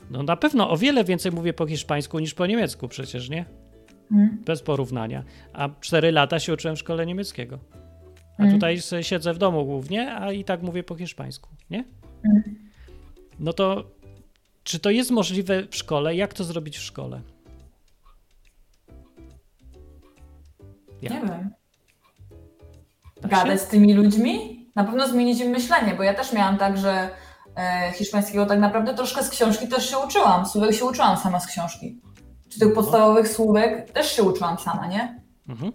No 0.09 0.23
na 0.23 0.35
pewno 0.35 0.69
o 0.69 0.77
wiele 0.77 1.03
więcej 1.03 1.31
mówię 1.31 1.53
po 1.53 1.67
hiszpańsku 1.67 2.19
niż 2.19 2.33
po 2.33 2.45
niemiecku 2.45 2.87
przecież, 2.87 3.29
nie? 3.29 3.45
Hmm. 4.09 4.43
Bez 4.45 4.61
porównania. 4.61 5.23
A 5.53 5.69
cztery 5.81 6.11
lata 6.11 6.39
się 6.39 6.53
uczyłem 6.53 6.75
w 6.75 6.79
szkole 6.79 7.05
niemieckiego. 7.05 7.59
A 8.37 8.43
mm. 8.43 8.53
tutaj 8.53 8.77
siedzę 9.01 9.33
w 9.33 9.37
domu 9.37 9.65
głównie, 9.65 10.15
a 10.15 10.31
i 10.31 10.43
tak 10.43 10.61
mówię 10.61 10.83
po 10.83 10.95
hiszpańsku, 10.95 11.49
nie? 11.69 11.83
Mm. 12.23 12.43
No 13.39 13.53
to 13.53 13.95
czy 14.65 14.79
to 14.79 14.89
jest 14.89 15.11
możliwe 15.11 15.63
w 15.67 15.75
szkole? 15.75 16.15
Jak 16.15 16.33
to 16.33 16.43
zrobić 16.43 16.77
w 16.77 16.81
szkole? 16.81 17.21
Jak? 21.01 21.13
Nie 21.13 21.21
wiem. 21.21 21.49
Gadać 23.21 23.61
z 23.61 23.67
tymi 23.67 23.93
ludźmi? 23.93 24.65
Na 24.75 24.83
pewno 24.83 25.07
zmienić 25.07 25.41
im 25.41 25.49
myślenie, 25.49 25.93
bo 25.95 26.03
ja 26.03 26.13
też 26.13 26.33
miałam 26.33 26.57
tak, 26.57 26.77
że 26.77 27.09
hiszpańskiego 27.93 28.45
tak 28.45 28.59
naprawdę 28.59 28.93
troszkę 28.93 29.23
z 29.23 29.29
książki 29.29 29.67
też 29.67 29.89
się 29.89 29.97
uczyłam. 29.97 30.45
Słówek 30.45 30.73
się 30.73 30.85
uczyłam 30.85 31.17
sama 31.17 31.39
z 31.39 31.47
książki. 31.47 32.01
Czy 32.49 32.59
tych 32.59 32.69
no. 32.69 32.75
podstawowych 32.75 33.27
słówek 33.27 33.91
też 33.91 34.11
się 34.11 34.23
uczyłam 34.23 34.57
sama, 34.57 34.87
nie? 34.87 35.23
Mhm. 35.49 35.71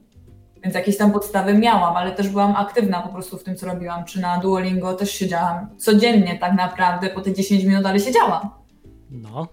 Więc 0.65 0.75
jakieś 0.75 0.97
tam 0.97 1.13
podstawy 1.13 1.55
miałam, 1.55 1.97
ale 1.97 2.13
też 2.13 2.29
byłam 2.29 2.57
aktywna 2.57 3.03
po 3.03 3.09
prostu 3.09 3.39
w 3.39 3.45
tym, 3.45 3.57
co 3.57 3.67
robiłam. 3.67 4.05
Czy 4.05 4.21
na 4.21 4.39
Duolingo 4.39 4.95
też 4.95 5.11
siedziałam 5.11 5.79
codziennie 5.79 6.39
tak 6.39 6.55
naprawdę 6.55 7.11
po 7.11 7.21
te 7.21 7.33
10 7.33 7.65
minut, 7.65 7.87
ale 7.87 8.01
siedziałam. 8.01 8.51
No. 9.11 9.49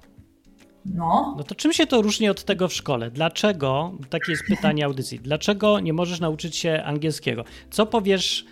No. 0.86 1.36
No 1.38 1.44
to 1.44 1.56
czym 1.56 1.74
się 1.74 1.88
to 1.88 2.02
różni 2.02 2.30
od 2.30 2.44
tego 2.44 2.68
w 2.68 2.74
szkole? 2.74 3.12
Dlaczego, 3.12 3.92
takie 4.10 4.32
jest 4.32 4.44
pytanie 4.48 4.86
audycji, 4.86 5.20
dlaczego 5.20 5.80
nie 5.80 5.94
możesz 5.94 6.20
nauczyć 6.20 6.56
się 6.56 6.84
angielskiego? 6.86 7.44
Co 7.72 7.86
powiesz 7.86 8.46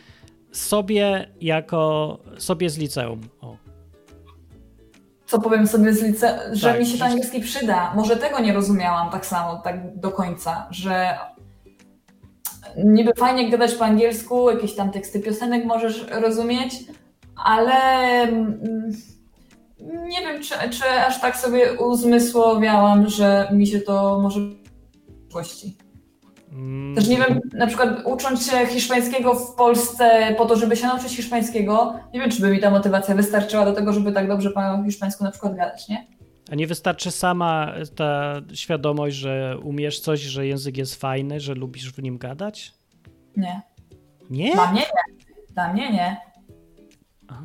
sobie 0.52 1.30
jako, 1.42 2.18
sobie 2.38 2.70
z 2.70 2.78
liceum? 2.78 3.22
O. 3.42 3.65
Co 5.26 5.40
powiem 5.40 5.68
sobie 5.68 5.94
z 5.94 6.04
liceum? 6.04 6.40
Że 6.52 6.70
tak, 6.70 6.80
mi 6.80 6.86
się 6.86 6.98
to 6.98 7.06
angielski 7.06 7.42
przyda. 7.42 7.94
Może 7.96 8.18
tego 8.18 8.40
nie 8.40 8.54
rozumiałam 8.54 9.10
tak 9.12 9.26
samo, 9.26 9.56
tak 9.56 10.00
do 10.00 10.12
końca, 10.12 10.68
że 10.72 11.18
niby 12.78 13.14
fajnie 13.18 13.50
gadać 13.50 13.74
po 13.74 13.86
angielsku, 13.86 14.52
jakieś 14.52 14.76
tam 14.76 14.92
teksty 14.92 15.20
piosenek 15.20 15.66
możesz 15.66 16.06
rozumieć, 16.12 16.76
ale 17.36 17.74
mm, 18.22 18.92
nie 19.80 20.22
wiem, 20.22 20.44
czy, 20.44 20.70
czy 20.70 20.90
aż 20.90 21.22
tak 21.22 21.38
sobie 21.38 21.74
uzmysłowiałam, 21.74 23.10
że 23.10 23.50
mi 23.52 23.68
się 23.68 23.80
to 23.80 24.20
może 24.20 24.40
przyszłości. 25.36 25.78
Mm. 26.56 26.96
Też 26.96 27.08
nie 27.08 27.18
wiem, 27.18 27.42
na 27.54 27.68
przykład 27.68 28.06
ucząc 28.06 28.52
się 28.52 28.68
hiszpańskiego 28.68 29.36
w 29.36 29.56
Polsce 29.56 30.36
po 30.38 30.46
to, 30.46 30.56
żeby 30.56 30.76
się 30.76 30.88
nauczyć 30.88 31.16
hiszpańskiego, 31.16 31.94
nie 32.14 32.20
wiem, 32.20 32.32
czy 32.32 32.42
by 32.42 32.50
mi 32.50 32.60
ta 32.60 32.72
motywacja 32.72 33.16
wystarczyła 33.16 33.66
do 33.66 33.74
tego, 33.74 33.94
żeby 33.94 34.12
tak 34.12 34.28
dobrze 34.28 34.52
po 34.52 34.84
hiszpańsku 34.86 35.24
na 35.24 35.32
przykład 35.32 35.56
gadać, 35.56 35.88
nie? 35.88 36.08
A 36.52 36.56
nie 36.56 36.68
wystarczy 36.68 37.12
sama 37.12 37.74
ta 37.96 38.42
świadomość, 38.54 39.16
że 39.16 39.58
umiesz 39.64 40.00
coś, 40.00 40.22
że 40.22 40.48
język 40.48 40.78
jest 40.78 40.96
fajny, 40.96 41.40
że 41.40 41.54
lubisz 41.54 41.94
w 41.94 42.02
nim 42.02 42.18
gadać? 42.18 42.74
Nie. 43.38 43.62
Nie? 44.30 44.54
Dla 44.54 44.72
mnie 44.72 44.82
nie. 44.82 45.26
Dla 45.54 45.74
mnie 45.74 45.92
nie. 45.92 46.18
A, 47.28 47.42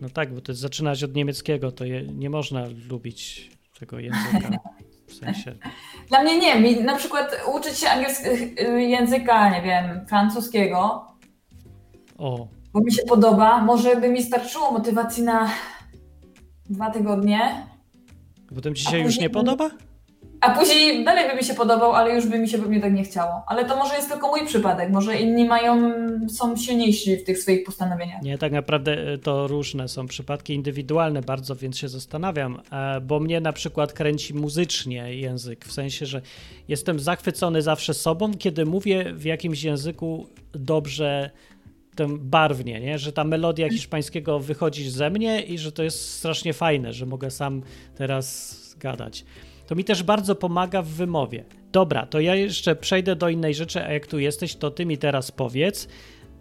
no 0.00 0.08
tak, 0.14 0.34
bo 0.34 0.40
to 0.40 0.52
jest 0.52 0.60
zaczynać 0.60 1.04
od 1.04 1.14
niemieckiego, 1.14 1.72
to 1.72 1.84
je, 1.84 2.02
nie 2.02 2.30
można 2.30 2.64
lubić 2.88 3.50
tego 3.78 3.98
języka. 3.98 4.50
W 5.10 5.14
sensie. 5.14 5.54
Dla 6.08 6.22
mnie 6.22 6.38
nie. 6.38 6.60
Mi 6.60 6.84
na 6.84 6.96
przykład 6.96 7.36
uczyć 7.54 7.78
się 7.78 7.88
angielskiego 7.90 8.72
języka, 8.76 9.50
nie 9.50 9.62
wiem, 9.62 10.06
francuskiego. 10.08 11.06
O. 12.18 12.48
Bo 12.72 12.80
mi 12.80 12.92
się 12.92 13.02
podoba. 13.02 13.62
Może 13.62 13.96
by 13.96 14.08
mi 14.08 14.22
starczyło 14.22 14.72
motywacji 14.72 15.22
na 15.22 15.50
dwa 16.70 16.90
tygodnie. 16.90 17.66
Potem 18.54 18.74
ci 18.74 18.84
się 18.84 18.98
już 18.98 19.18
nie 19.18 19.30
podoba? 19.30 19.70
A 20.40 20.50
później 20.50 21.04
dalej 21.04 21.30
by 21.30 21.36
mi 21.36 21.44
się 21.44 21.54
podobał, 21.54 21.92
ale 21.92 22.14
już 22.14 22.26
by 22.26 22.38
mi 22.38 22.48
się 22.48 22.58
pewnie 22.58 22.80
tak 22.80 22.92
nie 22.92 23.04
chciało. 23.04 23.42
Ale 23.46 23.64
to 23.64 23.76
może 23.76 23.94
jest 23.94 24.10
tylko 24.10 24.28
mój 24.28 24.46
przypadek. 24.46 24.90
Może 24.90 25.16
inni 25.16 25.44
mają, 25.44 25.92
są 26.28 26.56
silniejsi 26.56 27.16
w 27.16 27.24
tych 27.24 27.38
swoich 27.38 27.64
postanowieniach. 27.64 28.22
Nie, 28.22 28.38
tak 28.38 28.52
naprawdę 28.52 29.12
e, 29.12 29.18
to 29.18 29.46
różne 29.46 29.88
są 29.88 30.06
przypadki 30.06 30.54
indywidualne 30.54 31.22
bardzo, 31.22 31.56
więc 31.56 31.78
się 31.78 31.88
zastanawiam. 31.88 32.60
E, 32.72 33.00
bo 33.00 33.20
mnie 33.20 33.40
na 33.40 33.52
przykład 33.52 33.92
kręci 33.92 34.34
muzycznie 34.34 35.14
język. 35.14 35.64
W 35.64 35.72
sensie, 35.72 36.06
że 36.06 36.22
jestem 36.68 37.00
zachwycony 37.00 37.62
zawsze 37.62 37.94
sobą, 37.94 38.34
kiedy 38.38 38.66
mówię 38.66 39.12
w 39.14 39.24
jakimś 39.24 39.62
języku 39.62 40.26
dobrze 40.52 41.30
barwnie, 42.18 42.80
nie? 42.80 42.98
że 42.98 43.12
ta 43.12 43.24
melodia 43.24 43.68
hiszpańskiego 43.68 44.38
wychodzi 44.38 44.90
ze 44.90 45.10
mnie 45.10 45.42
i 45.42 45.58
że 45.58 45.72
to 45.72 45.82
jest 45.82 46.18
strasznie 46.18 46.52
fajne, 46.52 46.92
że 46.92 47.06
mogę 47.06 47.30
sam 47.30 47.62
teraz 47.96 48.56
gadać 48.78 49.24
to 49.70 49.76
mi 49.76 49.84
też 49.84 50.02
bardzo 50.02 50.34
pomaga 50.34 50.82
w 50.82 50.88
wymowie. 50.88 51.44
Dobra, 51.72 52.06
to 52.06 52.20
ja 52.20 52.34
jeszcze 52.34 52.76
przejdę 52.76 53.16
do 53.16 53.28
innej 53.28 53.54
rzeczy, 53.54 53.84
a 53.84 53.92
jak 53.92 54.06
tu 54.06 54.18
jesteś, 54.18 54.56
to 54.56 54.70
ty 54.70 54.86
mi 54.86 54.98
teraz 54.98 55.30
powiedz, 55.30 55.88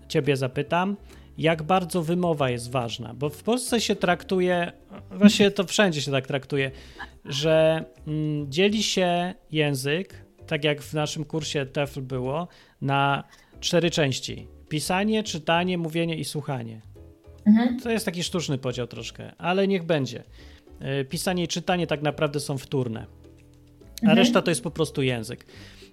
ciebie 0.07 0.37
zapytam, 0.37 0.97
jak 1.37 1.63
bardzo 1.63 2.01
wymowa 2.01 2.49
jest 2.49 2.71
ważna, 2.71 3.13
bo 3.13 3.29
w 3.29 3.43
Polsce 3.43 3.81
się 3.81 3.95
traktuje, 3.95 4.71
właśnie 5.11 5.51
to 5.51 5.63
wszędzie 5.63 6.01
się 6.01 6.11
tak 6.11 6.27
traktuje, 6.27 6.71
że 7.25 7.85
mm, 8.07 8.51
dzieli 8.51 8.83
się 8.83 9.33
język, 9.51 10.25
tak 10.47 10.63
jak 10.63 10.81
w 10.81 10.93
naszym 10.93 11.25
kursie 11.25 11.65
TEFL 11.65 12.01
było, 12.01 12.47
na 12.81 13.23
cztery 13.59 13.91
części. 13.91 14.47
Pisanie, 14.69 15.23
czytanie, 15.23 15.77
mówienie 15.77 16.15
i 16.15 16.25
słuchanie. 16.25 16.81
Mhm. 17.45 17.79
To 17.79 17.91
jest 17.91 18.05
taki 18.05 18.23
sztuczny 18.23 18.57
podział 18.57 18.87
troszkę, 18.87 19.31
ale 19.37 19.67
niech 19.67 19.83
będzie. 19.83 20.23
E, 20.79 21.05
pisanie 21.05 21.43
i 21.43 21.47
czytanie 21.47 21.87
tak 21.87 22.01
naprawdę 22.01 22.39
są 22.39 22.57
wtórne 22.57 23.18
a 24.01 24.05
mhm. 24.05 24.17
reszta 24.17 24.41
to 24.41 24.51
jest 24.51 24.63
po 24.63 24.71
prostu 24.71 25.01
język. 25.01 25.45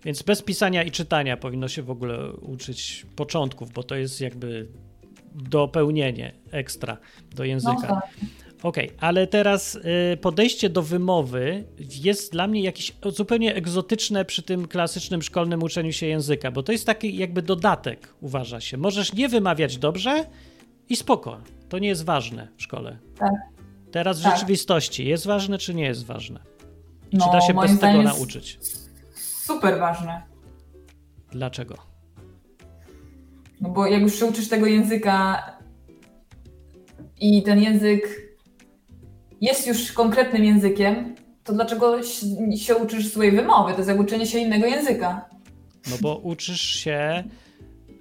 Więc 0.05 0.23
bez 0.23 0.43
pisania 0.43 0.83
i 0.83 0.91
czytania 0.91 1.37
powinno 1.37 1.69
się 1.69 1.83
w 1.83 1.91
ogóle 1.91 2.33
uczyć 2.33 3.07
początków, 3.17 3.73
bo 3.73 3.83
to 3.83 3.95
jest 3.95 4.21
jakby 4.21 4.69
dopełnienie 5.35 6.33
ekstra 6.51 6.97
do 7.35 7.45
języka. 7.45 7.75
No, 7.75 7.89
tak. 7.89 8.03
Okej, 8.63 8.87
okay, 8.87 8.99
ale 9.01 9.27
teraz 9.27 9.75
y, 10.13 10.17
podejście 10.17 10.71
do 10.71 10.83
wymowy 10.83 11.65
jest 12.05 12.33
dla 12.33 12.47
mnie 12.47 12.61
jakieś 12.61 12.93
zupełnie 13.07 13.55
egzotyczne 13.55 14.25
przy 14.25 14.43
tym 14.43 14.69
klasycznym 14.69 15.23
szkolnym 15.23 15.63
uczeniu 15.63 15.93
się 15.93 16.07
języka, 16.07 16.51
bo 16.51 16.63
to 16.63 16.73
jest 16.73 16.87
taki 16.87 17.17
jakby 17.17 17.43
dodatek, 17.43 18.15
uważa 18.21 18.61
się. 18.61 18.77
Możesz 18.77 19.13
nie 19.13 19.29
wymawiać 19.29 19.79
dobrze 19.79 20.25
i 20.89 20.97
spoko. 20.97 21.41
To 21.69 21.79
nie 21.79 21.89
jest 21.89 22.05
ważne 22.05 22.49
w 22.57 22.63
szkole. 22.63 22.99
Tak. 23.19 23.33
Teraz 23.91 24.21
w 24.21 24.23
tak. 24.23 24.35
rzeczywistości 24.35 25.07
jest 25.07 25.27
ważne, 25.27 25.59
czy 25.59 25.75
nie 25.75 25.85
jest 25.85 26.07
ważne? 26.07 26.56
No, 27.13 27.25
Czy 27.27 27.33
da 27.33 27.41
się 27.41 27.55
bez 27.55 27.79
tego 27.79 28.03
nauczyć? 28.03 28.59
Super 29.15 29.79
ważne. 29.79 30.23
Dlaczego? 31.31 31.77
No 33.61 33.69
bo 33.69 33.87
jak 33.87 34.03
już 34.03 34.19
się 34.19 34.27
uczysz 34.27 34.49
tego 34.49 34.67
języka 34.67 35.43
i 37.21 37.43
ten 37.43 37.63
język 37.63 38.27
jest 39.41 39.67
już 39.67 39.93
konkretnym 39.93 40.45
językiem, 40.45 41.15
to 41.45 41.53
dlaczego 41.53 42.03
się 42.57 42.77
uczysz 42.77 43.11
swojej 43.11 43.33
wymowy? 43.33 43.73
To 43.73 43.79
jest 43.79 43.89
jak 43.89 44.01
uczenie 44.01 44.27
się 44.27 44.39
innego 44.39 44.67
języka. 44.67 45.29
No 45.91 45.97
bo 46.01 46.17
uczysz 46.17 46.61
się 46.61 47.25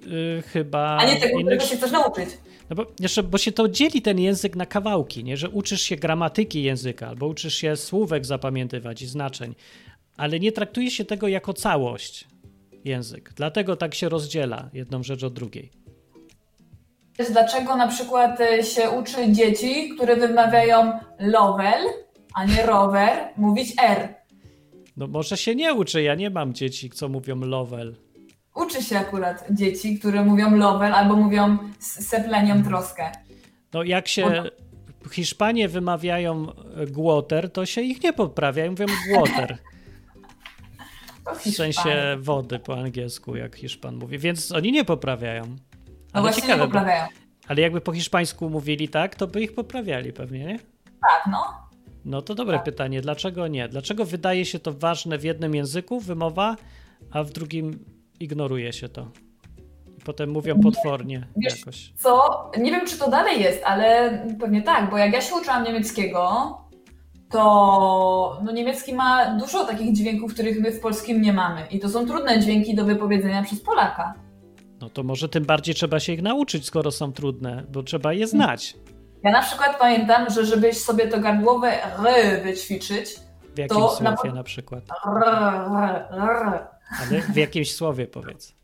yy, 0.06 0.42
chyba. 0.42 0.96
A 0.96 1.06
nie 1.06 1.16
tego, 1.16 1.38
innych... 1.40 1.62
się 1.62 1.76
chcesz 1.76 1.92
nauczyć. 1.92 2.28
No 2.70 2.76
bo 2.76 2.86
jeszcze, 3.00 3.22
bo 3.22 3.38
się 3.38 3.52
to 3.52 3.68
dzieli 3.68 4.02
ten 4.02 4.18
język 4.18 4.56
na 4.56 4.66
kawałki, 4.66 5.24
nie? 5.24 5.36
Że 5.36 5.50
uczysz 5.50 5.82
się 5.82 5.96
gramatyki 5.96 6.62
języka, 6.62 7.08
albo 7.08 7.26
uczysz 7.26 7.54
się 7.54 7.76
słówek 7.76 8.26
zapamiętywać 8.26 9.02
i 9.02 9.06
znaczeń, 9.06 9.54
ale 10.16 10.40
nie 10.40 10.52
traktuje 10.52 10.90
się 10.90 11.04
tego 11.04 11.28
jako 11.28 11.52
całość 11.52 12.28
język. 12.84 13.32
Dlatego 13.36 13.76
tak 13.76 13.94
się 13.94 14.08
rozdziela 14.08 14.70
jedną 14.72 15.02
rzecz 15.02 15.24
od 15.24 15.32
drugiej. 15.32 15.70
Dlaczego 17.30 17.76
na 17.76 17.88
przykład 17.88 18.40
e, 18.40 18.64
się 18.64 18.90
uczy 18.90 19.32
dzieci, 19.32 19.88
które 19.94 20.16
wymawiają 20.16 20.92
lovel, 21.18 21.84
a 22.34 22.44
nie 22.44 22.66
rower, 22.66 23.28
mówić 23.36 23.72
R? 23.82 24.14
No 24.96 25.06
może 25.06 25.36
się 25.36 25.54
nie 25.54 25.74
uczy, 25.74 26.02
ja 26.02 26.14
nie 26.14 26.30
mam 26.30 26.54
dzieci, 26.54 26.90
co 26.90 27.08
mówią 27.08 27.36
lovel 27.36 27.96
uczy 28.56 28.82
się 28.82 28.98
akurat 28.98 29.44
dzieci, 29.50 29.98
które 29.98 30.24
mówią 30.24 30.56
lovel 30.56 30.94
albo 30.94 31.16
mówią 31.16 31.58
seplenią 31.78 32.62
troskę. 32.62 33.12
No 33.72 33.82
jak 33.82 34.08
się 34.08 34.44
Hiszpanie 35.10 35.68
wymawiają 35.68 36.46
głoter, 36.90 37.52
to 37.52 37.66
się 37.66 37.80
ich 37.80 38.02
nie 38.02 38.12
poprawia, 38.12 38.70
mówią 38.70 38.86
głoter. 39.08 39.58
W 41.44 41.50
sensie 41.50 42.16
wody 42.18 42.58
po 42.58 42.78
angielsku, 42.78 43.36
jak 43.36 43.56
Hiszpan 43.56 43.96
mówi, 43.96 44.18
więc 44.18 44.52
oni 44.52 44.72
nie 44.72 44.84
poprawiają. 44.84 45.46
No 45.46 45.56
ale 46.12 46.22
właśnie 46.22 46.42
ciekawe, 46.42 46.60
nie 46.60 46.66
poprawiają. 46.66 47.06
Bo, 47.06 47.48
ale 47.48 47.60
jakby 47.60 47.80
po 47.80 47.92
hiszpańsku 47.92 48.50
mówili 48.50 48.88
tak, 48.88 49.14
to 49.14 49.26
by 49.26 49.42
ich 49.42 49.54
poprawiali 49.54 50.12
pewnie, 50.12 50.38
nie? 50.38 50.58
Tak, 50.84 51.26
no. 51.30 51.44
No 52.04 52.22
to 52.22 52.34
dobre 52.34 52.56
tak. 52.56 52.64
pytanie, 52.64 53.00
dlaczego 53.00 53.48
nie? 53.48 53.68
Dlaczego 53.68 54.04
wydaje 54.04 54.44
się 54.44 54.58
to 54.58 54.72
ważne 54.72 55.18
w 55.18 55.24
jednym 55.24 55.54
języku, 55.54 56.00
wymowa, 56.00 56.56
a 57.10 57.22
w 57.22 57.30
drugim 57.30 57.84
ignoruje 58.20 58.72
się 58.72 58.88
to. 58.88 59.08
I 59.98 60.00
potem 60.04 60.30
mówią 60.30 60.60
potwornie 60.60 61.26
jakoś. 61.36 61.92
Co? 61.96 62.20
Nie 62.58 62.70
wiem, 62.70 62.86
czy 62.86 62.98
to 62.98 63.10
dalej 63.10 63.42
jest, 63.42 63.62
ale 63.64 64.18
pewnie 64.40 64.62
tak, 64.62 64.90
bo 64.90 64.98
jak 64.98 65.12
ja 65.12 65.20
się 65.20 65.34
uczyłam 65.34 65.64
niemieckiego, 65.64 66.30
to 67.30 68.40
no, 68.44 68.52
niemiecki 68.52 68.94
ma 68.94 69.36
dużo 69.38 69.64
takich 69.64 69.92
dźwięków, 69.96 70.34
których 70.34 70.60
my 70.60 70.72
w 70.72 70.80
polskim 70.80 71.22
nie 71.22 71.32
mamy. 71.32 71.66
I 71.70 71.80
to 71.80 71.88
są 71.88 72.06
trudne 72.06 72.40
dźwięki 72.40 72.74
do 72.74 72.84
wypowiedzenia 72.84 73.42
przez 73.42 73.60
Polaka. 73.60 74.14
No 74.80 74.90
to 74.90 75.02
może 75.02 75.28
tym 75.28 75.44
bardziej 75.44 75.74
trzeba 75.74 76.00
się 76.00 76.12
ich 76.12 76.22
nauczyć, 76.22 76.66
skoro 76.66 76.90
są 76.90 77.12
trudne, 77.12 77.64
bo 77.72 77.82
trzeba 77.82 78.12
je 78.12 78.26
znać. 78.26 78.76
Ja 79.24 79.30
na 79.30 79.42
przykład 79.42 79.78
pamiętam, 79.78 80.30
że 80.30 80.46
żebyś 80.46 80.76
sobie 80.78 81.08
to 81.08 81.20
gardłowe 81.20 81.82
r 81.84 82.42
wyćwiczyć, 82.44 83.16
W 83.54 83.58
jakimś 83.58 83.80
To 83.80 83.88
słowie 83.96 84.28
na- 84.28 84.34
na 84.34 84.42
przykład. 84.42 84.84
r, 85.06 85.22
r, 85.78 86.04
r, 86.30 86.66
Ale 87.00 87.20
w 87.22 87.36
jakimś 87.36 87.74
słowie 87.74 88.06
powiedz. 88.06 88.54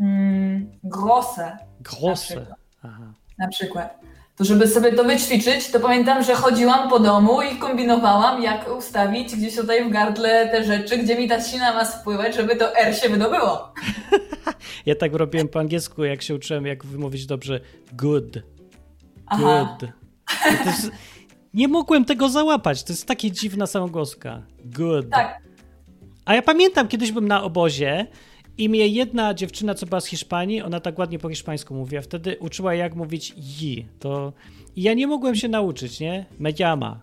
mm, 0.00 0.70
grosse 0.84 1.56
Grosse. 1.80 2.24
przykład. 2.26 2.58
Aha. 2.82 3.12
na 3.38 3.48
przykład, 3.48 4.00
to 4.36 4.44
żeby 4.44 4.68
sobie 4.68 4.92
to 4.92 5.04
wyćwiczyć, 5.04 5.70
to 5.70 5.80
pamiętam, 5.80 6.22
że 6.22 6.34
chodziłam 6.34 6.90
po 6.90 6.98
domu 6.98 7.42
i 7.42 7.56
kombinowałam, 7.58 8.42
jak 8.42 8.76
ustawić 8.78 9.36
gdzieś 9.36 9.56
tutaj 9.56 9.88
w 9.88 9.92
gardle 9.92 10.48
te 10.48 10.64
rzeczy, 10.64 10.98
gdzie 10.98 11.16
mi 11.18 11.28
ta 11.28 11.40
sina 11.40 11.74
ma 11.74 11.84
spływać, 11.84 12.34
żeby 12.36 12.56
to 12.56 12.76
R 12.76 12.96
się 12.96 13.08
wydobyło. 13.08 13.58
Ja 14.86 14.94
tak 14.94 15.14
robiłem 15.14 15.48
po 15.48 15.60
angielsku, 15.60 16.04
jak 16.04 16.22
się 16.22 16.34
uczyłem, 16.34 16.66
jak 16.66 16.84
wymówić 16.86 17.26
dobrze 17.26 17.60
good. 17.92 18.38
Aha. 19.26 19.76
Good. 19.80 19.90
Jest, 20.66 20.90
nie 21.54 21.68
mogłem 21.68 22.04
tego 22.04 22.28
załapać. 22.28 22.82
To 22.84 22.92
jest 22.92 23.06
takie 23.06 23.30
dziwna 23.30 23.66
samogłoska. 23.66 24.42
Good. 24.64 25.10
Tak, 25.10 25.38
A 26.28 26.34
ja 26.34 26.42
pamiętam, 26.42 26.88
kiedyś 26.88 27.12
byłem 27.12 27.28
na 27.28 27.42
obozie 27.42 28.06
i 28.58 28.68
mnie 28.68 28.88
jedna 28.88 29.34
dziewczyna, 29.34 29.74
co 29.74 29.86
była 29.86 30.00
z 30.00 30.06
Hiszpanii, 30.06 30.62
ona 30.62 30.80
tak 30.80 30.98
ładnie 30.98 31.18
po 31.18 31.28
hiszpańsku 31.28 31.74
mówi, 31.74 31.96
a 31.96 32.00
wtedy 32.00 32.36
uczyła 32.40 32.74
jak 32.74 32.94
mówić 32.94 33.34
ji. 33.36 33.86
To 33.98 34.32
i 34.76 34.82
ja 34.82 34.94
nie 34.94 35.06
mogłem 35.06 35.34
się 35.34 35.48
nauczyć, 35.48 36.00
nie? 36.00 36.26
Me 36.38 36.50
llama. 36.60 37.00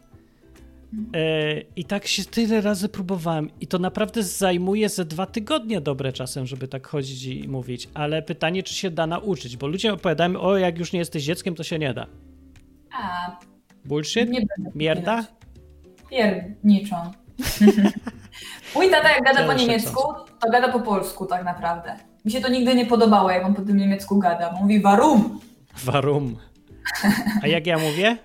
E, 1.13 1.61
I 1.75 1.85
tak 1.85 2.07
się 2.07 2.25
tyle 2.25 2.61
razy 2.61 2.89
próbowałem 2.89 3.49
i 3.61 3.67
to 3.67 3.79
naprawdę 3.79 4.23
zajmuje 4.23 4.89
ze 4.89 5.05
dwa 5.05 5.25
tygodnie 5.25 5.81
dobre 5.81 6.13
czasem, 6.13 6.45
żeby 6.45 6.67
tak 6.67 6.87
chodzić 6.87 7.25
i 7.25 7.47
mówić, 7.47 7.89
ale 7.93 8.21
pytanie, 8.21 8.63
czy 8.63 8.73
się 8.73 8.91
da 8.91 9.07
nauczyć, 9.07 9.57
bo 9.57 9.67
ludzie 9.67 9.93
opowiadają, 9.93 10.41
o 10.41 10.57
jak 10.57 10.79
już 10.79 10.93
nie 10.93 10.99
jesteś 10.99 11.23
dzieckiem, 11.23 11.55
to 11.55 11.63
się 11.63 11.79
nie 11.79 11.93
da. 11.93 12.07
a 12.91 13.31
Bullshit? 13.85 14.29
nie 14.29 14.39
będę 14.39 14.71
Mierda? 14.75 15.25
Pierniczą. 16.09 16.95
Mój 18.75 18.89
tata 18.91 19.09
jak 19.11 19.23
gada 19.23 19.45
po 19.47 19.53
niemiecku, 19.53 20.01
to 20.41 20.49
gada 20.51 20.67
po 20.71 20.79
polsku 20.79 21.25
tak 21.25 21.43
naprawdę. 21.43 21.95
Mi 22.25 22.31
się 22.31 22.41
to 22.41 22.49
nigdy 22.49 22.75
nie 22.75 22.85
podobało, 22.85 23.31
jak 23.31 23.45
on 23.45 23.53
po 23.53 23.61
tym 23.61 23.77
niemiecku 23.77 24.19
gada. 24.19 24.51
Mówi 24.61 24.81
warum. 24.81 25.39
Warum? 25.83 26.37
A 27.43 27.47
jak 27.47 27.67
ja 27.67 27.77
mówię? 27.77 28.17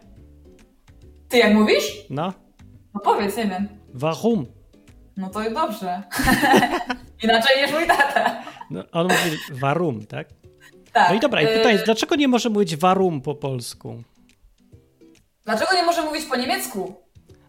Ty 1.29 1.39
jak 1.39 1.55
mówisz? 1.55 1.85
No, 2.11 2.33
No 2.95 3.01
powiedz, 3.01 3.37
nie 3.37 3.47
wiem. 3.47 3.69
warum? 3.95 4.47
No 5.17 5.31
to 5.31 5.51
dobrze. 5.51 6.03
Inaczej 7.25 7.63
niż 7.63 7.73
mój 7.73 7.87
tata. 7.87 8.43
No, 8.71 8.85
on 8.93 9.03
mówi 9.09 9.39
warum, 9.53 10.07
tak? 10.07 10.29
Tak. 10.93 11.09
No 11.11 11.15
i 11.15 11.21
dobra, 11.21 11.43
i 11.43 11.45
y, 11.45 11.49
pytanie 11.49 11.73
jest, 11.73 11.85
dlaczego 11.85 12.17
nie 12.17 12.29
może 12.29 12.51
mówić 12.51 12.77
warum 12.77 13.21
po 13.21 13.35
polsku? 13.35 14.03
Dlaczego 15.45 15.75
nie 15.75 15.83
może 15.83 16.03
mówić 16.03 16.25
po 16.25 16.37
niemiecku? 16.37 16.95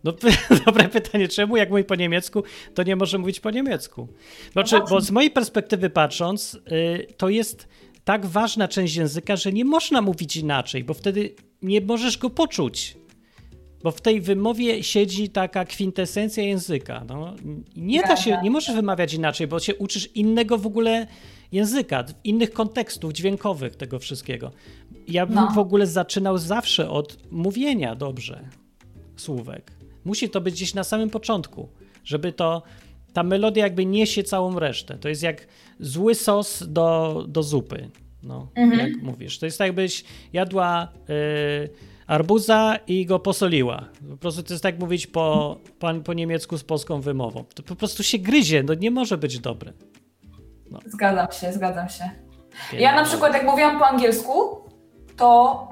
No 0.04 0.14
dobre 0.66 0.90
pytanie, 0.90 1.28
czemu 1.28 1.58
jak 1.58 1.70
mówi 1.70 1.84
po 1.84 1.96
niemiecku, 1.96 2.44
to 2.76 2.84
nie 2.84 2.96
może 2.96 3.18
mówić 3.18 3.40
po 3.40 3.52
niemiecku? 3.52 4.08
Znaczy, 4.52 4.80
bo 4.90 5.02
z 5.02 5.12
mojej 5.12 5.32
perspektywy 5.32 5.90
patrząc, 5.90 6.54
y, 6.72 7.08
to 7.18 7.30
jest 7.30 7.68
tak 8.04 8.26
ważna 8.26 8.68
część 8.68 8.96
języka, 8.96 9.36
że 9.36 9.52
nie 9.52 9.66
można 9.66 10.02
mówić 10.02 10.36
inaczej, 10.36 10.84
bo 10.84 10.94
wtedy 10.94 11.36
nie 11.62 11.82
możesz 11.82 12.18
go 12.18 12.30
poczuć. 12.30 12.98
Bo 13.84 13.92
w 13.92 14.02
tej 14.02 14.22
wymowie 14.22 14.84
siedzi 14.84 15.30
taka 15.30 15.66
kwintesencja 15.66 16.44
języka. 16.44 17.06
No, 17.08 17.36
nie 17.76 18.02
da 18.02 18.18
się, 18.18 18.38
nie 18.44 18.52
możesz 18.52 18.76
wymawiać 18.76 19.14
inaczej, 19.14 19.48
bo 19.48 19.60
się 19.60 19.76
uczysz 19.76 20.10
innego 20.16 20.58
w 20.58 20.66
ogóle 20.68 21.08
języka, 21.52 22.06
innych 22.24 22.54
kontekstów 22.54 23.14
dźwiękowych 23.14 23.76
tego 23.76 24.00
wszystkiego. 24.00 24.52
Ja 25.08 25.26
bym 25.26 25.36
No. 25.36 25.52
w 25.56 25.58
ogóle 25.58 25.88
zaczynał 25.88 26.38
zawsze 26.38 26.90
od 26.90 27.32
mówienia 27.32 27.96
dobrze 27.96 28.50
słówek. 29.16 29.72
Musi 30.06 30.30
to 30.30 30.42
być 30.42 30.56
gdzieś 30.56 30.74
na 30.74 30.84
samym 30.84 31.10
początku, 31.10 31.70
żeby 32.04 32.34
to 32.34 32.62
ta 33.14 33.24
melodia 33.24 33.64
jakby 33.64 33.86
niesie 33.86 34.24
całą 34.24 34.60
resztę. 34.60 34.98
To 34.98 35.10
jest 35.10 35.24
jak 35.24 35.48
zły 35.80 36.16
sos 36.16 36.64
do, 36.68 37.26
do 37.28 37.44
zupy. 37.44 37.90
No, 38.24 38.48
Mhm. 38.56 38.90
jak 38.90 39.02
mówisz. 39.02 39.40
To 39.40 39.46
jest 39.46 39.58
tak, 39.58 39.68
jakbyś 39.68 40.04
jadła 40.34 40.88
y, 41.10 41.70
arbuza 42.08 42.78
i 42.88 43.06
go 43.06 43.20
posoliła. 43.20 43.86
Po 44.10 44.18
prostu 44.18 44.44
to 44.44 44.54
jest 44.54 44.64
tak 44.64 44.80
mówić 44.80 45.08
po, 45.08 45.58
po, 45.80 45.94
po 45.94 46.14
niemiecku 46.14 46.58
z 46.58 46.64
polską 46.64 47.02
wymową. 47.02 47.44
To 47.56 47.64
po 47.64 47.76
prostu 47.76 48.04
się 48.04 48.18
gryzie, 48.20 48.64
no 48.64 48.74
nie 48.74 48.92
może 48.92 49.18
być 49.18 49.40
dobre. 49.40 49.74
Zgadzam 50.86 51.28
się, 51.32 51.54
zgadzam 51.54 51.90
się. 51.90 52.10
Ja 52.80 52.96
na 52.96 53.04
przykład 53.04 53.34
jak 53.34 53.46
mówiłam 53.46 53.80
po 53.80 53.88
angielsku, 53.88 54.34
to 55.18 55.68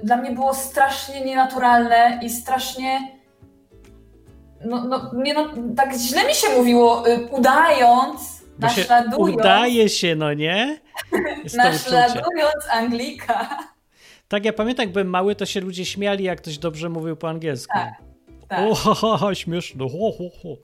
y, 0.00 0.06
dla 0.06 0.16
mnie 0.16 0.30
było 0.30 0.54
strasznie 0.54 1.24
nienaturalne 1.24 2.20
i 2.22 2.30
strasznie 2.30 3.12
no, 4.64 4.84
no, 4.84 5.10
nie, 5.14 5.34
no 5.34 5.48
tak 5.76 5.94
źle 5.94 6.26
mi 6.26 6.34
się 6.34 6.48
mówiło, 6.56 7.08
y, 7.08 7.28
udając, 7.30 8.42
Bo 8.58 8.68
się 8.68 8.80
naśladując, 8.80 9.36
udaje 9.36 9.88
się, 9.88 10.14
no 10.16 10.34
nie? 10.34 10.80
Naśladując 11.56 12.64
Anglika. 12.70 13.58
Tak, 14.28 14.44
ja 14.44 14.52
pamiętam, 14.52 14.82
jak 14.84 14.92
byłem 14.92 15.08
mały, 15.08 15.34
to 15.34 15.46
się 15.46 15.60
ludzie 15.60 15.84
śmiali, 15.84 16.24
jak 16.24 16.38
ktoś 16.40 16.58
dobrze 16.58 16.88
mówił 16.88 17.16
po 17.16 17.28
angielsku. 17.28 17.78
Tak, 17.78 17.92
tak, 18.48 18.60
O, 18.70 18.74
ho, 18.74 18.94
ho, 18.94 19.16
ho, 19.16 19.34
śmieszno, 19.34 19.88
ho, 19.88 20.12
ho, 20.18 20.24
ho. 20.42 20.56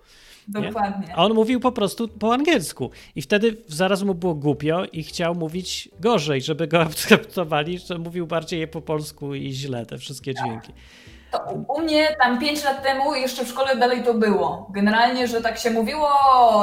dokładnie. 0.49 1.15
A 1.17 1.25
on 1.25 1.35
mówił 1.35 1.61
po 1.61 1.73
prostu 1.73 2.09
po 2.09 2.35
angielsku. 2.35 2.91
I 3.17 3.23
wtedy 3.23 3.57
zaraz 3.67 4.03
mu 4.03 4.15
było 4.15 4.35
głupio 4.35 4.85
i 4.93 5.03
chciał 5.03 5.35
mówić 5.35 5.89
gorzej, 6.01 6.43
żeby 6.43 6.67
go 6.67 6.81
akceptowali, 6.91 7.79
że 7.79 7.99
mówił 7.99 8.27
bardziej 8.27 8.61
je 8.61 8.67
po 8.69 8.81
polsku 8.81 9.35
i 9.35 9.53
źle 9.53 9.87
te 9.87 9.99
wszystkie 9.99 10.35
dźwięki. 10.35 10.73
To 11.33 11.39
u, 11.69 11.81
mnie 11.81 12.09
tam 12.21 12.39
5 12.39 12.65
lat 12.65 12.83
temu 12.83 13.15
jeszcze 13.15 13.45
w 13.45 13.49
szkole 13.49 13.77
dalej 13.77 14.03
to 14.03 14.15
było. 14.15 14.71
Generalnie, 14.75 15.29
że 15.29 15.41
tak 15.41 15.59
się 15.59 15.71
mówiło 15.71 16.09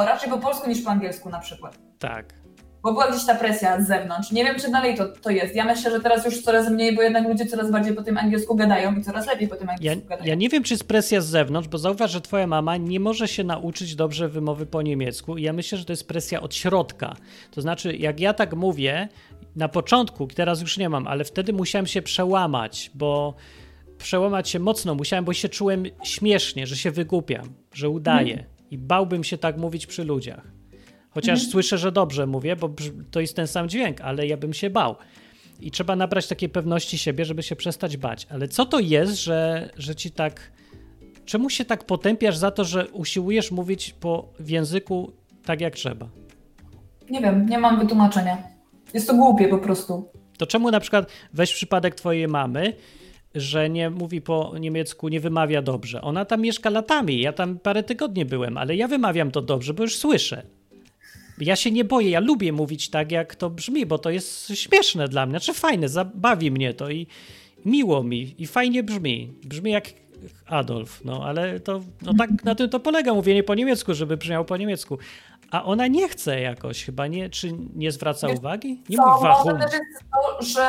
raczej 0.06 0.30
po 0.30 0.38
polsku 0.38 0.68
niż 0.68 0.80
po 0.82 0.90
angielsku 0.90 1.30
na 1.30 1.38
przykład. 1.40 1.78
Tak. 1.98 2.34
Bo 2.82 2.92
była 2.92 3.08
gdzieś 3.10 3.26
ta 3.26 3.34
presja 3.34 3.80
z 3.82 3.86
zewnątrz. 3.86 4.30
Nie 4.32 4.44
wiem, 4.44 4.56
czy 4.60 4.70
dalej 4.70 4.96
to, 4.96 5.08
to 5.08 5.30
jest. 5.30 5.54
Ja 5.56 5.64
myślę, 5.64 5.90
że 5.90 6.00
teraz 6.00 6.24
już 6.24 6.42
coraz 6.42 6.70
mniej, 6.70 6.96
bo 6.96 7.02
jednak 7.02 7.28
ludzie 7.28 7.46
coraz 7.46 7.70
bardziej 7.70 7.94
po 7.94 8.02
tym 8.02 8.18
angielsku 8.18 8.54
gadają 8.56 8.94
i 8.94 9.02
coraz 9.04 9.26
lepiej 9.26 9.48
po 9.48 9.56
tym 9.56 9.66
Ja, 9.66 9.72
angielsku 9.74 10.08
gadają. 10.08 10.28
ja 10.28 10.34
nie 10.34 10.48
wiem, 10.48 10.62
czy 10.62 10.74
jest 10.74 10.88
presja 10.88 11.20
z 11.20 11.26
zewnątrz, 11.26 11.68
bo 11.68 11.78
zauważ, 11.78 12.10
że 12.10 12.20
twoja 12.20 12.46
mama 12.46 12.76
nie 12.76 13.00
może 13.00 13.28
się 13.28 13.44
nauczyć 13.44 13.94
dobrze 13.94 14.28
wymowy 14.28 14.66
po 14.66 14.82
niemiecku. 14.82 15.36
I 15.36 15.42
ja 15.42 15.52
myślę, 15.52 15.78
że 15.78 15.84
to 15.84 15.92
jest 15.92 16.08
presja 16.08 16.40
od 16.40 16.54
środka. 16.54 17.16
To 17.50 17.60
znaczy, 17.60 17.96
jak 17.96 18.20
ja 18.20 18.34
tak 18.34 18.54
mówię, 18.54 19.08
na 19.56 19.68
początku, 19.68 20.26
teraz 20.26 20.60
już 20.60 20.78
nie 20.78 20.88
mam, 20.88 21.06
ale 21.06 21.24
wtedy 21.24 21.52
musiałem 21.52 21.86
się 21.86 22.02
przełamać, 22.02 22.90
bo 22.94 23.34
przełamać 23.98 24.48
się 24.48 24.58
mocno 24.58 24.94
musiałem, 24.94 25.24
bo 25.24 25.32
się 25.32 25.48
czułem 25.48 25.84
śmiesznie, 26.04 26.66
że 26.66 26.76
się 26.76 26.90
wygłupiam, 26.90 27.54
że 27.72 27.88
udaję. 27.88 28.44
I 28.70 28.78
bałbym 28.78 29.24
się 29.24 29.38
tak 29.38 29.58
mówić 29.58 29.86
przy 29.86 30.04
ludziach. 30.04 30.52
Chociaż 31.10 31.48
słyszę, 31.48 31.78
że 31.78 31.92
dobrze 31.92 32.26
mówię, 32.26 32.56
bo 32.56 32.70
to 33.10 33.20
jest 33.20 33.36
ten 33.36 33.46
sam 33.46 33.68
dźwięk, 33.68 34.00
ale 34.00 34.26
ja 34.26 34.36
bym 34.36 34.52
się 34.52 34.70
bał. 34.70 34.96
I 35.60 35.70
trzeba 35.70 35.96
nabrać 35.96 36.26
takiej 36.26 36.48
pewności 36.48 36.98
siebie, 36.98 37.24
żeby 37.24 37.42
się 37.42 37.56
przestać 37.56 37.96
bać. 37.96 38.26
Ale 38.30 38.48
co 38.48 38.66
to 38.66 38.80
jest, 38.80 39.24
że, 39.24 39.70
że 39.76 39.94
ci 39.94 40.10
tak. 40.10 40.52
Czemu 41.24 41.50
się 41.50 41.64
tak 41.64 41.84
potępiasz 41.84 42.36
za 42.36 42.50
to, 42.50 42.64
że 42.64 42.88
usiłujesz 42.88 43.50
mówić 43.50 43.94
po 44.00 44.28
w 44.40 44.50
języku 44.50 45.12
tak 45.44 45.60
jak 45.60 45.74
trzeba? 45.74 46.08
Nie 47.10 47.20
wiem, 47.20 47.46
nie 47.46 47.58
mam 47.58 47.78
wytłumaczenia. 47.78 48.38
Jest 48.94 49.06
to 49.06 49.14
głupie 49.14 49.48
po 49.48 49.58
prostu. 49.58 50.08
To 50.38 50.46
czemu 50.46 50.70
na 50.70 50.80
przykład 50.80 51.10
weź 51.32 51.52
przypadek 51.52 51.94
twojej 51.94 52.28
mamy, 52.28 52.72
że 53.36 53.70
nie 53.70 53.90
mówi 53.90 54.20
po 54.20 54.54
niemiecku, 54.60 55.08
nie 55.08 55.20
wymawia 55.20 55.62
dobrze. 55.62 56.02
Ona 56.02 56.24
tam 56.24 56.40
mieszka 56.40 56.70
latami, 56.70 57.20
ja 57.20 57.32
tam 57.32 57.58
parę 57.58 57.82
tygodni 57.82 58.24
byłem, 58.24 58.58
ale 58.58 58.76
ja 58.76 58.88
wymawiam 58.88 59.30
to 59.30 59.42
dobrze, 59.42 59.74
bo 59.74 59.82
już 59.82 59.96
słyszę. 59.96 60.42
Ja 61.38 61.56
się 61.56 61.70
nie 61.70 61.84
boję, 61.84 62.10
ja 62.10 62.20
lubię 62.20 62.52
mówić 62.52 62.88
tak, 62.88 63.12
jak 63.12 63.34
to 63.34 63.50
brzmi, 63.50 63.86
bo 63.86 63.98
to 63.98 64.10
jest 64.10 64.52
śmieszne 64.54 65.08
dla 65.08 65.26
mnie, 65.26 65.32
znaczy 65.32 65.54
fajne, 65.54 65.88
zabawi 65.88 66.50
mnie 66.50 66.74
to 66.74 66.90
i 66.90 67.06
miło 67.64 68.02
mi 68.02 68.34
i 68.38 68.46
fajnie 68.46 68.82
brzmi. 68.82 69.32
Brzmi 69.44 69.70
jak 69.70 69.92
Adolf, 70.46 71.04
no 71.04 71.24
ale 71.24 71.60
to 71.60 71.80
no 72.02 72.14
tak 72.14 72.44
na 72.44 72.54
tym 72.54 72.68
to 72.68 72.80
polega, 72.80 73.14
mówienie 73.14 73.42
po 73.42 73.54
niemiecku, 73.54 73.94
żeby 73.94 74.16
brzmiało 74.16 74.44
po 74.44 74.56
niemiecku. 74.56 74.98
A 75.50 75.64
ona 75.64 75.86
nie 75.86 76.08
chce 76.08 76.40
jakoś 76.40 76.84
chyba, 76.84 77.06
nie? 77.06 77.30
Czy 77.30 77.52
nie 77.74 77.92
zwraca 77.92 78.28
Wiesz 78.28 78.38
uwagi? 78.38 78.82
Nie 78.88 78.96
mówi 78.96 79.10
może 79.10 79.22
wachum. 79.28 79.58
też 79.60 79.72
jest 79.72 80.04
to, 80.12 80.42
że 80.42 80.66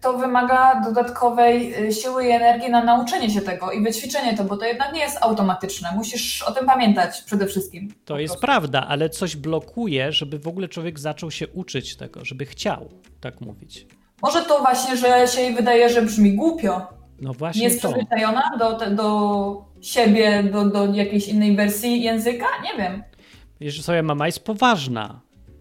to 0.00 0.18
wymaga 0.18 0.80
dodatkowej 0.84 1.84
y, 1.88 1.92
siły 1.92 2.24
i 2.26 2.30
energii 2.30 2.70
na 2.70 2.84
nauczenie 2.84 3.30
się 3.30 3.40
tego 3.40 3.72
i 3.72 3.82
wyćwiczenie 3.82 4.36
to, 4.36 4.44
bo 4.44 4.56
to 4.56 4.64
jednak 4.64 4.92
nie 4.92 5.00
jest 5.00 5.18
automatyczne. 5.20 5.88
Musisz 5.94 6.42
o 6.42 6.52
tym 6.52 6.66
pamiętać 6.66 7.22
przede 7.22 7.46
wszystkim. 7.46 7.94
To 8.04 8.18
jest 8.18 8.36
prawda, 8.36 8.86
ale 8.88 9.10
coś 9.10 9.36
blokuje, 9.36 10.12
żeby 10.12 10.38
w 10.38 10.48
ogóle 10.48 10.68
człowiek 10.68 10.98
zaczął 10.98 11.30
się 11.30 11.48
uczyć 11.48 11.96
tego, 11.96 12.24
żeby 12.24 12.46
chciał 12.46 12.88
tak 13.20 13.40
mówić. 13.40 13.86
Może 14.22 14.42
to 14.42 14.58
właśnie, 14.58 14.96
że 14.96 15.28
się 15.28 15.40
jej 15.40 15.54
wydaje, 15.54 15.88
że 15.88 16.02
brzmi 16.02 16.32
głupio. 16.32 16.86
No 17.20 17.30
Nie 17.30 17.36
właśnie 17.38 17.64
jest 17.64 17.82
to. 17.82 17.88
przyzwyczajona 17.92 18.42
do, 18.58 18.90
do 18.90 19.64
siebie, 19.80 20.42
do, 20.42 20.64
do 20.64 20.86
jakiejś 20.94 21.28
innej 21.28 21.56
wersji 21.56 22.02
języka? 22.02 22.46
Nie 22.64 22.82
wiem. 22.82 23.02
Wiesz, 23.62 23.82
swoja 23.82 24.02
mama 24.02 24.26
jest 24.26 24.44
poważna. 24.44 25.20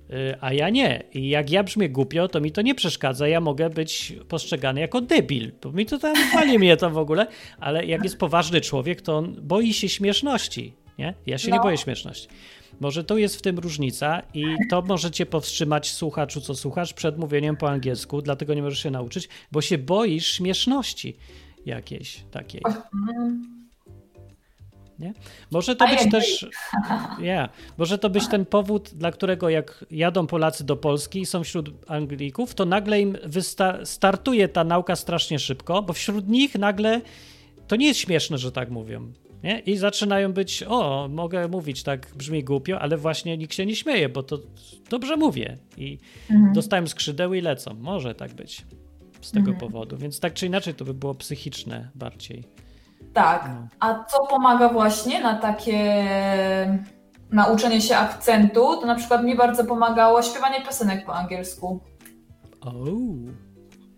Y, 0.10 0.36
a 0.42 0.54
ja 0.54 0.70
nie. 0.70 1.04
I 1.14 1.30
jak 1.30 1.50
ja 1.50 1.64
brzmię 1.64 1.90
głupio, 1.90 2.28
to 2.28 2.42
mi 2.42 2.52
to 2.52 2.62
nie 2.62 2.76
przeszkadza. 2.76 3.28
Ja 3.28 3.42
mogę 3.42 3.70
być 3.70 4.14
postrzegany 4.28 4.82
jako 4.82 5.02
debil. 5.02 5.52
Bo 5.62 5.72
mi 5.72 5.86
to 5.86 5.98
tam 5.98 6.16
chwali 6.16 6.60
mnie 6.60 6.78
to 6.78 6.90
w 6.90 6.98
ogóle. 6.98 7.28
Ale 7.60 7.86
jak 7.86 8.04
jest 8.04 8.18
poważny 8.18 8.62
człowiek, 8.62 9.02
to 9.02 9.18
on 9.18 9.36
boi 9.42 9.74
się 9.74 9.90
śmieszności. 9.90 10.74
Nie? 11.00 11.14
Ja 11.26 11.38
się 11.38 11.50
no. 11.50 11.56
nie 11.56 11.62
boję 11.62 11.78
śmieszności. 11.78 12.28
Może 12.80 13.04
to 13.04 13.18
jest 13.18 13.36
w 13.38 13.42
tym 13.42 13.60
różnica 13.60 14.22
i 14.34 14.46
to 14.70 14.82
może 14.82 15.12
cię 15.12 15.26
powstrzymać, 15.26 15.92
słuchaczu, 15.92 16.42
co 16.42 16.56
słuchasz, 16.56 16.94
przed 16.94 17.18
mówieniem 17.18 17.58
po 17.58 17.70
angielsku, 17.70 18.22
dlatego 18.22 18.54
nie 18.54 18.62
możesz 18.62 18.80
się 18.80 18.92
nauczyć, 18.92 19.30
bo 19.52 19.62
się 19.62 19.78
boisz 19.78 20.28
śmieszności 20.28 21.18
jakiejś 21.66 22.24
takiej. 22.32 22.62
Nie? 25.02 25.14
Może 25.52 25.76
to 25.76 25.88
być 25.88 26.12
też. 26.12 26.46
Yeah, 27.20 27.50
może 27.78 27.98
to 27.98 28.10
być 28.10 28.28
ten 28.28 28.46
powód, 28.46 28.90
dla 28.94 29.12
którego 29.12 29.50
jak 29.50 29.86
jadą 29.92 30.28
Polacy 30.28 30.64
do 30.64 30.76
Polski 30.76 31.22
i 31.22 31.26
są 31.26 31.44
wśród 31.44 31.70
Anglików, 31.88 32.56
to 32.56 32.66
nagle 32.66 33.02
im 33.02 33.18
startuje 33.84 34.48
ta 34.48 34.64
nauka 34.64 34.96
strasznie 34.96 35.40
szybko, 35.40 35.82
bo 35.82 35.94
wśród 35.94 36.28
nich 36.28 36.56
nagle 36.56 37.02
to 37.68 37.76
nie 37.76 37.88
jest 37.88 38.00
śmieszne, 38.00 38.38
że 38.38 38.52
tak 38.52 38.70
mówią. 38.70 39.12
Nie? 39.44 39.60
I 39.60 39.78
zaczynają 39.78 40.34
być, 40.34 40.64
o, 40.68 41.08
mogę 41.12 41.48
mówić 41.48 41.84
tak, 41.84 42.08
brzmi 42.16 42.44
głupio, 42.44 42.80
ale 42.80 42.98
właśnie 42.98 43.38
nikt 43.38 43.54
się 43.54 43.66
nie 43.66 43.76
śmieje, 43.76 44.10
bo 44.10 44.24
to 44.24 44.40
dobrze 44.90 45.18
mówię. 45.18 45.58
I 45.78 45.98
mhm. 46.32 46.54
dostałem 46.54 46.88
skrzydeł 46.88 47.34
i 47.34 47.42
lecą. 47.42 47.74
Może 47.74 48.16
tak 48.16 48.34
być 48.34 48.66
z 49.22 49.32
tego 49.32 49.52
mhm. 49.52 49.60
powodu. 49.60 49.98
Więc 49.98 50.20
tak 50.20 50.34
czy 50.34 50.46
inaczej 50.46 50.74
to 50.74 50.86
by 50.86 50.94
było 50.94 51.16
psychiczne 51.16 51.90
bardziej. 51.96 52.44
Tak. 53.14 53.50
No. 53.50 53.68
A 53.80 54.04
co 54.04 54.26
pomaga 54.26 54.70
właśnie 54.70 55.22
na 55.22 55.36
takie 55.36 56.06
nauczenie 57.32 57.82
się 57.82 57.98
akcentu, 57.98 58.78
to 58.82 58.86
na 58.86 58.96
przykład 58.96 59.24
mi 59.24 59.36
bardzo 59.36 59.66
pomagało 59.66 60.22
śpiewanie 60.22 60.62
piosenek 60.62 61.06
po 61.06 61.16
angielsku. 61.16 61.80
Oh. 62.62 62.74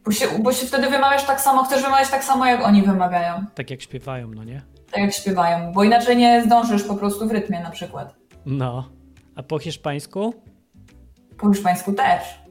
Bo 0.06 0.12
się, 0.12 0.28
bo 0.40 0.54
się 0.54 0.66
wtedy 0.66 0.90
wymawiasz 0.90 1.24
tak 1.24 1.42
samo, 1.42 1.64
chcesz 1.64 1.84
wymawiać 1.84 2.10
tak 2.10 2.24
samo, 2.24 2.46
jak 2.46 2.66
oni 2.66 2.82
wymagają. 2.82 3.46
Tak 3.56 3.70
jak 3.70 3.82
śpiewają, 3.82 4.28
no 4.28 4.44
nie? 4.44 4.62
Tak 4.92 5.02
jak 5.02 5.14
śpiewają, 5.14 5.74
bo 5.74 5.84
inaczej 5.84 6.18
nie 6.18 6.44
zdążysz 6.46 6.84
po 6.84 6.96
prostu 6.96 7.28
w 7.28 7.32
rytmie 7.32 7.60
na 7.60 7.70
przykład. 7.70 8.16
No. 8.46 8.90
A 9.36 9.44
po 9.44 9.60
hiszpańsku? 9.60 10.34
Po 11.38 11.54
hiszpańsku 11.54 11.94
też. 11.94 12.43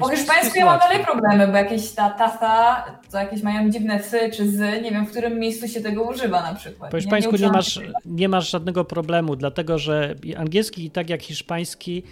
Po 0.00 0.08
hiszpańsku 0.08 0.58
ja 0.58 0.64
mam 0.64 0.78
dalej 0.78 1.04
problemy, 1.04 1.46
bo 1.46 1.56
jakieś 1.56 1.90
ta 1.90 2.10
tasa, 2.10 2.84
to 3.10 3.18
jakieś 3.18 3.42
mają 3.42 3.70
dziwne 3.70 4.02
sy 4.02 4.30
czy 4.36 4.50
z, 4.50 4.82
nie 4.82 4.90
wiem 4.90 5.06
w 5.06 5.10
którym 5.10 5.38
miejscu 5.38 5.68
się 5.68 5.80
tego 5.80 6.02
używa 6.02 6.42
na 6.42 6.54
przykład. 6.54 6.90
Po 6.90 6.96
hiszpańsku 6.96 7.32
nie, 7.32 7.38
nie 7.38 7.50
masz, 7.50 7.80
nie 8.04 8.28
masz 8.28 8.50
żadnego 8.50 8.84
problemu, 8.84 9.36
dlatego 9.36 9.78
że 9.78 10.14
angielski 10.36 10.90
tak 10.90 11.10
jak 11.10 11.22
hiszpański 11.22 12.02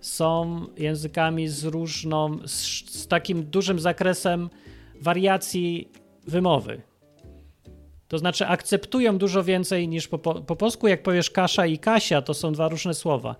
są 0.00 0.64
językami 0.76 1.48
z 1.48 1.64
różną, 1.64 2.38
z, 2.46 2.52
z 3.00 3.08
takim 3.08 3.44
dużym 3.44 3.78
zakresem 3.78 4.50
wariacji 5.00 5.88
wymowy. 6.26 6.82
To 8.08 8.18
znaczy 8.18 8.46
akceptują 8.46 9.18
dużo 9.18 9.44
więcej 9.44 9.88
niż 9.88 10.08
po, 10.08 10.18
po, 10.18 10.34
po 10.34 10.56
polsku, 10.56 10.88
jak 10.88 11.02
powiesz 11.02 11.30
Kasza 11.30 11.66
i 11.66 11.78
Kasia, 11.78 12.22
to 12.22 12.34
są 12.34 12.52
dwa 12.52 12.68
różne 12.68 12.94
słowa. 12.94 13.36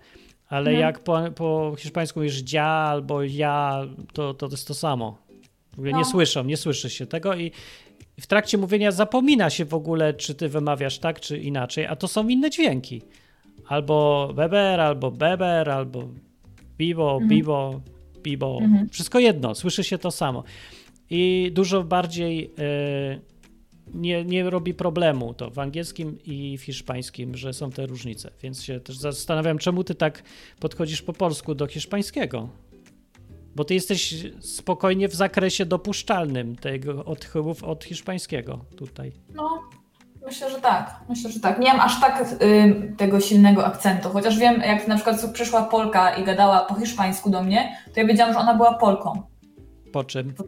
Ale 0.53 0.71
mhm. 0.71 0.79
jak 0.79 0.99
po, 0.99 1.21
po 1.35 1.75
hiszpańsku 1.77 2.19
mówisz 2.19 2.35
dzia 2.35 2.65
albo 2.65 3.23
ja, 3.23 3.87
to, 4.13 4.33
to 4.33 4.47
jest 4.47 4.67
to 4.67 4.73
samo. 4.73 5.17
W 5.71 5.79
ogóle 5.79 5.91
no. 5.91 5.97
nie 5.97 6.05
słyszą, 6.05 6.43
nie 6.43 6.57
słyszy 6.57 6.89
się 6.89 7.05
tego 7.05 7.35
i 7.35 7.51
w 8.19 8.27
trakcie 8.27 8.57
mówienia 8.57 8.91
zapomina 8.91 9.49
się 9.49 9.65
w 9.65 9.73
ogóle, 9.73 10.13
czy 10.13 10.35
ty 10.35 10.49
wymawiasz 10.49 10.99
tak, 10.99 11.19
czy 11.19 11.37
inaczej, 11.37 11.85
a 11.85 11.95
to 11.95 12.07
są 12.07 12.27
inne 12.27 12.49
dźwięki. 12.49 13.01
Albo 13.67 14.29
beber, 14.35 14.81
albo 14.81 15.11
beber, 15.11 15.69
albo 15.69 16.07
bibo, 16.77 17.13
mhm. 17.13 17.29
bibo, 17.29 17.81
bibo. 18.23 18.59
Mhm. 18.61 18.89
Wszystko 18.89 19.19
jedno, 19.19 19.55
słyszy 19.55 19.83
się 19.83 19.97
to 19.97 20.11
samo. 20.11 20.43
I 21.09 21.51
dużo 21.53 21.83
bardziej... 21.83 22.53
Yy, 22.57 23.32
nie, 23.93 24.25
nie 24.25 24.49
robi 24.49 24.73
problemu 24.73 25.33
to 25.33 25.49
w 25.49 25.59
angielskim 25.59 26.17
i 26.25 26.57
w 26.57 26.61
hiszpańskim, 26.61 27.37
że 27.37 27.53
są 27.53 27.71
te 27.71 27.85
różnice. 27.85 28.31
Więc 28.43 28.63
się 28.63 28.79
też 28.79 28.97
zastanawiam, 28.97 29.57
czemu 29.57 29.83
ty 29.83 29.95
tak 29.95 30.23
podchodzisz 30.59 31.01
po 31.01 31.13
polsku 31.13 31.55
do 31.55 31.67
hiszpańskiego. 31.67 32.49
Bo 33.55 33.63
ty 33.63 33.73
jesteś 33.73 34.15
spokojnie 34.39 35.09
w 35.09 35.15
zakresie 35.15 35.65
dopuszczalnym 35.65 36.55
tego 36.55 37.05
odchyłów 37.05 37.63
od 37.63 37.83
hiszpańskiego 37.83 38.65
tutaj. 38.77 39.11
No, 39.33 39.61
myślę, 40.25 40.51
że 40.51 40.61
tak. 40.61 40.99
Myślę, 41.09 41.31
że 41.31 41.39
tak. 41.39 41.59
Nie 41.59 41.71
mam 41.73 41.79
aż 41.79 42.01
tak 42.01 42.25
y, 42.41 42.93
tego 42.97 43.19
silnego 43.19 43.65
akcentu, 43.65 44.09
chociaż 44.09 44.37
wiem, 44.37 44.61
jak 44.61 44.87
na 44.87 44.95
przykład 44.95 45.31
przyszła 45.33 45.63
Polka 45.63 46.15
i 46.15 46.23
gadała 46.23 46.59
po 46.59 46.75
hiszpańsku 46.75 47.29
do 47.29 47.43
mnie, 47.43 47.77
to 47.93 47.99
ja 47.99 48.07
wiedziałam, 48.07 48.33
że 48.33 48.39
ona 48.39 48.55
była 48.55 48.73
Polką. 48.73 49.21
Po 49.93 50.03
czym? 50.03 50.33
po 50.33 50.43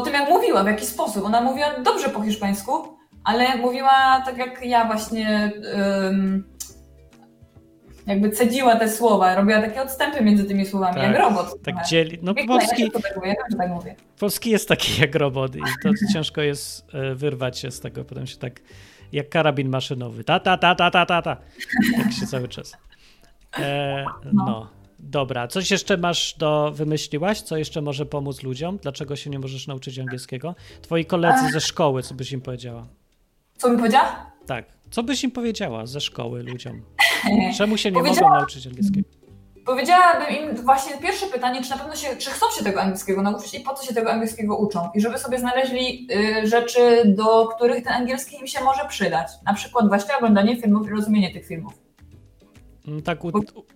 tym, 0.00 0.14
jak 0.14 0.28
mówiła, 0.28 0.64
w 0.64 0.66
jaki 0.66 0.86
sposób. 0.86 1.24
Ona 1.24 1.40
mówiła 1.40 1.66
dobrze 1.84 2.08
po 2.08 2.22
hiszpańsku, 2.22 2.72
ale 3.24 3.56
mówiła 3.56 4.22
tak 4.26 4.38
jak 4.38 4.66
ja 4.66 4.84
właśnie 4.84 5.52
jakby 8.08 8.30
cedziła 8.30 8.76
te 8.76 8.88
słowa, 8.88 9.34
robiła 9.34 9.60
takie 9.60 9.82
odstępy 9.82 10.24
między 10.24 10.44
tymi 10.44 10.66
słowami, 10.66 10.94
tak, 10.94 11.04
jak 11.04 11.18
robot. 11.18 11.62
Tak 11.62 11.86
dzieli. 11.86 12.18
No 12.22 12.34
polski, 12.46 12.82
ja 12.82 12.90
tak 12.90 13.16
mówię, 13.16 13.28
ja 13.28 13.58
tak 13.58 13.70
mówię. 13.70 13.94
polski 14.18 14.50
jest 14.50 14.68
taki 14.68 15.00
jak 15.00 15.14
robot 15.14 15.56
i 15.56 15.60
to 15.82 15.88
ciężko 16.12 16.40
jest 16.40 16.94
e, 16.94 17.14
wyrwać 17.14 17.58
się 17.58 17.70
z 17.70 17.80
tego, 17.80 18.04
potem 18.04 18.26
się 18.26 18.36
tak 18.36 18.60
jak 19.12 19.28
karabin 19.28 19.68
maszynowy. 19.68 20.24
Ta, 20.24 20.40
ta, 20.40 20.58
ta, 20.58 20.74
ta, 20.74 20.90
ta, 20.90 21.06
ta, 21.06 21.22
ta. 21.22 21.36
Tak 21.96 22.12
się 22.12 22.26
cały 22.26 22.48
czas. 22.48 22.76
E, 23.58 24.04
no. 24.32 24.77
Dobra, 24.98 25.48
coś 25.48 25.70
jeszcze 25.70 25.96
masz 25.96 26.34
do 26.38 26.72
wymyśliłaś? 26.74 27.40
Co 27.40 27.56
jeszcze 27.56 27.80
może 27.82 28.06
pomóc 28.06 28.42
ludziom? 28.42 28.78
Dlaczego 28.82 29.16
się 29.16 29.30
nie 29.30 29.38
możesz 29.38 29.66
nauczyć 29.66 29.98
angielskiego? 29.98 30.54
Twoi 30.82 31.04
koledzy 31.04 31.50
ze 31.52 31.60
szkoły, 31.60 32.02
co 32.02 32.14
byś 32.14 32.32
im 32.32 32.40
powiedziała? 32.40 32.86
Co 33.56 33.68
bym 33.68 33.78
powiedziała? 33.78 34.30
Tak. 34.46 34.64
Co 34.90 35.02
byś 35.02 35.24
im 35.24 35.30
powiedziała 35.30 35.86
ze 35.86 36.00
szkoły 36.00 36.42
ludziom? 36.42 36.82
Czemu 37.58 37.76
się 37.76 37.90
nie 37.90 38.02
mogą 38.02 38.30
nauczyć 38.30 38.66
angielskiego? 38.66 39.08
Powiedziałabym 39.66 40.36
im 40.36 40.56
właśnie 40.56 40.98
pierwsze 40.98 41.26
pytanie, 41.26 41.62
czy 41.62 41.70
na 41.70 41.76
pewno 41.76 41.96
się, 41.96 42.16
czy 42.16 42.30
chcą 42.30 42.46
się 42.58 42.64
tego 42.64 42.80
angielskiego 42.80 43.22
nauczyć 43.22 43.54
i 43.54 43.60
po 43.60 43.74
co 43.74 43.86
się 43.86 43.94
tego 43.94 44.10
angielskiego 44.10 44.56
uczą. 44.56 44.88
I 44.94 45.00
żeby 45.00 45.18
sobie 45.18 45.38
znaleźli 45.38 46.08
y, 46.42 46.46
rzeczy, 46.46 47.02
do 47.04 47.46
których 47.46 47.84
ten 47.84 47.92
angielski 47.92 48.36
im 48.40 48.46
się 48.46 48.64
może 48.64 48.88
przydać. 48.88 49.28
Na 49.46 49.54
przykład 49.54 49.88
właśnie 49.88 50.16
oglądanie 50.16 50.62
filmów 50.62 50.86
i 50.86 50.90
rozumienie 50.90 51.32
tych 51.32 51.46
filmów. 51.46 51.87
Mm, 52.88 53.02
tak, 53.02 53.24
u, 53.24 53.32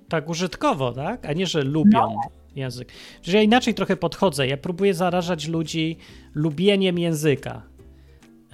tak 0.08 0.28
użytkowo, 0.28 0.92
tak? 0.92 1.26
A 1.26 1.32
nie, 1.32 1.46
że 1.46 1.62
lubią 1.62 2.00
no. 2.00 2.20
język. 2.56 2.92
Że 3.22 3.36
ja 3.36 3.42
inaczej 3.42 3.74
trochę 3.74 3.96
podchodzę. 3.96 4.46
Ja 4.46 4.56
próbuję 4.56 4.94
zarażać 4.94 5.48
ludzi 5.48 5.96
lubieniem 6.34 6.98
języka. 6.98 7.62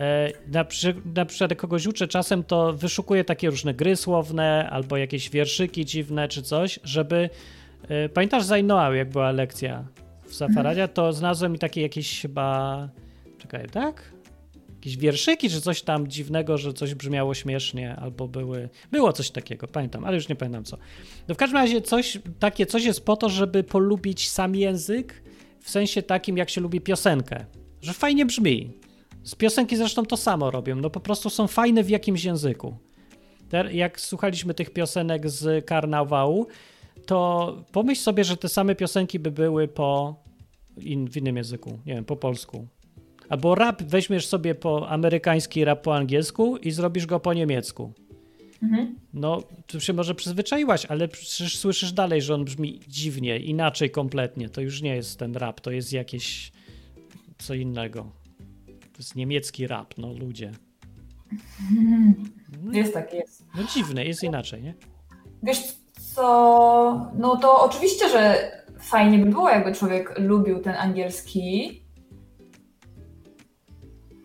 E, 0.00 0.32
na, 0.48 0.64
przy, 0.64 0.94
na 1.14 1.24
przykład 1.24 1.50
jak 1.50 1.60
kogoś 1.60 1.86
uczę 1.86 2.08
czasem, 2.08 2.44
to 2.44 2.72
wyszukuję 2.72 3.24
takie 3.24 3.50
różne 3.50 3.74
gry 3.74 3.96
słowne 3.96 4.68
albo 4.70 4.96
jakieś 4.96 5.30
wierszyki 5.30 5.84
dziwne 5.84 6.28
czy 6.28 6.42
coś, 6.42 6.80
żeby... 6.84 7.30
E, 7.88 8.08
pamiętasz 8.08 8.44
Zainoa, 8.44 8.94
jak 8.94 9.10
była 9.10 9.32
lekcja 9.32 9.84
w 10.24 10.34
Safaradzie, 10.34 10.88
to 10.88 11.12
znalazłem 11.12 11.52
mi 11.52 11.58
takie 11.58 11.82
jakieś 11.82 12.22
chyba... 12.22 12.88
Czekaj, 13.38 13.66
tak? 13.68 14.12
Jakieś 14.78 14.96
wierszyki, 14.96 15.50
czy 15.50 15.60
coś 15.60 15.82
tam 15.82 16.08
dziwnego, 16.08 16.58
że 16.58 16.72
coś 16.72 16.94
brzmiało 16.94 17.34
śmiesznie, 17.34 17.96
albo 17.96 18.28
były, 18.28 18.68
było 18.90 19.12
coś 19.12 19.30
takiego, 19.30 19.68
pamiętam, 19.68 20.04
ale 20.04 20.16
już 20.16 20.28
nie 20.28 20.36
pamiętam 20.36 20.64
co. 20.64 20.78
No 21.28 21.34
w 21.34 21.38
każdym 21.38 21.56
razie 21.56 21.82
coś, 21.82 22.18
takie 22.38 22.66
coś 22.66 22.84
jest 22.84 23.04
po 23.04 23.16
to, 23.16 23.28
żeby 23.28 23.64
polubić 23.64 24.30
sam 24.30 24.54
język, 24.54 25.22
w 25.60 25.70
sensie 25.70 26.02
takim, 26.02 26.36
jak 26.36 26.50
się 26.50 26.60
lubi 26.60 26.80
piosenkę, 26.80 27.44
że 27.82 27.92
fajnie 27.92 28.26
brzmi. 28.26 28.72
Z 29.22 29.34
piosenki 29.34 29.76
zresztą 29.76 30.06
to 30.06 30.16
samo 30.16 30.50
robią, 30.50 30.76
no 30.76 30.90
po 30.90 31.00
prostu 31.00 31.30
są 31.30 31.46
fajne 31.46 31.82
w 31.82 31.90
jakimś 31.90 32.24
języku. 32.24 32.76
Jak 33.72 34.00
słuchaliśmy 34.00 34.54
tych 34.54 34.70
piosenek 34.70 35.30
z 35.30 35.66
karnawału, 35.66 36.46
to 37.06 37.56
pomyśl 37.72 38.02
sobie, 38.02 38.24
że 38.24 38.36
te 38.36 38.48
same 38.48 38.74
piosenki 38.74 39.18
by 39.18 39.30
były 39.30 39.68
po 39.68 40.16
in, 40.76 41.10
w 41.10 41.16
innym 41.16 41.36
języku, 41.36 41.78
nie 41.86 41.94
wiem, 41.94 42.04
po 42.04 42.16
polsku, 42.16 42.66
Albo 43.28 43.54
rap 43.54 43.82
weźmiesz 43.82 44.26
sobie 44.26 44.54
po 44.54 44.88
amerykański 44.88 45.64
rap 45.64 45.82
po 45.82 45.96
angielsku 45.96 46.56
i 46.56 46.70
zrobisz 46.70 47.06
go 47.06 47.20
po 47.20 47.34
niemiecku. 47.34 47.92
Mhm. 48.62 48.98
No, 49.14 49.42
tu 49.66 49.80
się 49.80 49.92
może 49.92 50.14
przyzwyczaiłaś, 50.14 50.86
ale 50.86 51.08
przecież 51.08 51.58
słyszysz 51.58 51.92
dalej, 51.92 52.22
że 52.22 52.34
on 52.34 52.44
brzmi 52.44 52.80
dziwnie, 52.88 53.38
inaczej 53.38 53.90
kompletnie. 53.90 54.48
To 54.48 54.60
już 54.60 54.82
nie 54.82 54.96
jest 54.96 55.18
ten 55.18 55.36
rap, 55.36 55.60
to 55.60 55.70
jest 55.70 55.92
jakieś 55.92 56.52
co 57.38 57.54
innego. 57.54 58.12
To 58.66 58.98
jest 58.98 59.16
niemiecki 59.16 59.66
rap, 59.66 59.94
no 59.98 60.12
ludzie. 60.12 60.52
No, 62.62 62.72
jest 62.72 62.94
tak, 62.94 63.14
jest. 63.14 63.44
No 63.56 63.62
dziwne, 63.74 64.04
jest 64.04 64.22
inaczej, 64.22 64.62
nie? 64.62 64.74
Wiesz 65.42 65.58
co, 66.14 67.10
no 67.18 67.36
to 67.36 67.60
oczywiście, 67.60 68.08
że 68.08 68.50
fajnie 68.80 69.18
by 69.18 69.30
było, 69.30 69.48
jakby 69.48 69.72
człowiek 69.72 70.18
lubił 70.18 70.60
ten 70.60 70.74
angielski, 70.74 71.82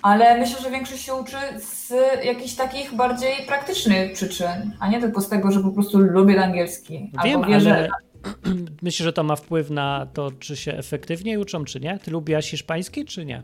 ale 0.04 0.40
myślę, 0.40 0.62
że 0.62 0.72
większość 0.72 1.04
się 1.06 1.14
uczy 1.14 1.38
z 1.58 1.94
jakichś 2.26 2.54
takich 2.56 2.94
bardziej 2.96 3.46
praktycznych 3.48 4.14
przyczyn, 4.14 4.72
a 4.80 4.90
nie 4.90 5.02
tylko 5.02 5.22
z 5.22 5.30
tego, 5.30 5.52
że 5.52 5.60
po 5.60 5.72
prostu 5.72 6.00
lubię 6.00 6.44
angielski. 6.44 7.12
Wiem, 7.24 7.44
albo 7.44 7.48
wie, 7.48 7.56
ale, 7.56 7.90
myślisz, 8.82 9.06
że 9.06 9.14
to 9.14 9.24
ma 9.24 9.36
wpływ 9.36 9.70
na 9.70 10.08
to, 10.14 10.32
czy 10.32 10.56
się 10.58 10.74
efektywniej 10.74 11.38
uczą, 11.38 11.66
czy 11.66 11.80
nie? 11.80 12.00
Ty 12.00 12.12
lubiłaś 12.12 12.52
hiszpański, 12.52 13.06
czy 13.06 13.26
nie? 13.26 13.44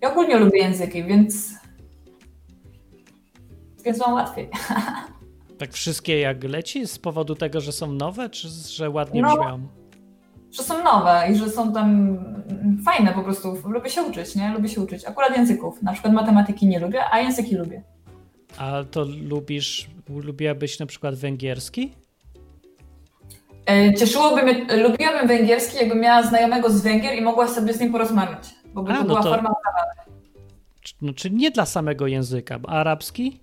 Ja 0.00 0.10
ogólnie 0.12 0.38
lubię 0.38 0.58
języki, 0.58 1.04
więc 1.04 1.54
więc 3.84 3.98
mam 3.98 4.12
łatwiej. 4.14 4.48
Tak 5.58 5.72
wszystkie 5.72 6.20
jak 6.20 6.44
leci 6.44 6.86
z 6.86 6.98
powodu 6.98 7.34
tego, 7.34 7.60
że 7.60 7.72
są 7.72 7.92
nowe, 7.92 8.30
czy 8.30 8.48
że 8.48 8.90
ładnie 8.90 9.22
No. 9.22 9.28
brzmią? 9.36 9.68
Że 10.56 10.62
są 10.62 10.84
nowe 10.84 11.22
i 11.32 11.36
że 11.36 11.48
są 11.50 11.72
tam 11.72 12.18
fajne 12.84 13.12
po 13.12 13.22
prostu. 13.22 13.56
Lubię 13.68 13.90
się 13.90 14.02
uczyć, 14.02 14.34
nie? 14.34 14.52
Lubię 14.52 14.68
się 14.68 14.80
uczyć. 14.80 15.04
Akurat 15.04 15.36
języków. 15.36 15.82
Na 15.82 15.92
przykład 15.92 16.14
matematyki 16.14 16.66
nie 16.66 16.78
lubię, 16.80 17.00
a 17.10 17.20
języki 17.20 17.56
lubię. 17.56 17.82
A 18.58 18.72
to 18.90 19.04
lubisz, 19.22 19.90
lubiłabyś 20.08 20.78
na 20.78 20.86
przykład 20.86 21.14
węgierski? 21.14 21.92
E, 23.70 23.94
Cieszyłoby 23.94 24.42
mnie, 24.42 24.82
lubiłabym 24.88 25.28
węgierski, 25.28 25.76
jakbym 25.76 26.00
miała 26.00 26.22
znajomego 26.22 26.70
z 26.70 26.80
Węgier 26.82 27.14
i 27.14 27.20
mogła 27.20 27.48
sobie 27.48 27.74
z 27.74 27.80
nim 27.80 27.92
porozmawiać. 27.92 28.54
Bo 28.74 28.82
by 28.82 28.92
A, 28.92 28.94
to 28.96 29.00
no 29.00 29.06
była 29.08 29.22
to- 29.22 29.30
forma. 29.30 29.54
Czy- 30.80 30.94
No, 31.02 31.12
czy 31.12 31.30
nie 31.30 31.50
dla 31.50 31.66
samego 31.66 32.06
języka? 32.06 32.58
Arabski? 32.68 33.40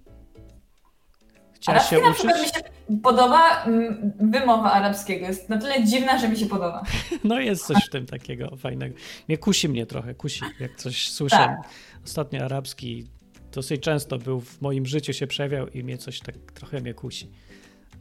Chciałaś 1.62 1.94
Arabski 1.94 1.96
się 1.96 2.08
na 2.08 2.14
przykład 2.14 2.42
mi 2.42 2.48
się 2.48 3.02
podoba, 3.04 3.64
mm, 3.64 4.14
wymowa 4.20 4.72
arabskiego 4.72 5.26
jest 5.28 5.50
na 5.50 5.58
tyle 5.58 5.84
dziwna, 5.84 6.20
że 6.20 6.30
mi 6.30 6.38
się 6.38 6.46
podoba. 6.46 6.84
No 7.24 7.40
jest 7.40 7.66
coś 7.66 7.78
w 7.86 7.90
tym 7.90 8.06
takiego 8.06 8.56
fajnego. 8.58 8.96
Nie 9.30 9.38
kusi 9.38 9.70
mnie 9.70 9.86
trochę, 9.86 10.14
kusi, 10.16 10.42
jak 10.60 10.76
coś 10.76 11.12
słyszę. 11.12 11.36
Tak. 11.36 11.58
Ostatnio 12.06 12.46
arabski 12.46 13.08
dosyć 13.52 13.82
często 13.82 14.18
był 14.18 14.42
w 14.42 14.62
moim 14.62 14.86
życiu, 14.86 15.14
się 15.14 15.28
przejawiał 15.28 15.68
i 15.68 15.84
mnie 15.84 15.98
coś 15.98 16.20
tak 16.20 16.36
trochę 16.54 16.82
mnie 16.82 16.94
kusi. 16.94 17.32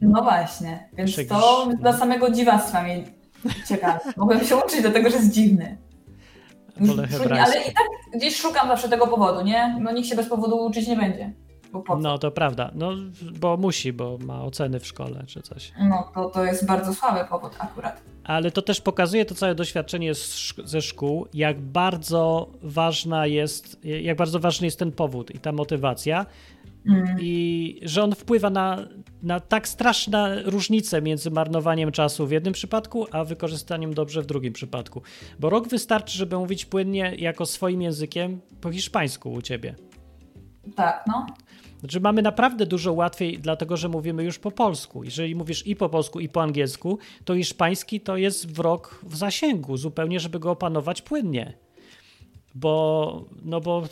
No 0.01 0.23
właśnie, 0.23 0.89
więc 0.93 1.15
to 1.15 1.21
jakiś- 1.21 1.79
dla 1.81 1.93
samego 1.97 2.31
dziwactwa 2.31 2.83
mnie 2.83 3.03
ciekawe. 3.67 3.99
Mogłem 4.17 4.45
się 4.45 4.55
uczyć 4.55 4.81
do 4.81 4.91
tego, 4.91 5.09
że 5.09 5.15
jest 5.15 5.31
dziwny. 5.33 5.77
Wolę 6.79 7.07
hebrajski. 7.07 7.57
ale 7.57 7.67
i 7.67 7.73
tak 7.73 7.87
gdzieś 8.19 8.35
szukam 8.35 8.67
zawsze 8.67 8.89
tego 8.89 9.07
powodu, 9.07 9.41
nie? 9.41 9.77
No 9.81 9.91
nikt 9.91 10.07
się 10.07 10.15
bez 10.15 10.29
powodu 10.29 10.65
uczyć 10.65 10.87
nie 10.87 10.95
będzie. 10.95 11.33
Bo 11.71 11.81
po 11.81 11.93
co? 11.93 11.99
No 11.99 12.17
to 12.17 12.31
prawda, 12.31 12.71
no 12.75 12.91
bo 13.39 13.57
musi, 13.57 13.93
bo 13.93 14.17
ma 14.17 14.43
oceny 14.43 14.79
w 14.79 14.87
szkole 14.87 15.23
czy 15.27 15.41
coś. 15.41 15.71
No 15.79 16.11
to, 16.13 16.29
to 16.29 16.45
jest 16.45 16.65
bardzo 16.65 16.93
słaby 16.93 17.29
powód 17.29 17.51
akurat. 17.59 18.01
Ale 18.23 18.51
to 18.51 18.61
też 18.61 18.81
pokazuje 18.81 19.25
to 19.25 19.35
całe 19.35 19.55
doświadczenie 19.55 20.13
ze 20.63 20.81
szkół, 20.81 21.27
jak 21.33 21.59
bardzo 21.59 22.49
ważna 22.61 23.27
jest, 23.27 23.85
jak 23.85 24.17
bardzo 24.17 24.39
ważny 24.39 24.67
jest 24.67 24.79
ten 24.79 24.91
powód 24.91 25.35
i 25.35 25.39
ta 25.39 25.51
motywacja. 25.51 26.25
Mm. 26.87 27.17
I 27.19 27.79
że 27.83 28.03
on 28.03 28.15
wpływa 28.15 28.49
na, 28.49 28.77
na 29.23 29.39
tak 29.39 29.67
straszne 29.67 30.43
różnice 30.43 31.01
między 31.01 31.31
marnowaniem 31.31 31.91
czasu 31.91 32.27
w 32.27 32.31
jednym 32.31 32.53
przypadku, 32.53 33.05
a 33.11 33.23
wykorzystaniem 33.23 33.93
dobrze 33.93 34.21
w 34.21 34.25
drugim 34.25 34.53
przypadku. 34.53 35.01
Bo 35.39 35.49
rok 35.49 35.67
wystarczy, 35.67 36.17
żeby 36.17 36.37
mówić 36.37 36.65
płynnie 36.65 37.15
jako 37.17 37.45
swoim 37.45 37.81
językiem 37.81 38.41
po 38.61 38.71
hiszpańsku 38.71 39.31
u 39.31 39.41
ciebie. 39.41 39.75
Tak, 40.75 41.03
no. 41.07 41.25
Znaczy 41.81 41.99
mamy 41.99 42.21
naprawdę 42.21 42.65
dużo 42.65 42.93
łatwiej, 42.93 43.39
dlatego 43.39 43.77
że 43.77 43.89
mówimy 43.89 44.23
już 44.23 44.39
po 44.39 44.51
polsku. 44.51 45.03
Jeżeli 45.03 45.35
mówisz 45.35 45.67
i 45.67 45.75
po 45.75 45.89
polsku, 45.89 46.19
i 46.19 46.29
po 46.29 46.41
angielsku, 46.41 46.99
to 47.25 47.35
hiszpański 47.35 48.01
to 48.01 48.17
jest 48.17 48.53
w 48.53 48.59
rok 48.59 48.99
w 49.03 49.15
zasięgu, 49.15 49.77
zupełnie, 49.77 50.19
żeby 50.19 50.39
go 50.39 50.51
opanować 50.51 51.01
płynnie. 51.01 51.53
Bo, 52.55 53.25
no 53.45 53.61
bo 53.61 53.83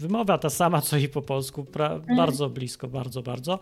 wymowa 0.00 0.38
ta 0.38 0.50
sama, 0.50 0.80
co 0.80 0.96
i 0.96 1.08
po 1.08 1.22
polsku, 1.22 1.64
pra, 1.64 1.98
bardzo 2.16 2.50
blisko, 2.50 2.88
bardzo, 2.88 3.22
bardzo. 3.22 3.58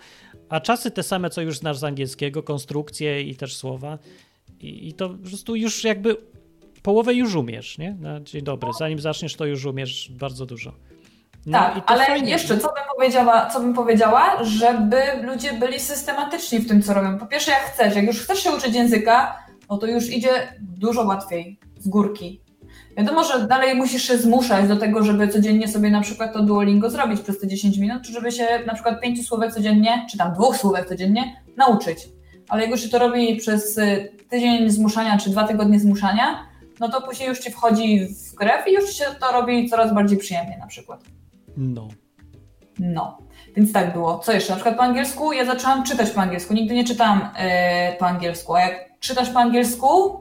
A 0.49 0.61
czasy 0.61 0.91
te 0.91 1.03
same, 1.03 1.31
co 1.31 1.41
już 1.43 1.59
znasz 1.59 1.78
z 1.78 1.85
angielskiego, 1.85 2.43
konstrukcje 2.43 3.22
i 3.22 3.37
też 3.37 3.57
słowa. 3.57 3.99
I, 4.61 4.89
i 4.89 4.93
to 4.93 5.09
po 5.09 5.28
prostu 5.28 5.57
już 5.57 5.85
jakby 5.85 6.16
połowę 6.83 7.14
już 7.14 7.35
umiesz, 7.35 7.78
nie? 7.78 7.95
Na 8.01 8.20
dzień 8.20 8.43
dobry. 8.43 8.70
Zanim 8.78 8.99
zaczniesz, 8.99 9.37
to 9.37 9.47
już 9.47 9.64
umiesz 9.64 10.11
bardzo 10.11 10.47
dużo. 10.47 10.72
No 11.47 11.59
tak, 11.59 11.82
ale 11.86 12.07
fajnie. 12.07 12.30
jeszcze 12.30 12.59
co 12.59 12.68
bym, 12.68 12.84
powiedziała, 12.97 13.47
co 13.47 13.61
bym 13.61 13.74
powiedziała, 13.74 14.45
żeby 14.45 15.03
ludzie 15.22 15.53
byli 15.53 15.80
systematyczni 15.80 16.59
w 16.59 16.68
tym, 16.68 16.82
co 16.82 16.95
robią. 16.95 17.18
Po 17.18 17.26
pierwsze, 17.26 17.51
jak 17.51 17.62
chcesz, 17.62 17.97
jak 17.97 18.07
już 18.07 18.20
chcesz 18.20 18.43
się 18.43 18.51
uczyć 18.51 18.74
języka, 18.74 19.38
no 19.70 19.78
to 19.78 19.86
już 19.86 20.11
idzie 20.11 20.55
dużo 20.61 21.03
łatwiej 21.03 21.59
z 21.78 21.88
górki. 21.88 22.41
Wiadomo, 22.97 23.24
że 23.24 23.47
dalej 23.47 23.74
musisz 23.74 24.03
się 24.03 24.18
zmuszać 24.18 24.68
do 24.68 24.76
tego, 24.76 25.03
żeby 25.03 25.28
codziennie 25.28 25.68
sobie 25.68 25.91
na 25.91 26.01
przykład 26.01 26.32
to 26.32 26.43
Duolingo 26.43 26.91
zrobić 26.91 27.20
przez 27.20 27.38
te 27.38 27.47
10 27.47 27.78
minut, 27.78 28.03
czy 28.03 28.12
żeby 28.12 28.32
się 28.32 28.47
na 28.66 28.74
przykład 28.74 29.01
pięciu 29.01 29.22
słówek 29.22 29.55
codziennie, 29.55 30.07
czy 30.11 30.18
tam 30.18 30.32
dwóch 30.32 30.57
słówek 30.57 30.88
codziennie 30.88 31.43
nauczyć. 31.57 31.99
Ale 32.49 32.62
jak 32.62 32.70
już 32.70 32.80
się 32.80 32.88
to 32.88 32.99
robi 32.99 33.36
przez 33.36 33.78
y, 33.78 34.12
tydzień 34.28 34.70
zmuszania, 34.70 35.18
czy 35.18 35.30
dwa 35.30 35.45
tygodnie 35.45 35.80
zmuszania, 35.80 36.47
no 36.80 36.88
to 36.88 37.03
później 37.03 37.28
już 37.28 37.38
ci 37.38 37.51
wchodzi 37.51 38.09
w 38.32 38.34
krew 38.34 38.68
i 38.68 38.72
już 38.72 38.93
się 38.93 39.05
to 39.20 39.32
robi 39.32 39.68
coraz 39.68 39.95
bardziej 39.95 40.18
przyjemnie 40.18 40.59
na 40.59 40.66
przykład. 40.66 41.01
No. 41.57 41.88
No, 42.78 43.18
więc 43.57 43.72
tak 43.72 43.92
było. 43.92 44.18
Co 44.18 44.32
jeszcze? 44.32 44.51
Na 44.51 44.57
przykład 44.57 44.76
po 44.76 44.82
angielsku 44.82 45.32
ja 45.32 45.44
zaczęłam 45.44 45.84
czytać 45.84 46.11
po 46.11 46.20
angielsku. 46.20 46.55
Nigdy 46.55 46.74
nie 46.74 46.84
czytałam 46.84 47.28
e, 47.36 47.96
po 47.96 48.07
angielsku. 48.07 48.55
A 48.55 48.61
jak 48.61 48.90
czytasz 49.01 49.30
po 49.30 49.40
angielsku, 49.40 50.20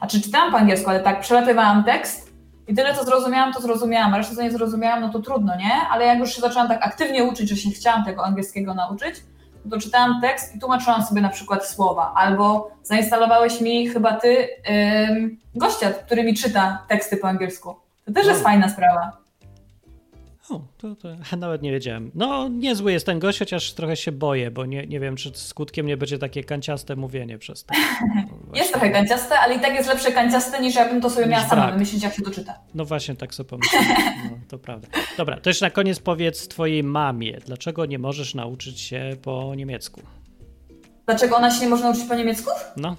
a 0.00 0.06
czy 0.06 0.20
czytałam 0.20 0.52
po 0.52 0.58
angielsku, 0.58 0.90
ale 0.90 1.00
tak 1.00 1.20
przelatywałam 1.20 1.84
tekst 1.84 2.32
i 2.68 2.74
tyle 2.74 2.94
co 2.94 3.04
zrozumiałam, 3.04 3.52
to 3.52 3.60
zrozumiałam, 3.60 4.14
a 4.14 4.16
resztę 4.16 4.36
co 4.36 4.42
nie 4.42 4.50
zrozumiałam, 4.50 5.00
no 5.00 5.08
to 5.08 5.20
trudno, 5.20 5.56
nie? 5.56 5.72
Ale 5.90 6.06
jak 6.06 6.18
już 6.18 6.34
się 6.34 6.40
zaczęłam 6.40 6.68
tak 6.68 6.86
aktywnie 6.86 7.24
uczyć, 7.24 7.48
że 7.48 7.56
się 7.56 7.70
chciałam 7.70 8.04
tego 8.04 8.24
angielskiego 8.24 8.74
nauczyć, 8.74 9.16
no 9.64 9.70
to 9.70 9.80
czytałam 9.80 10.20
tekst 10.20 10.56
i 10.56 10.58
tłumaczyłam 10.58 11.02
sobie 11.02 11.20
na 11.20 11.28
przykład 11.28 11.66
słowa. 11.66 12.12
Albo 12.16 12.70
zainstalowałeś 12.82 13.60
mi 13.60 13.88
chyba 13.88 14.12
ty 14.12 14.48
ym, 15.10 15.38
gościa, 15.54 15.90
który 15.90 16.24
mi 16.24 16.34
czyta 16.34 16.84
teksty 16.88 17.16
po 17.16 17.28
angielsku. 17.28 17.74
To 18.06 18.12
też 18.12 18.26
jest 18.26 18.40
O. 18.40 18.44
fajna 18.44 18.68
sprawa. 18.68 19.21
O, 20.50 20.60
to, 20.78 20.96
to 20.96 21.36
nawet 21.36 21.62
nie 21.62 21.72
wiedziałem. 21.72 22.10
No, 22.14 22.48
niezły 22.48 22.92
jest 22.92 23.06
ten 23.06 23.18
gość, 23.18 23.38
chociaż 23.38 23.72
trochę 23.72 23.96
się 23.96 24.12
boję, 24.12 24.50
bo 24.50 24.66
nie, 24.66 24.86
nie 24.86 25.00
wiem, 25.00 25.16
czy 25.16 25.30
skutkiem 25.34 25.86
nie 25.86 25.96
będzie 25.96 26.18
takie 26.18 26.44
kanciaste 26.44 26.96
mówienie 26.96 27.38
przez 27.38 27.64
to. 27.64 27.74
No. 28.16 28.54
Jest 28.58 28.70
trochę 28.72 28.90
kanciaste, 28.90 29.38
ale 29.38 29.54
i 29.54 29.60
tak 29.60 29.74
jest 29.74 29.88
lepsze 29.88 30.12
kanciaste 30.12 30.60
niż 30.60 30.74
jakbym 30.74 31.00
to 31.00 31.10
sobie 31.10 31.26
miała 31.26 31.48
sama 31.48 31.72
wymyślić, 31.72 32.02
jak 32.02 32.14
się 32.14 32.22
to 32.22 32.30
czyta. 32.30 32.58
No 32.74 32.84
właśnie, 32.84 33.16
tak 33.16 33.34
sobie 33.34 33.48
pomyślałem. 33.50 33.88
No, 34.30 34.38
to 34.48 34.58
prawda. 34.58 34.88
Dobra, 35.16 35.40
to 35.40 35.50
jeszcze 35.50 35.66
na 35.66 35.70
koniec 35.70 36.00
powiedz 36.00 36.48
twojej 36.48 36.82
mamie, 36.82 37.38
dlaczego 37.46 37.86
nie 37.86 37.98
możesz 37.98 38.34
nauczyć 38.34 38.80
się 38.80 39.16
po 39.22 39.54
niemiecku? 39.54 40.02
Dlaczego 41.06 41.36
ona 41.36 41.50
się 41.50 41.60
nie 41.60 41.68
może 41.68 41.84
nauczyć 41.84 42.04
po 42.04 42.14
niemiecku? 42.14 42.50
No, 42.76 42.96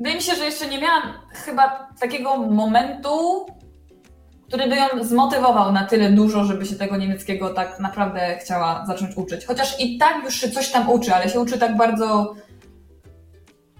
Wydaje 0.00 0.16
mi 0.16 0.22
się, 0.22 0.34
że 0.34 0.44
jeszcze 0.44 0.66
nie 0.66 0.78
miałam 0.78 1.02
chyba 1.32 1.88
takiego 2.00 2.36
momentu, 2.36 3.46
który 4.50 4.68
by 4.68 4.76
ją 4.76 5.04
zmotywował 5.04 5.72
na 5.72 5.86
tyle 5.86 6.12
dużo, 6.12 6.44
żeby 6.44 6.66
się 6.66 6.74
tego 6.74 6.96
niemieckiego 6.96 7.54
tak 7.54 7.80
naprawdę 7.80 8.38
chciała 8.40 8.84
zacząć 8.86 9.16
uczyć. 9.16 9.46
Chociaż 9.46 9.80
i 9.80 9.98
tak 9.98 10.24
już 10.24 10.34
się 10.34 10.50
coś 10.50 10.70
tam 10.70 10.90
uczy, 10.90 11.14
ale 11.14 11.28
się 11.28 11.40
uczy 11.40 11.58
tak 11.58 11.76
bardzo 11.76 12.34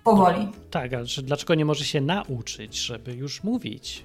powoli. 0.05 0.49
tak, 0.71 0.95
ale 0.95 1.05
dlaczego 1.23 1.55
nie 1.55 1.65
może 1.65 1.85
się 1.85 2.01
nauczyć, 2.01 2.77
żeby 2.77 3.13
już 3.13 3.45
mówić? 3.45 4.05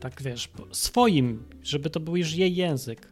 Tak 0.00 0.22
wiesz, 0.22 0.50
swoim, 0.72 1.44
żeby 1.62 1.90
to 1.90 2.00
był 2.00 2.16
już 2.16 2.34
jej 2.34 2.54
język. 2.54 3.08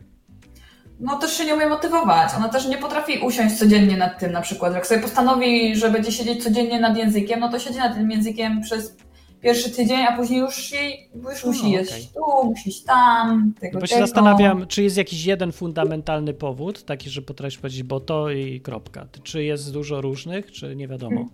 No 1.00 1.18
też 1.18 1.36
się 1.36 1.44
nie 1.44 1.54
umie 1.54 1.66
motywować. 1.66 2.30
Ona 2.36 2.48
też 2.48 2.66
nie 2.66 2.78
potrafi 2.78 3.18
usiąść 3.18 3.58
codziennie 3.58 3.96
nad 3.96 4.18
tym 4.18 4.32
na 4.32 4.40
przykład. 4.40 4.74
Jak 4.74 4.86
sobie 4.86 5.00
postanowi, 5.00 5.76
że 5.76 5.90
będzie 5.90 6.12
siedzieć 6.12 6.44
codziennie 6.44 6.80
nad 6.80 6.96
językiem, 6.96 7.40
no 7.40 7.48
to 7.48 7.58
siedzi 7.58 7.78
nad 7.78 7.94
tym 7.94 8.10
językiem 8.10 8.60
przez 8.60 8.96
pierwszy 9.42 9.70
tydzień, 9.70 10.00
a 10.02 10.16
później 10.16 10.40
już 10.40 10.72
jej 10.72 11.08
już 11.14 11.44
No, 11.44 11.50
musi 11.50 11.70
jeść 11.70 12.08
tu, 12.12 12.44
musi 12.44 12.68
iść 12.68 12.82
tam, 12.84 13.54
tego, 13.60 13.80
Bo 13.80 13.86
się 13.86 13.94
tego. 13.94 14.06
zastanawiam, 14.06 14.66
czy 14.66 14.82
jest 14.82 14.96
jakiś 14.96 15.24
jeden 15.24 15.52
fundamentalny 15.52 16.34
powód, 16.34 16.84
taki, 16.84 17.10
że 17.10 17.22
potrafisz 17.22 17.58
powiedzieć, 17.58 17.82
bo 17.82 18.00
to 18.00 18.30
i 18.30 18.60
kropka. 18.60 19.06
Czy 19.22 19.44
jest 19.44 19.72
dużo 19.72 20.00
różnych, 20.00 20.52
czy 20.52 20.76
nie 20.76 20.88
wiadomo? 20.88 21.28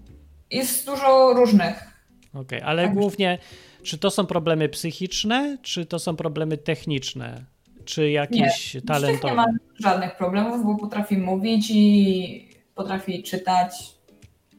Jest 0.50 0.86
dużo 0.86 1.32
różnych. 1.34 1.98
Okej, 2.34 2.60
ale 2.62 2.84
Tak. 2.84 2.94
głównie, 2.94 3.38
czy 3.82 3.98
to 3.98 4.10
są 4.10 4.26
problemy 4.26 4.68
psychiczne, 4.68 5.58
czy 5.62 5.86
to 5.86 5.98
są 5.98 6.16
problemy 6.16 6.56
techniczne, 6.58 7.44
czy 7.84 8.12
tych 8.72 8.84
talentowe? 8.84 9.28
nie 9.30 9.36
ma 9.36 9.46
żadnych 9.80 10.16
problemów, 10.16 10.64
bo 10.66 10.76
potrafi 10.76 11.16
mówić 11.18 11.70
i 11.70 12.48
potrafi 12.74 13.22
czytać. 13.22 13.72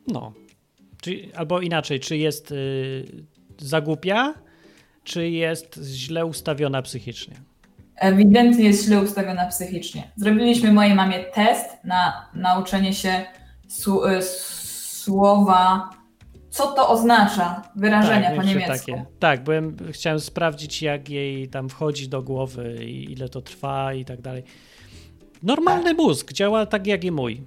No. 0.07 0.33
Czy, 1.01 1.29
albo 1.35 1.61
inaczej, 1.61 1.99
czy 1.99 2.17
jest 2.17 2.51
y, 2.51 3.25
zagłupia, 3.61 4.33
czy 5.03 5.29
jest 5.29 5.79
źle 5.83 6.25
ustawiona 6.25 6.81
psychicznie? 6.81 7.35
Ewidentnie 7.95 8.65
jest 8.65 8.85
źle 8.85 9.01
ustawiona 9.01 9.45
psychicznie. 9.45 10.11
Zrobiliśmy 10.15 10.71
mojej 10.73 10.95
mamie 10.95 11.19
test 11.23 11.65
na 11.83 12.29
nauczenie 12.33 12.93
się 12.93 13.25
su- 13.67 14.05
y, 14.05 14.21
słowa, 14.21 15.89
co 16.49 16.71
to 16.71 16.89
oznacza, 16.89 17.61
wyrażenia 17.75 18.29
po 18.29 18.35
mieliśmy 18.35 18.61
niemiecku. 18.61 18.91
Takie. 18.91 19.05
Tak, 19.19 19.43
byłem, 19.43 19.77
chciałem 19.91 20.19
sprawdzić, 20.19 20.81
jak 20.81 21.09
jej 21.09 21.49
tam 21.49 21.69
wchodzi 21.69 22.09
do 22.09 22.21
głowy 22.21 22.85
i 22.85 23.11
ile 23.11 23.29
to 23.29 23.41
trwa 23.41 23.93
i 23.93 24.05
tak 24.05 24.21
dalej. 24.21 24.43
Normalny 25.43 25.93
mózg 25.93 26.33
działa 26.33 26.65
tak 26.65 26.87
jak 26.87 27.03
i 27.03 27.11
mój. 27.11 27.43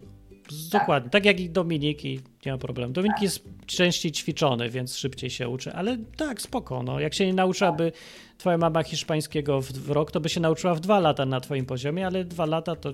Dokładnie, 0.73 1.11
tak 1.11 1.25
jak 1.25 1.41
i 1.41 1.51
Dominik 1.51 2.05
i 2.05 2.21
nie 2.47 2.53
ma 2.53 2.59
problemu. 2.59 2.93
Dominik 2.93 3.17
Tak. 3.17 3.23
jest 3.23 3.45
częściej 3.67 4.13
ćwiczony, 4.13 4.71
więc 4.71 4.97
szybciej 4.97 5.31
się 5.31 5.49
uczy, 5.49 5.73
ale 5.73 5.97
tak, 6.17 6.43
spoko. 6.43 6.83
No. 6.83 7.01
Jak 7.01 7.15
się 7.15 7.27
nie 7.27 7.35
nauczyłaby 7.35 7.93
twoja 8.39 8.59
mama 8.59 8.83
hiszpańskiego 8.83 9.61
w, 9.61 9.73
w 9.73 9.91
rok, 9.91 10.11
to 10.11 10.21
by 10.21 10.29
się 10.29 10.41
nauczyła 10.41 10.75
w 10.75 10.81
dwa 10.81 11.01
lata 11.01 11.27
na 11.27 11.41
twoim 11.41 11.67
poziomie, 11.67 12.07
ale 12.07 12.25
dwa 12.25 12.47
lata 12.47 12.77
to 12.77 12.93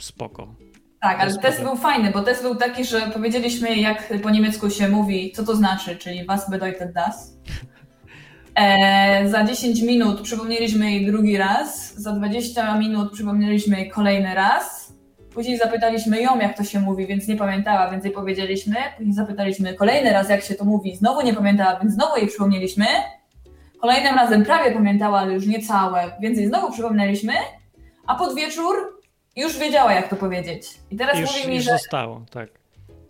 spoko. 0.00 0.54
Tak, 1.00 1.20
ale 1.20 1.38
test 1.38 1.62
był 1.62 1.76
fajny, 1.76 2.10
bo 2.10 2.22
test 2.22 2.42
był 2.42 2.54
taki, 2.54 2.84
że 2.84 3.00
powiedzieliśmy, 3.00 3.76
jak 3.76 4.12
po 4.22 4.30
niemiecku 4.30 4.70
się 4.70 4.88
mówi, 4.88 5.32
co 5.32 5.44
to 5.44 5.56
znaczy, 5.56 5.96
czyli 5.96 6.24
was 6.24 6.50
bedeutet 6.50 6.92
das. 6.92 7.36
E, 8.54 9.28
za 9.28 9.44
10 9.44 9.82
minut 9.82 10.20
przypomnieliśmy 10.20 10.92
jej 10.92 11.06
drugi 11.06 11.36
raz, 11.36 11.94
za 11.94 12.12
20 12.12 12.78
minut 12.78 13.12
przypomnieliśmy 13.12 13.80
jej 13.80 13.90
kolejny 13.90 14.34
raz. 14.34 14.89
Później 15.34 15.58
zapytaliśmy 15.58 16.22
ją, 16.22 16.38
jak 16.38 16.56
to 16.56 16.64
się 16.64 16.80
mówi, 16.80 17.06
więc 17.06 17.28
nie 17.28 17.36
pamiętała, 17.36 17.90
więc 17.90 18.04
jej 18.04 18.14
powiedzieliśmy. 18.14 18.76
Później 18.96 19.14
zapytaliśmy 19.14 19.74
kolejny 19.74 20.12
raz, 20.12 20.28
jak 20.28 20.42
się 20.42 20.54
to 20.54 20.64
mówi, 20.64 20.96
znowu 20.96 21.20
nie 21.20 21.34
pamiętała, 21.34 21.78
więc 21.80 21.94
znowu 21.94 22.16
jej 22.16 22.26
przypomnieliśmy. 22.26 22.86
Kolejnym 23.80 24.14
razem 24.14 24.44
prawie 24.44 24.72
pamiętała, 24.72 25.18
ale 25.18 25.34
już 25.34 25.46
nie 25.46 25.62
całe, 25.62 26.12
więc 26.20 26.38
jej 26.38 26.46
znowu 26.46 26.72
przypomnieliśmy. 26.72 27.32
A 28.06 28.14
pod 28.14 28.34
wieczór 28.34 29.00
już 29.36 29.58
wiedziała, 29.58 29.92
jak 29.92 30.08
to 30.08 30.16
powiedzieć. 30.16 30.66
I 30.90 30.96
teraz 30.96 31.18
Już, 31.18 31.30
mówi 31.30 31.48
mi, 31.48 31.56
już 31.56 31.64
że 31.64 31.72
zostało, 31.72 32.22
tak. 32.30 32.48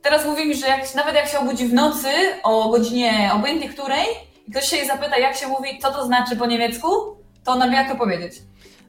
Teraz 0.03 0.27
mówi 0.27 0.47
mi, 0.49 0.55
że 0.55 0.66
jak, 0.66 0.95
nawet 0.95 1.14
jak 1.14 1.29
się 1.29 1.39
obudzi 1.39 1.68
w 1.68 1.75
nocy 1.75 2.09
o 2.43 2.68
godzinie 2.68 3.31
obojętnie 3.35 3.68
której 3.68 4.07
i 4.47 4.51
ktoś 4.51 4.64
się 4.64 4.77
jej 4.77 4.87
zapyta, 4.87 5.18
jak 5.18 5.37
się 5.37 5.49
mówi, 5.49 5.79
co 5.83 5.93
to 5.93 6.07
znaczy 6.07 6.37
po 6.37 6.47
niemiecku, 6.47 6.89
to 7.45 7.53
ona 7.53 7.68
wie, 7.68 7.75
jak 7.75 7.89
to 7.89 7.97
powiedzieć. 7.97 8.33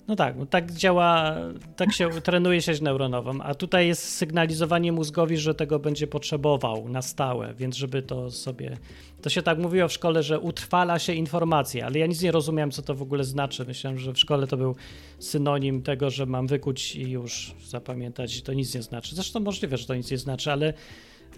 No 0.07 0.15
tak, 0.15 0.35
tak 0.49 0.71
działa, 0.71 1.35
tak 1.75 1.93
się 1.93 2.09
trenuje 2.21 2.61
sieć 2.61 2.81
neuronową, 2.81 3.41
a 3.41 3.55
tutaj 3.55 3.87
jest 3.87 4.03
sygnalizowanie 4.03 4.91
mózgowi, 4.91 5.37
że 5.37 5.55
tego 5.55 5.79
będzie 5.79 6.07
potrzebował 6.07 6.89
na 6.89 7.01
stałe, 7.01 7.53
więc 7.53 7.75
żeby 7.75 8.01
to 8.01 8.31
sobie, 8.31 8.77
to 9.21 9.29
się 9.29 9.41
tak 9.41 9.59
mówiło 9.59 9.87
w 9.87 9.93
szkole, 9.93 10.23
że 10.23 10.39
utrwala 10.39 10.99
się 10.99 11.13
informacja, 11.13 11.85
ale 11.85 11.99
ja 11.99 12.07
nic 12.07 12.21
nie 12.21 12.31
rozumiałem, 12.31 12.71
co 12.71 12.81
to 12.81 12.95
w 12.95 13.01
ogóle 13.01 13.23
znaczy. 13.23 13.65
Myślałem, 13.65 13.99
że 13.99 14.13
w 14.13 14.19
szkole 14.19 14.47
to 14.47 14.57
był 14.57 14.75
synonim 15.19 15.81
tego, 15.81 16.09
że 16.09 16.25
mam 16.25 16.47
wykuć 16.47 16.95
i 16.95 17.09
już 17.09 17.55
zapamiętać, 17.65 18.41
to 18.41 18.53
nic 18.53 18.75
nie 18.75 18.81
znaczy. 18.81 19.15
Zresztą 19.15 19.39
możliwe, 19.39 19.77
że 19.77 19.87
to 19.87 19.95
nic 19.95 20.11
nie 20.11 20.17
znaczy, 20.17 20.51
ale 20.51 20.73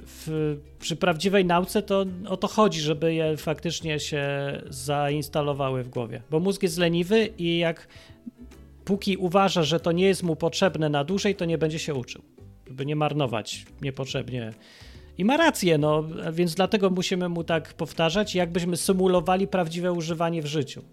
w, 0.05 0.57
przy 0.79 0.95
prawdziwej 0.95 1.45
nauce 1.45 1.81
to 1.81 2.05
o 2.27 2.37
to 2.37 2.47
chodzi, 2.47 2.81
żeby 2.81 3.13
je 3.13 3.37
faktycznie 3.37 3.99
się 3.99 4.23
zainstalowały 4.69 5.83
w 5.83 5.89
głowie, 5.89 6.21
bo 6.31 6.39
mózg 6.39 6.63
jest 6.63 6.77
leniwy 6.77 7.29
i 7.37 7.57
jak 7.57 7.87
póki 8.85 9.17
uważa, 9.17 9.63
że 9.63 9.79
to 9.79 9.91
nie 9.91 10.05
jest 10.05 10.23
mu 10.23 10.35
potrzebne 10.35 10.89
na 10.89 11.03
dłużej, 11.03 11.35
to 11.35 11.45
nie 11.45 11.57
będzie 11.57 11.79
się 11.79 11.93
uczył, 11.93 12.21
żeby 12.67 12.85
nie 12.85 12.95
marnować 12.95 13.65
niepotrzebnie. 13.81 14.53
I 15.17 15.25
ma 15.25 15.37
rację, 15.37 15.77
no, 15.77 16.03
więc 16.31 16.55
dlatego 16.55 16.89
musimy 16.89 17.29
mu 17.29 17.43
tak 17.43 17.73
powtarzać, 17.73 18.35
jakbyśmy 18.35 18.77
symulowali 18.77 19.47
prawdziwe 19.47 19.93
używanie 19.93 20.41
w 20.41 20.45
życiu. 20.45 20.83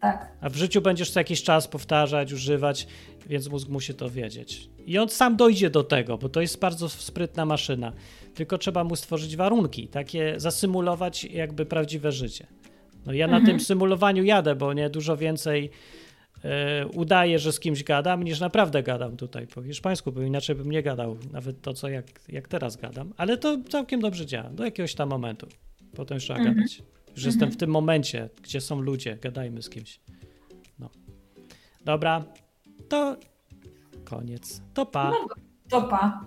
Tak. 0.00 0.32
A 0.40 0.48
w 0.48 0.56
życiu 0.56 0.80
będziesz 0.80 1.10
co 1.10 1.20
jakiś 1.20 1.42
czas 1.42 1.68
powtarzać, 1.68 2.32
używać, 2.32 2.86
więc 3.26 3.48
mózg 3.48 3.68
musi 3.68 3.94
to 3.94 4.10
wiedzieć. 4.10 4.68
I 4.86 4.98
on 4.98 5.08
sam 5.08 5.36
dojdzie 5.36 5.70
do 5.70 5.84
tego, 5.84 6.18
bo 6.18 6.28
to 6.28 6.40
jest 6.40 6.60
bardzo 6.60 6.88
sprytna 6.88 7.44
maszyna. 7.46 7.92
Tylko 8.34 8.58
trzeba 8.58 8.84
mu 8.84 8.96
stworzyć 8.96 9.36
warunki, 9.36 9.88
takie 9.88 10.34
zasymulować 10.36 11.24
jakby 11.24 11.66
prawdziwe 11.66 12.12
życie. 12.12 12.46
No 13.06 13.12
ja 13.12 13.26
na 13.26 13.44
tym 13.44 13.60
symulowaniu 13.60 14.24
jadę, 14.24 14.54
bo 14.54 14.72
nie 14.72 14.90
dużo 14.90 15.16
więcej 15.16 15.70
udaję, 16.94 17.38
że 17.38 17.52
z 17.52 17.60
kimś 17.60 17.84
gadam, 17.84 18.22
niż 18.22 18.40
naprawdę 18.40 18.82
gadam 18.82 19.16
tutaj 19.16 19.46
po 19.46 19.62
hiszpańsku, 19.62 20.12
bo 20.12 20.22
inaczej 20.22 20.56
bym 20.56 20.70
nie 20.70 20.82
gadał, 20.82 21.16
nawet 21.32 21.60
to, 21.60 21.74
co 21.74 21.88
jak, 21.88 22.06
jak 22.28 22.48
teraz 22.48 22.76
gadam. 22.76 23.12
Ale 23.16 23.38
to 23.38 23.58
całkiem 23.68 24.00
dobrze 24.00 24.26
działa, 24.26 24.50
do 24.50 24.64
jakiegoś 24.64 24.94
tam 24.94 25.08
momentu. 25.08 25.46
Potem 25.96 26.14
już 26.14 26.24
trzeba 26.24 26.44
gadać. 26.44 26.82
Już 27.16 27.24
jestem 27.24 27.50
w 27.50 27.56
tym 27.56 27.70
momencie, 27.70 28.30
gdzie 28.42 28.60
są 28.60 28.80
ludzie, 28.80 29.16
gadajmy 29.16 29.62
z 29.62 29.70
kimś. 29.70 30.00
No. 30.78 30.90
Dobra, 31.84 32.24
to 32.88 33.16
koniec. 34.04 34.62
To 34.74 34.86
pa. 34.86 35.12
To 35.68 35.82
pa. 35.82 36.26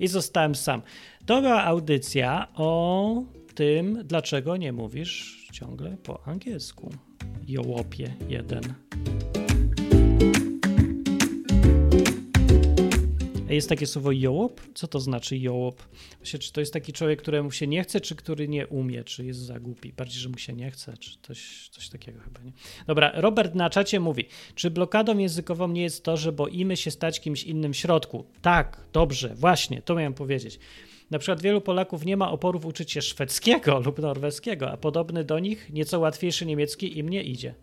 I 0.00 0.08
zostałem 0.08 0.54
sam. 0.54 0.82
To 1.26 1.42
była 1.42 1.64
audycja 1.64 2.48
o 2.54 3.22
tym, 3.54 3.98
dlaczego 4.04 4.56
nie 4.56 4.72
mówisz 4.72 5.48
ciągle 5.52 5.96
po 5.96 6.26
angielsku. 6.26 6.90
Jołopie 7.48 8.14
jeden. 8.28 8.74
Jest 13.54 13.68
takie 13.68 13.86
słowo 13.86 14.12
jołop? 14.12 14.60
Co 14.74 14.86
to 14.86 15.00
znaczy 15.00 15.38
jołop? 15.38 15.82
Właśnie, 16.18 16.38
czy 16.38 16.52
to 16.52 16.60
jest 16.60 16.72
taki 16.72 16.92
człowiek, 16.92 17.22
któremu 17.22 17.50
się 17.50 17.66
nie 17.66 17.82
chce, 17.82 18.00
czy 18.00 18.16
który 18.16 18.48
nie 18.48 18.66
umie, 18.66 19.04
czy 19.04 19.24
jest 19.24 19.40
za 19.40 19.60
głupi? 19.60 19.92
Bardziej, 19.92 20.20
że 20.20 20.28
mu 20.28 20.38
się 20.38 20.52
nie 20.52 20.70
chce, 20.70 20.96
czy 20.96 21.10
coś, 21.22 21.68
coś 21.68 21.88
takiego 21.88 22.20
chyba, 22.20 22.40
nie? 22.40 22.52
Dobra, 22.86 23.12
Robert 23.14 23.54
na 23.54 23.70
czacie 23.70 24.00
mówi, 24.00 24.24
czy 24.54 24.70
blokadą 24.70 25.18
językową 25.18 25.68
nie 25.68 25.82
jest 25.82 26.04
to, 26.04 26.16
że 26.16 26.32
boimy 26.32 26.76
się 26.76 26.90
stać 26.90 27.20
kimś 27.20 27.44
innym 27.44 27.72
w 27.72 27.76
środku? 27.76 28.24
Tak, 28.42 28.80
dobrze, 28.92 29.34
właśnie, 29.34 29.82
to 29.82 29.94
miałem 29.94 30.14
powiedzieć. 30.14 30.58
Na 31.14 31.18
przykład 31.18 31.42
wielu 31.42 31.60
Polaków 31.60 32.04
nie 32.04 32.16
ma 32.16 32.30
oporów 32.30 32.66
uczyć 32.66 32.92
się 32.92 33.02
szwedzkiego 33.02 33.78
lub 33.86 33.98
norweskiego, 33.98 34.70
a 34.70 34.76
podobny 34.76 35.24
do 35.24 35.38
nich, 35.38 35.70
nieco 35.72 36.00
łatwiejszy 36.00 36.46
niemiecki 36.46 36.98
im 36.98 37.08
nie 37.08 37.22
idzie. 37.22 37.54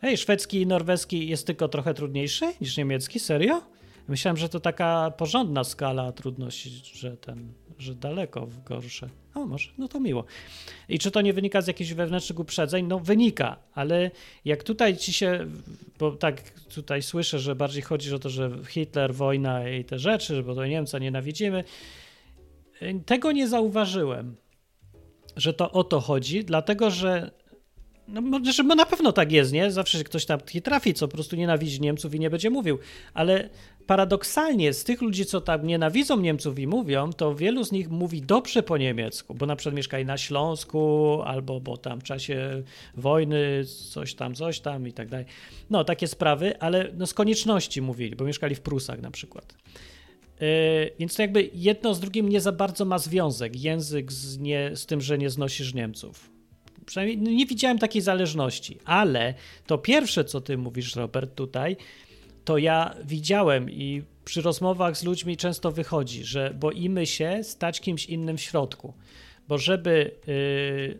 Hej, 0.00 0.16
szwedzki 0.16 0.60
i 0.60 0.66
norweski 0.66 1.28
jest 1.28 1.46
tylko 1.46 1.68
trochę 1.68 1.94
trudniejszy 1.94 2.52
niż 2.60 2.76
niemiecki? 2.76 3.18
Serio? 3.18 3.62
Myślałem, 4.08 4.36
że 4.36 4.48
to 4.48 4.60
taka 4.60 5.12
porządna 5.16 5.64
skala 5.64 6.12
trudności, 6.12 6.70
że 6.94 7.16
ten, 7.16 7.52
że 7.78 7.94
daleko 7.94 8.48
gorsze. 8.66 9.08
O, 9.34 9.46
może, 9.46 9.70
no 9.78 9.88
to 9.88 10.00
miło. 10.00 10.24
I 10.88 10.98
czy 10.98 11.10
to 11.10 11.20
nie 11.20 11.32
wynika 11.32 11.60
z 11.60 11.66
jakichś 11.66 11.92
wewnętrznych 11.92 12.38
uprzedzeń? 12.38 12.86
No 12.86 12.98
wynika, 12.98 13.56
ale 13.74 14.10
jak 14.44 14.62
tutaj 14.62 14.96
ci 14.96 15.12
się, 15.12 15.46
bo 15.98 16.10
tak 16.10 16.50
tutaj 16.50 17.02
słyszę, 17.02 17.38
że 17.38 17.54
bardziej 17.54 17.82
chodzi 17.82 18.14
o 18.14 18.18
to, 18.18 18.30
że 18.30 18.50
Hitler, 18.68 19.14
wojna 19.14 19.68
i 19.68 19.84
te 19.84 19.98
rzeczy, 19.98 20.42
bo 20.42 20.54
to 20.54 20.66
Niemca 20.66 20.98
nienawidzimy, 20.98 21.64
tego 23.06 23.32
nie 23.32 23.48
zauważyłem, 23.48 24.36
że 25.36 25.54
to 25.54 25.72
o 25.72 25.84
to 25.84 26.00
chodzi, 26.00 26.44
dlatego 26.44 26.90
że 26.90 27.30
no, 28.08 28.40
że 28.52 28.62
na 28.62 28.86
pewno 28.86 29.12
tak 29.12 29.32
jest, 29.32 29.52
nie? 29.52 29.70
Zawsze 29.70 29.98
się 29.98 30.04
ktoś 30.04 30.26
tam 30.26 30.40
trafi, 30.62 30.94
co 30.94 31.08
po 31.08 31.14
prostu 31.14 31.36
nienawidzi 31.36 31.80
Niemców 31.80 32.14
i 32.14 32.20
nie 32.20 32.30
będzie 32.30 32.50
mówił. 32.50 32.78
Ale 33.14 33.48
paradoksalnie 33.86 34.72
z 34.72 34.84
tych 34.84 35.02
ludzi, 35.02 35.26
co 35.26 35.40
tam 35.40 35.66
nienawidzą 35.66 36.20
Niemców 36.20 36.58
i 36.58 36.66
mówią, 36.66 37.12
to 37.12 37.34
wielu 37.34 37.64
z 37.64 37.72
nich 37.72 37.90
mówi 37.90 38.22
dobrze 38.22 38.62
po 38.62 38.78
niemiecku, 38.78 39.34
bo 39.34 39.46
na 39.46 39.56
przykład 39.56 39.76
mieszkali 39.76 40.04
na 40.04 40.18
Śląsku, 40.18 41.18
albo 41.24 41.60
bo 41.60 41.76
tam 41.76 42.00
w 42.00 42.04
czasie 42.04 42.62
wojny 42.96 43.64
coś 43.90 44.14
tam, 44.14 44.34
coś 44.34 44.60
tam 44.60 44.88
i 44.88 44.92
tak 44.92 45.08
dalej. 45.08 45.26
No, 45.70 45.84
takie 45.84 46.08
sprawy, 46.08 46.58
ale 46.60 46.90
no, 46.96 47.06
z 47.06 47.14
konieczności 47.14 47.82
mówili, 47.82 48.16
bo 48.16 48.24
mieszkali 48.24 48.54
w 48.54 48.60
Prusach 48.60 49.00
na 49.00 49.10
przykład. 49.10 49.54
Yy, 50.42 50.90
Więc 50.98 51.16
to 51.16 51.22
jakby 51.22 51.50
jedno 51.54 51.94
z 51.94 52.00
drugim 52.00 52.28
nie 52.28 52.40
za 52.40 52.52
bardzo 52.52 52.84
ma 52.84 52.98
związek. 52.98 53.56
Język 53.56 54.12
z, 54.12 54.38
nie, 54.38 54.76
z 54.76 54.86
tym, 54.86 55.00
że 55.00 55.18
nie 55.18 55.30
znosisz 55.30 55.74
Niemców. 55.74 56.30
Przynajmniej 56.86 57.18
nie 57.18 57.46
widziałem 57.46 57.78
takiej 57.78 58.02
zależności, 58.02 58.78
ale 58.84 59.34
to 59.66 59.78
pierwsze, 59.78 60.24
co 60.24 60.40
ty 60.40 60.58
mówisz, 60.58 60.96
Robert, 60.96 61.34
tutaj, 61.34 61.76
to 62.44 62.58
ja 62.58 62.94
widziałem 63.04 63.70
i 63.70 64.02
przy 64.24 64.42
rozmowach 64.42 64.96
z 64.96 65.02
ludźmi 65.02 65.36
często 65.36 65.72
wychodzi, 65.72 66.24
że 66.24 66.54
boimy 66.54 67.06
się 67.06 67.40
stać 67.42 67.80
kimś 67.80 68.06
innym 68.06 68.36
w 68.36 68.40
środku, 68.40 68.94
bo 69.48 69.58
żeby, 69.58 70.10
yy, 70.26 70.98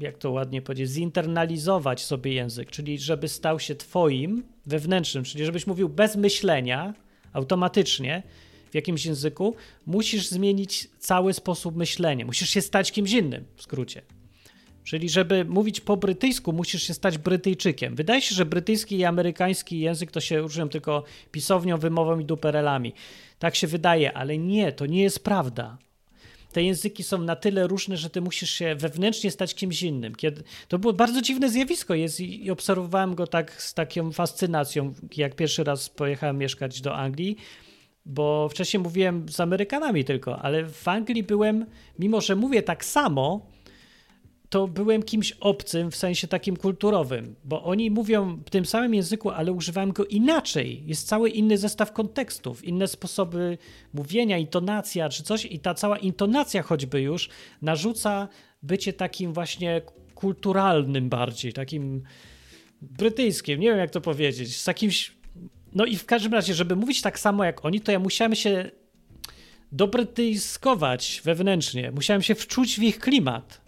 jak 0.00 0.18
to 0.18 0.30
ładnie 0.30 0.62
powiedzieć, 0.62 0.88
zinternalizować 0.88 2.04
sobie 2.04 2.32
język, 2.32 2.70
czyli 2.70 2.98
żeby 2.98 3.28
stał 3.28 3.60
się 3.60 3.74
twoim 3.74 4.42
wewnętrznym, 4.66 5.24
czyli 5.24 5.44
żebyś 5.44 5.66
mówił 5.66 5.88
bez 5.88 6.16
myślenia, 6.16 6.94
automatycznie 7.32 8.22
jakimś 8.76 9.06
języku, 9.06 9.54
musisz 9.86 10.28
zmienić 10.28 10.88
cały 10.98 11.32
sposób 11.32 11.76
myślenia, 11.76 12.26
musisz 12.26 12.50
się 12.50 12.60
stać 12.60 12.92
kimś 12.92 13.12
innym, 13.12 13.44
w 13.56 13.62
skrócie. 13.62 14.02
Czyli, 14.86 15.08
żeby 15.08 15.44
mówić 15.44 15.80
po 15.80 15.96
brytyjsku, 15.96 16.52
musisz 16.52 16.82
się 16.82 16.94
stać 16.94 17.18
Brytyjczykiem. 17.18 17.94
Wydaje 17.94 18.22
się, 18.22 18.34
że 18.34 18.46
brytyjski 18.46 18.96
i 18.96 19.04
amerykański 19.04 19.80
język 19.80 20.10
to 20.10 20.20
się 20.20 20.38
różnią 20.38 20.68
tylko 20.68 21.04
pisownią, 21.32 21.78
wymową 21.78 22.18
i 22.18 22.24
duperelami. 22.24 22.92
Tak 23.38 23.54
się 23.54 23.66
wydaje, 23.66 24.12
ale 24.12 24.38
nie, 24.38 24.72
to 24.72 24.86
nie 24.86 25.02
jest 25.02 25.24
prawda. 25.24 25.78
Te 26.52 26.62
języki 26.62 27.02
są 27.02 27.18
na 27.18 27.36
tyle 27.36 27.66
różne, 27.66 27.96
że 27.96 28.10
ty 28.10 28.20
musisz 28.20 28.50
się 28.50 28.74
wewnętrznie 28.74 29.30
stać 29.30 29.54
kimś 29.54 29.82
innym. 29.82 30.14
Kiedy... 30.14 30.42
To 30.68 30.78
było 30.78 30.92
bardzo 30.92 31.22
dziwne 31.22 31.50
zjawisko 31.50 31.94
jest 31.94 32.20
i, 32.20 32.50
obserwowałem 32.50 33.14
go 33.14 33.26
tak 33.26 33.62
z 33.62 33.74
taką 33.74 34.12
fascynacją, 34.12 34.94
jak 35.16 35.36
pierwszy 35.36 35.64
raz 35.64 35.88
pojechałem 35.88 36.38
mieszkać 36.38 36.80
do 36.80 36.96
Anglii, 36.96 37.36
bo 38.06 38.48
wcześniej 38.48 38.82
mówiłem 38.82 39.28
z 39.28 39.40
Amerykanami 39.40 40.04
tylko, 40.04 40.38
ale 40.38 40.68
w 40.68 40.88
Anglii 40.88 41.22
byłem, 41.22 41.66
mimo 41.98 42.20
że 42.20 42.36
mówię 42.36 42.62
tak 42.62 42.84
samo, 42.84 43.46
to 44.48 44.68
byłem 44.68 45.02
kimś 45.02 45.32
obcym 45.32 45.90
w 45.90 45.96
sensie 45.96 46.28
takim 46.28 46.56
kulturowym, 46.56 47.34
bo 47.44 47.64
oni 47.64 47.90
mówią 47.90 48.38
w 48.46 48.50
tym 48.50 48.66
samym 48.66 48.94
języku, 48.94 49.30
ale 49.30 49.52
używają 49.52 49.92
go 49.92 50.04
inaczej. 50.04 50.82
Jest 50.86 51.08
cały 51.08 51.30
inny 51.30 51.58
zestaw 51.58 51.92
kontekstów, 51.92 52.64
inne 52.64 52.88
sposoby 52.88 53.58
mówienia, 53.94 54.38
intonacja 54.38 55.08
czy 55.08 55.22
coś 55.22 55.44
i 55.44 55.58
ta 55.58 55.74
cała 55.74 55.98
intonacja 55.98 56.62
choćby 56.62 57.00
już 57.00 57.28
narzuca 57.62 58.28
bycie 58.62 58.92
takim 58.92 59.32
właśnie 59.32 59.82
kulturalnym 60.14 61.08
bardziej, 61.08 61.52
takim 61.52 62.02
brytyjskim, 62.82 63.60
nie 63.60 63.68
wiem 63.68 63.78
jak 63.78 63.90
to 63.90 64.00
powiedzieć, 64.00 64.56
z 64.56 64.66
jakimś 64.66 65.15
no 65.76 65.84
i 65.84 65.96
w 65.96 66.06
każdym 66.06 66.32
razie, 66.32 66.54
żeby 66.54 66.76
mówić 66.76 67.02
tak 67.02 67.18
samo 67.18 67.44
jak 67.44 67.64
oni, 67.64 67.80
to 67.80 67.92
ja 67.92 67.98
musiałem 67.98 68.34
się 68.34 68.70
dobrytyjskować 69.72 71.22
wewnętrznie, 71.24 71.90
musiałem 71.90 72.22
się 72.22 72.34
wczuć 72.34 72.78
w 72.78 72.82
ich 72.82 72.98
klimat. 72.98 73.60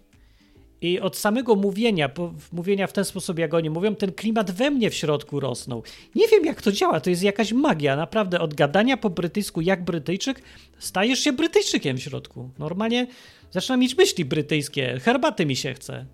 I 0.81 1.01
od 1.01 1.17
samego 1.17 1.55
mówienia, 1.57 2.11
mówienia 2.53 2.87
w 2.87 2.93
ten 2.93 3.05
sposób, 3.05 3.39
jak 3.39 3.55
oni 3.55 3.71
mówią, 3.71 3.95
ten 3.95 4.13
klimat 4.13 4.51
we 4.51 4.71
mnie 4.71 4.91
w 4.91 4.95
środku 4.95 5.41
rosnął. 5.41 5.83
Nie 6.15 6.29
wiem, 6.29 6.45
jak 6.45 6.63
to 6.63 6.73
działa, 6.73 7.01
to 7.01 7.11
jest 7.11 7.23
jakaś 7.23 7.53
magia. 7.53 7.97
Naprawdę, 7.97 8.41
od 8.41 8.55
gadania 8.55 8.97
po 8.97 9.11
brytyjsku, 9.11 9.61
jak 9.61 9.85
Brytyjczyk, 9.85 10.43
stajesz 10.79 11.19
się 11.19 11.33
Brytyjczykiem 11.33 11.97
w 11.97 12.03
środku. 12.03 12.51
Normalnie 12.59 13.07
zaczynam 13.51 13.81
mieć 13.81 13.97
myśli 13.97 14.25
brytyjskie, 14.25 15.01
herbaty 15.01 15.47
mi 15.47 15.57
się 15.57 15.75
chce. 15.75 16.07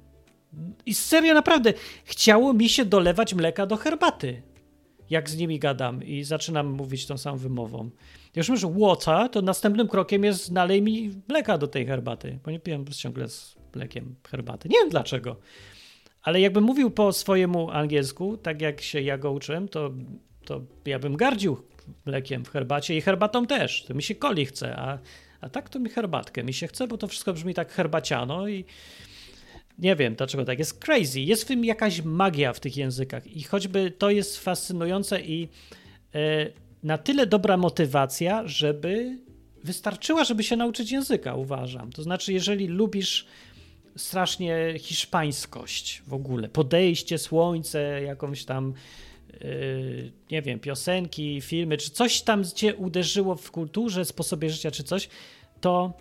I 0.87 0.95
serio, 0.95 1.35
naprawdę, 1.35 1.73
chciało 2.05 2.53
mi 2.53 2.69
się 2.69 2.85
dolewać 2.85 3.35
mleka 3.35 3.67
do 3.67 3.77
herbaty, 3.77 4.43
jak 5.11 5.31
z 5.31 5.37
nimi 5.37 5.59
gadam 5.59 6.05
i 6.05 6.25
zaczynam 6.25 6.67
mówić 6.67 7.07
tą 7.07 7.19
samą 7.19 7.39
wymową. 7.39 7.91
Jak 8.35 8.49
już 8.49 8.63
mówię, 8.63 8.81
water, 8.81 9.29
to 9.29 9.43
następnym 9.43 9.89
krokiem 9.89 10.25
jest 10.25 10.53
nalej 10.53 10.83
mi 10.83 11.11
mleka 11.29 11.59
do 11.59 11.69
tej 11.69 11.87
herbaty, 11.87 12.39
bo 12.45 12.51
nie 12.51 12.61
piję 12.61 12.85
ciągle 12.97 13.29
z 13.29 13.57
mlekiem 13.75 14.15
herbaty. 14.31 14.69
Nie 14.69 14.79
wiem 14.79 14.89
dlaczego. 14.89 15.37
Ale 16.23 16.41
jakbym 16.41 16.65
mówił 16.65 16.91
po 16.91 17.13
swojemu 17.13 17.71
angielsku, 17.71 18.37
tak 18.37 18.63
jak 18.63 18.81
się 18.81 19.01
ja 19.01 19.19
go 19.19 19.33
uczyłem, 19.33 19.69
to, 19.69 19.91
to 20.45 20.61
ja 20.87 20.99
bym 20.99 21.17
gardził 21.17 21.63
mlekiem 22.07 22.45
w 22.45 22.49
herbacie 22.49 22.97
i 22.97 23.01
herbatą 23.01 23.47
też. 23.47 23.85
To 23.85 23.95
mi 23.95 24.03
się 24.03 24.15
coli 24.15 24.47
chce, 24.47 24.77
a, 24.77 24.99
a 25.41 25.49
tak 25.49 25.69
to 25.69 25.79
mi 25.79 25.91
herbatkę 25.91 26.45
mi 26.45 26.53
się 26.53 26.67
chce, 26.67 26.87
bo 26.87 26.99
to 26.99 27.09
wszystko 27.09 27.33
brzmi 27.33 27.55
tak 27.55 27.73
herbaciano 27.73 28.49
i 28.49 28.65
nie 29.79 29.97
wiem 29.97 30.15
dlaczego 30.15 30.45
tak. 30.45 30.59
Jest 30.59 30.85
crazy. 30.85 31.21
Jest 31.21 31.43
w 31.43 31.47
tym 31.47 31.65
jakaś 31.65 32.03
magia 32.03 32.53
w 32.53 32.61
tych 32.61 32.77
językach 32.77 33.27
i 33.27 33.43
choćby 33.43 33.91
to 33.91 34.11
jest 34.11 34.39
fascynujące 34.39 35.21
i 35.21 35.49
e, 36.15 36.19
na 36.83 36.99
tyle 36.99 37.27
dobra 37.27 37.57
motywacja, 37.57 38.49
żeby 38.49 39.19
wystarczyła, 39.65 40.25
żeby 40.25 40.43
się 40.43 40.57
nauczyć 40.57 40.93
języka, 40.93 41.35
uważam. 41.35 41.93
To 41.93 42.03
znaczy, 42.03 42.33
jeżeli 42.33 42.67
lubisz 42.67 43.27
strasznie 43.97 44.75
hiszpańskość 44.79 46.03
w 46.07 46.15
ogóle, 46.15 46.49
podejście, 46.49 47.19
słońce, 47.19 48.03
jakąś 48.03 48.45
tam 48.45 48.75
yy, 49.41 50.13
nie 50.31 50.43
wiem, 50.43 50.61
piosenki, 50.61 51.41
filmy, 51.41 51.77
czy 51.77 51.91
coś 51.91 52.23
tam 52.23 52.45
cię 52.45 52.75
uderzyło 52.75 53.35
w 53.37 53.51
kulturze, 53.51 54.05
sposobie 54.05 54.51
życia, 54.51 54.71
czy 54.71 54.85
coś, 54.85 55.09
to 55.61 55.93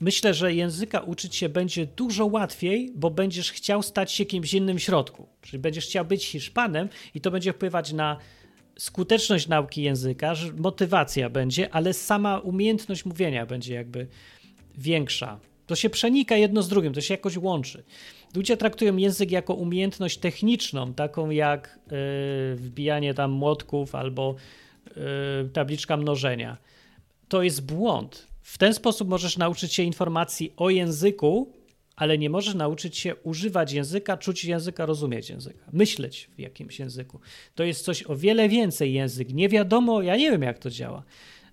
myślę, 0.00 0.34
że 0.34 0.54
języka 0.54 1.00
uczyć 1.00 1.36
się 1.36 1.48
będzie 1.48 1.86
dużo 1.86 2.26
łatwiej, 2.26 2.92
bo 2.94 3.10
będziesz 3.10 3.52
chciał 3.52 3.82
stać 3.82 4.12
się 4.12 4.24
kimś 4.24 4.54
innym 4.54 4.78
w 4.78 4.82
środku. 4.82 5.28
Czyli 5.42 5.58
będziesz 5.58 5.86
chciał 5.86 6.04
być 6.04 6.26
Hiszpanem 6.26 6.88
i 7.14 7.20
to 7.20 7.30
będzie 7.30 7.52
wpływać 7.52 7.92
na 7.92 8.16
skuteczność 8.78 9.48
nauki 9.48 9.82
języka, 9.82 10.34
motywacja 10.56 11.30
będzie, 11.30 11.74
ale 11.74 11.92
sama 11.92 12.38
umiejętność 12.38 13.04
mówienia 13.04 13.46
będzie 13.46 13.74
jakby 13.74 14.06
większa. 14.78 15.40
To 15.66 15.76
się 15.76 15.90
przenika 15.90 16.36
jedno 16.36 16.62
z 16.62 16.68
drugim, 16.68 16.92
to 16.92 17.00
się 17.00 17.14
jakoś 17.14 17.36
łączy. 17.36 17.84
Ludzie 18.34 18.56
traktują 18.56 18.96
język 18.96 19.30
jako 19.30 19.54
umiejętność 19.54 20.18
techniczną, 20.18 20.94
taką 20.94 21.30
jak 21.30 21.78
yy, 21.86 22.56
wbijanie 22.56 23.14
tam 23.14 23.30
młotków 23.30 23.94
albo 23.94 24.34
yy, 24.86 25.48
tabliczka 25.52 25.96
mnożenia. 25.96 26.56
To 27.28 27.42
jest 27.42 27.66
błąd. 27.66 28.29
W 28.50 28.58
ten 28.58 28.74
sposób 28.74 29.08
możesz 29.08 29.36
nauczyć 29.36 29.74
się 29.74 29.82
informacji 29.82 30.52
o 30.56 30.70
języku, 30.70 31.52
ale 31.96 32.18
nie 32.18 32.30
możesz 32.30 32.54
nauczyć 32.54 32.98
się 32.98 33.14
używać 33.16 33.72
języka, 33.72 34.16
czuć 34.16 34.44
języka, 34.44 34.86
rozumieć 34.86 35.30
języka, 35.30 35.64
myśleć 35.72 36.30
w 36.36 36.38
jakimś 36.38 36.78
języku. 36.78 37.20
To 37.54 37.64
jest 37.64 37.84
coś 37.84 38.02
o 38.06 38.16
wiele 38.16 38.48
więcej 38.48 38.92
język. 38.92 39.32
Nie 39.32 39.48
wiadomo, 39.48 40.02
ja 40.02 40.16
nie 40.16 40.30
wiem 40.30 40.42
jak 40.42 40.58
to 40.58 40.70
działa, 40.70 41.02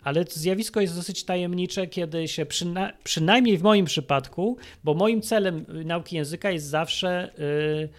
ale 0.01 0.25
to 0.25 0.39
zjawisko 0.39 0.81
jest 0.81 0.95
dosyć 0.95 1.23
tajemnicze, 1.23 1.87
kiedy 1.87 2.27
się 2.27 2.45
przyna 2.45 2.93
przynajmniej 3.03 3.57
w 3.57 3.63
moim 3.63 3.85
przypadku, 3.85 4.57
bo 4.83 4.93
moim 4.93 5.21
celem 5.21 5.65
nauki 5.85 6.15
języka 6.15 6.51
jest 6.51 6.65
zawsze 6.65 7.33
yy, 7.37 7.89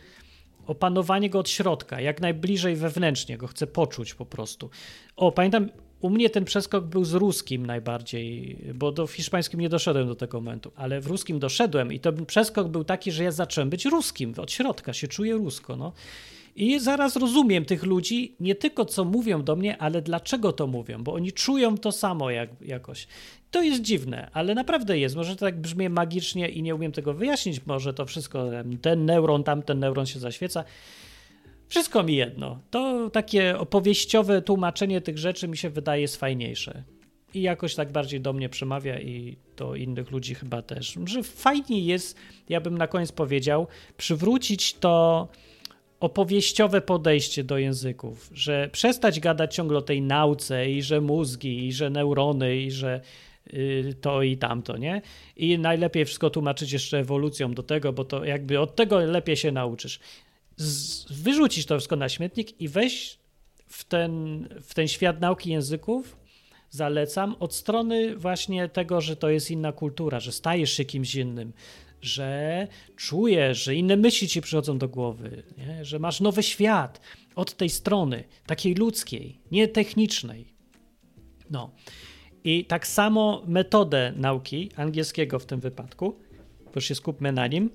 opanowanie 0.67 1.31
go 1.31 1.39
od 1.39 1.49
środka, 1.49 2.01
jak 2.01 2.21
najbliżej 2.21 2.77
wewnętrznie 2.77 3.39
go 3.39 3.47
chcę 3.47 3.67
poczuć 3.67 4.15
po 4.15 4.27
prostu. 4.27 4.71
O, 5.17 5.33
pamiętam, 5.33 5.69
u 6.01 6.11
mnie 6.11 6.31
ten 6.31 6.45
przeskok 6.45 6.85
był 6.85 7.05
z 7.05 7.13
ruskim 7.13 7.67
najbardziej, 7.67 8.59
bo 8.75 8.93
do 8.93 9.07
hiszpańskim 9.07 9.61
nie 9.61 9.69
doszedłem 9.69 10.07
do 10.07 10.15
tego 10.15 10.41
momentu, 10.41 10.73
ale 10.77 11.01
w 11.01 11.07
ruskim 11.07 11.39
doszedłem 11.39 11.93
i 11.93 12.01
ten 12.01 12.27
przeskok 12.27 12.69
był 12.69 12.85
taki, 12.85 13.13
że 13.13 13.25
ja 13.25 13.31
zacząłem 13.31 13.71
być 13.71 13.85
ruskim, 13.85 14.35
od 14.37 14.53
środka 14.53 14.93
się 14.93 15.09
czuję 15.09 15.35
rusko, 15.35 15.77
no. 15.77 15.93
I 16.57 16.81
zaraz 16.81 17.17
rozumiem 17.17 17.65
tych 17.65 17.83
ludzi, 17.83 18.35
nie 18.41 18.55
tylko 18.55 18.85
co 18.85 19.05
mówią 19.05 19.43
do 19.43 19.57
mnie, 19.57 19.79
ale 19.79 20.03
dlaczego 20.03 20.53
to 20.53 20.67
mówią, 20.67 21.03
bo 21.03 21.13
oni 21.13 21.33
czują 21.33 21.79
to 21.79 21.93
samo 21.93 22.31
jak, 22.31 22.51
jakoś. 22.61 23.07
To 23.51 23.63
jest 23.63 23.83
dziwne, 23.83 24.31
ale 24.33 24.55
naprawdę 24.55 24.99
jest. 24.99 25.17
Może 25.17 25.37
to 25.37 25.47
tak 25.47 25.61
brzmi 25.61 25.89
magicznie 25.89 26.49
i 26.49 26.63
nie 26.63 26.75
umiem 26.75 26.93
tego 26.93 27.15
wyjaśnić. 27.15 27.67
Może 27.67 27.95
to 27.95 28.07
wszystko, 28.07 28.51
ten 28.83 29.05
neuron, 29.05 29.45
tamten 29.45 29.79
neuron 29.79 30.07
się 30.07 30.19
zaświeca. 30.19 30.65
Wszystko 31.69 32.03
mi 32.03 32.17
jedno. 32.17 32.61
To 32.71 33.11
takie 33.11 33.59
opowieściowe 33.59 34.43
tłumaczenie 34.43 35.01
tych 35.01 35.19
rzeczy 35.19 35.49
mi 35.49 35.57
się 35.57 35.71
wydaje 35.71 36.03
jest 36.03 36.17
fajniejsze. 36.17 36.83
I 37.35 37.43
jakoś 37.43 37.75
tak 37.75 37.93
bardziej 37.93 38.21
do 38.21 38.33
mnie 38.33 38.49
przemawia 38.49 39.01
i 39.01 39.37
do 39.57 39.75
innych 39.75 40.11
ludzi 40.11 40.35
chyba 40.35 40.63
też. 40.63 40.99
Że 41.05 41.23
fajnie 41.23 41.81
jest, 41.81 42.17
ja 42.49 42.61
bym 42.61 42.79
na 42.79 42.87
koniec 42.87 43.13
powiedział, 43.13 43.67
przywrócić 43.97 44.75
to 44.75 45.29
opowieściowe 46.01 46.81
podejście 46.81 47.45
do 47.45 47.59
języków, 47.59 48.31
że 48.35 48.69
przestać 48.73 49.21
gadać 49.21 49.55
ciągle 49.55 49.79
o 49.79 49.83
tej 49.83 50.03
nauce 50.03 50.71
i 50.71 50.83
że 50.83 51.01
mózgi, 51.01 51.67
i 51.67 51.73
że 51.73 51.91
neurony, 51.91 52.57
i 52.57 52.71
że 52.71 53.01
y, 53.55 53.95
to 54.01 54.23
i 54.23 54.37
tamto, 54.37 54.77
nie? 54.77 55.03
I 55.37 55.59
najlepiej 55.59 56.05
wszystko 56.05 56.31
tłumaczyć 56.31 56.73
jeszcze 56.73 56.99
ewolucją 56.99 57.55
do 57.55 57.63
tego, 57.63 57.93
bo 57.93 58.05
to 58.05 58.25
jakby 58.25 58.61
od 58.61 58.77
tego 58.77 58.99
lepiej 58.99 59.37
się 59.37 59.53
nauczysz 59.53 60.01
wyrzucić 61.11 61.67
to 61.67 61.75
wszystko 61.75 61.97
na 61.97 62.09
śmietnik 62.09 62.61
i 62.61 62.69
wejść 62.69 63.19
w 63.67 63.85
ten, 63.85 64.49
w 64.63 64.75
ten 64.75 64.89
świat 64.89 65.21
nauki 65.21 65.51
języków, 65.51 66.17
zalecam, 66.71 67.37
od 67.41 67.55
strony 67.55 68.17
właśnie 68.17 68.69
tego, 68.69 69.01
że 69.01 69.17
to 69.17 69.31
jest 69.31 69.51
inna 69.51 69.73
kultura, 69.73 70.21
że 70.21 70.33
stajesz 70.33 70.73
się 70.73 70.85
kimś 70.85 71.15
innym, 71.15 71.53
że 72.03 72.67
czujesz, 72.97 73.65
że 73.65 73.75
inne 73.75 73.97
myśli 73.97 74.29
ci 74.29 74.41
przychodzą 74.41 74.79
do 74.79 74.89
głowy, 74.89 75.43
nie? 75.59 75.85
że 75.85 75.99
masz 75.99 76.21
nowy 76.21 76.43
świat 76.43 77.01
od 77.35 77.57
tej 77.57 77.69
strony, 77.71 78.25
takiej 78.47 78.75
ludzkiej, 78.75 79.41
nie 79.51 79.69
technicznej. 79.69 80.55
No. 81.51 81.71
I 82.45 82.65
tak 82.65 82.87
samo 82.87 83.43
metodę 83.47 84.13
nauki 84.17 84.71
angielskiego 84.77 85.39
w 85.39 85.47
tym 85.47 85.61
wypadku, 85.61 86.19
bo 86.75 86.81
się 86.81 86.95
skupmy 86.95 87.33
na 87.33 87.47
nim, 87.47 87.71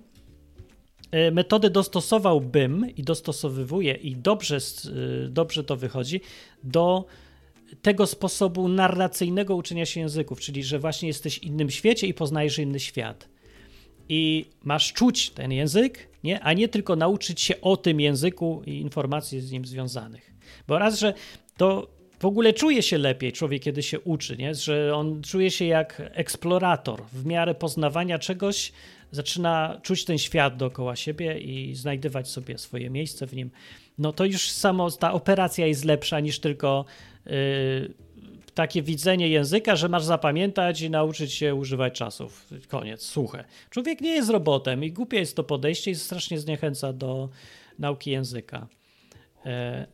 metody 1.31 1.69
dostosowałbym 1.69 2.95
i 2.95 3.03
dostosowywuję 3.03 3.93
i 3.93 4.15
dobrze, 4.15 4.57
e, 4.57 5.27
dobrze 5.27 5.63
to 5.63 5.75
wychodzi 5.75 6.21
do 6.63 7.05
tego 7.81 8.07
sposobu 8.07 8.67
narracyjnego 8.67 9.55
uczenia 9.55 9.85
się 9.85 9.99
języków, 9.99 10.39
czyli 10.39 10.63
że 10.63 10.79
właśnie 10.79 11.07
jesteś 11.07 11.39
w 11.39 11.43
innym 11.43 11.69
świecie 11.69 12.07
i 12.07 12.13
poznajesz 12.13 12.59
inny 12.59 12.79
świat. 12.79 13.29
I 14.09 14.45
masz 14.63 14.93
czuć 14.93 15.29
ten 15.29 15.51
język, 15.51 16.09
nie? 16.23 16.39
a 16.41 16.53
nie 16.53 16.67
tylko 16.67 16.95
nauczyć 16.95 17.41
się 17.41 17.61
o 17.61 17.77
tym 17.77 18.01
języku 18.01 18.61
i 18.65 18.81
informacji 18.81 19.41
z 19.41 19.51
nim 19.51 19.65
związanych. 19.65 20.33
Bo 20.67 20.79
raz, 20.79 20.99
że 20.99 21.13
to 21.57 21.87
w 22.19 22.25
ogóle 22.25 22.53
czuje 22.53 22.81
się 22.81 22.97
lepiej 22.97 23.31
człowiek, 23.31 23.63
kiedy 23.63 23.83
się 23.83 23.99
uczy, 23.99 24.37
nie? 24.37 24.55
że 24.55 24.95
on 24.95 25.21
czuje 25.21 25.51
się 25.51 25.65
jak 25.65 26.01
eksplorator 26.13 27.03
w 27.13 27.25
miarę 27.25 27.55
poznawania 27.55 28.19
czegoś, 28.19 28.71
zaczyna 29.13 29.79
czuć 29.83 30.05
ten 30.05 30.17
świat 30.17 30.57
dookoła 30.57 30.95
siebie 30.95 31.39
i 31.39 31.75
znajdywać 31.75 32.29
sobie 32.29 32.57
swoje 32.57 32.89
miejsce 32.89 33.27
w 33.27 33.35
nim, 33.35 33.51
no 33.97 34.13
to 34.13 34.25
już 34.25 34.49
samo 34.49 34.91
ta 34.91 35.13
operacja 35.13 35.67
jest 35.67 35.85
lepsza 35.85 36.19
niż 36.19 36.39
tylko 36.39 36.85
yy, 37.25 37.33
takie 38.53 38.81
widzenie 38.81 39.29
języka, 39.29 39.75
że 39.75 39.89
masz 39.89 40.03
zapamiętać 40.03 40.81
i 40.81 40.89
nauczyć 40.89 41.33
się 41.33 41.55
używać 41.55 41.93
czasów. 41.93 42.47
Koniec, 42.67 43.01
suche. 43.01 43.43
Człowiek 43.69 44.01
nie 44.01 44.11
jest 44.15 44.29
robotem 44.29 44.83
i 44.83 44.91
głupie 44.91 45.17
jest 45.17 45.35
to 45.35 45.43
podejście 45.43 45.91
i 45.91 45.95
strasznie 45.95 46.39
zniechęca 46.39 46.93
do 46.93 47.29
nauki 47.79 48.11
języka. 48.11 48.67
Yy, 49.45 49.51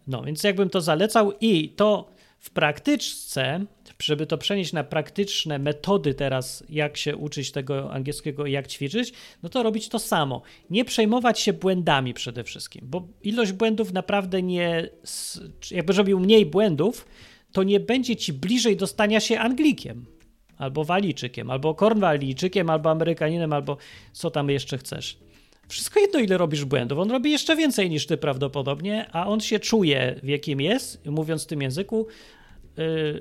no, 0.07 0.21
więc 0.23 0.43
jakbym 0.43 0.69
to 0.69 0.81
zalecał 0.81 1.33
i 1.41 1.69
to 1.69 2.09
w 2.39 2.49
praktyczce, 2.49 3.65
żeby 4.01 4.25
to 4.25 4.37
przenieść 4.37 4.73
na 4.73 4.83
praktyczne 4.83 5.59
metody 5.59 6.13
teraz, 6.13 6.63
jak 6.69 6.97
się 6.97 7.15
uczyć 7.15 7.51
tego 7.51 7.93
angielskiego 7.93 8.45
i 8.45 8.51
jak 8.51 8.67
ćwiczyć, 8.67 9.13
no 9.43 9.49
to 9.49 9.63
robić 9.63 9.89
to 9.89 9.99
samo. 9.99 10.41
Nie 10.69 10.85
przejmować 10.85 11.39
się 11.39 11.53
błędami 11.53 12.13
przede 12.13 12.43
wszystkim, 12.43 12.87
bo 12.89 13.07
ilość 13.23 13.51
błędów 13.51 13.93
naprawdę 13.93 14.41
nie, 14.41 14.89
jakby 15.71 15.93
robił 15.93 16.19
mniej 16.19 16.45
błędów, 16.45 17.05
to 17.51 17.63
nie 17.63 17.79
będzie 17.79 18.15
ci 18.15 18.33
bliżej 18.33 18.77
dostania 18.77 19.19
się 19.19 19.39
Anglikiem, 19.39 20.05
albo 20.57 20.83
Walijczykiem, 20.83 21.51
albo 21.51 21.75
Kornwalijczykiem, 21.75 22.69
albo 22.69 22.91
Amerykaninem, 22.91 23.53
albo 23.53 23.77
co 24.13 24.31
tam 24.31 24.49
jeszcze 24.49 24.77
chcesz. 24.77 25.17
Wszystko 25.67 25.99
jedno, 25.99 26.19
ile 26.19 26.37
robisz 26.37 26.65
błędów. 26.65 26.99
On 26.99 27.11
robi 27.11 27.31
jeszcze 27.31 27.55
więcej 27.55 27.89
niż 27.89 28.05
ty 28.07 28.17
prawdopodobnie, 28.17 29.09
a 29.11 29.27
on 29.27 29.39
się 29.39 29.59
czuje, 29.59 30.19
w 30.23 30.27
jakim 30.27 30.61
jest, 30.61 31.05
mówiąc 31.05 31.43
w 31.43 31.47
tym 31.47 31.61
języku, 31.61 32.07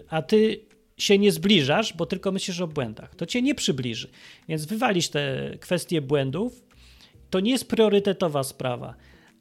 a 0.09 0.23
ty 0.23 0.61
się 0.97 1.19
nie 1.19 1.33
zbliżasz, 1.33 1.93
bo 1.93 2.07
tylko 2.07 2.33
myślisz 2.33 2.61
o 2.61 2.67
błędach. 2.67 3.15
To 3.15 3.27
cię 3.27 3.43
nie 3.43 3.55
przybliży. 3.55 4.09
Więc 4.49 4.65
wywalić 4.65 5.09
te 5.09 5.51
kwestie 5.61 6.01
błędów 6.03 6.63
to 7.31 7.41
nie 7.41 7.51
jest 7.51 7.69
priorytetowa 7.69 8.43
sprawa, 8.43 8.95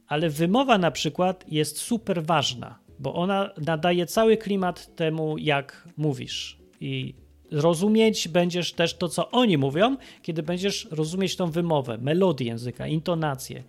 ale 0.06 0.30
wymowa 0.30 0.78
na 0.78 0.90
przykład 0.90 1.44
jest 1.48 1.78
super 1.78 2.24
ważna, 2.24 2.78
bo 2.98 3.14
ona 3.14 3.50
nadaje 3.66 4.06
cały 4.06 4.36
klimat 4.36 4.96
temu, 4.96 5.38
jak 5.38 5.88
mówisz. 5.96 6.58
I 6.80 7.14
rozumieć 7.50 8.28
będziesz 8.28 8.72
też 8.72 8.94
to, 8.94 9.08
co 9.08 9.30
oni 9.30 9.58
mówią, 9.58 9.96
kiedy 10.22 10.42
będziesz 10.42 10.88
rozumieć 10.90 11.36
tą 11.36 11.50
wymowę, 11.50 11.98
melodię 11.98 12.46
języka, 12.46 12.86
intonację, 12.86 13.64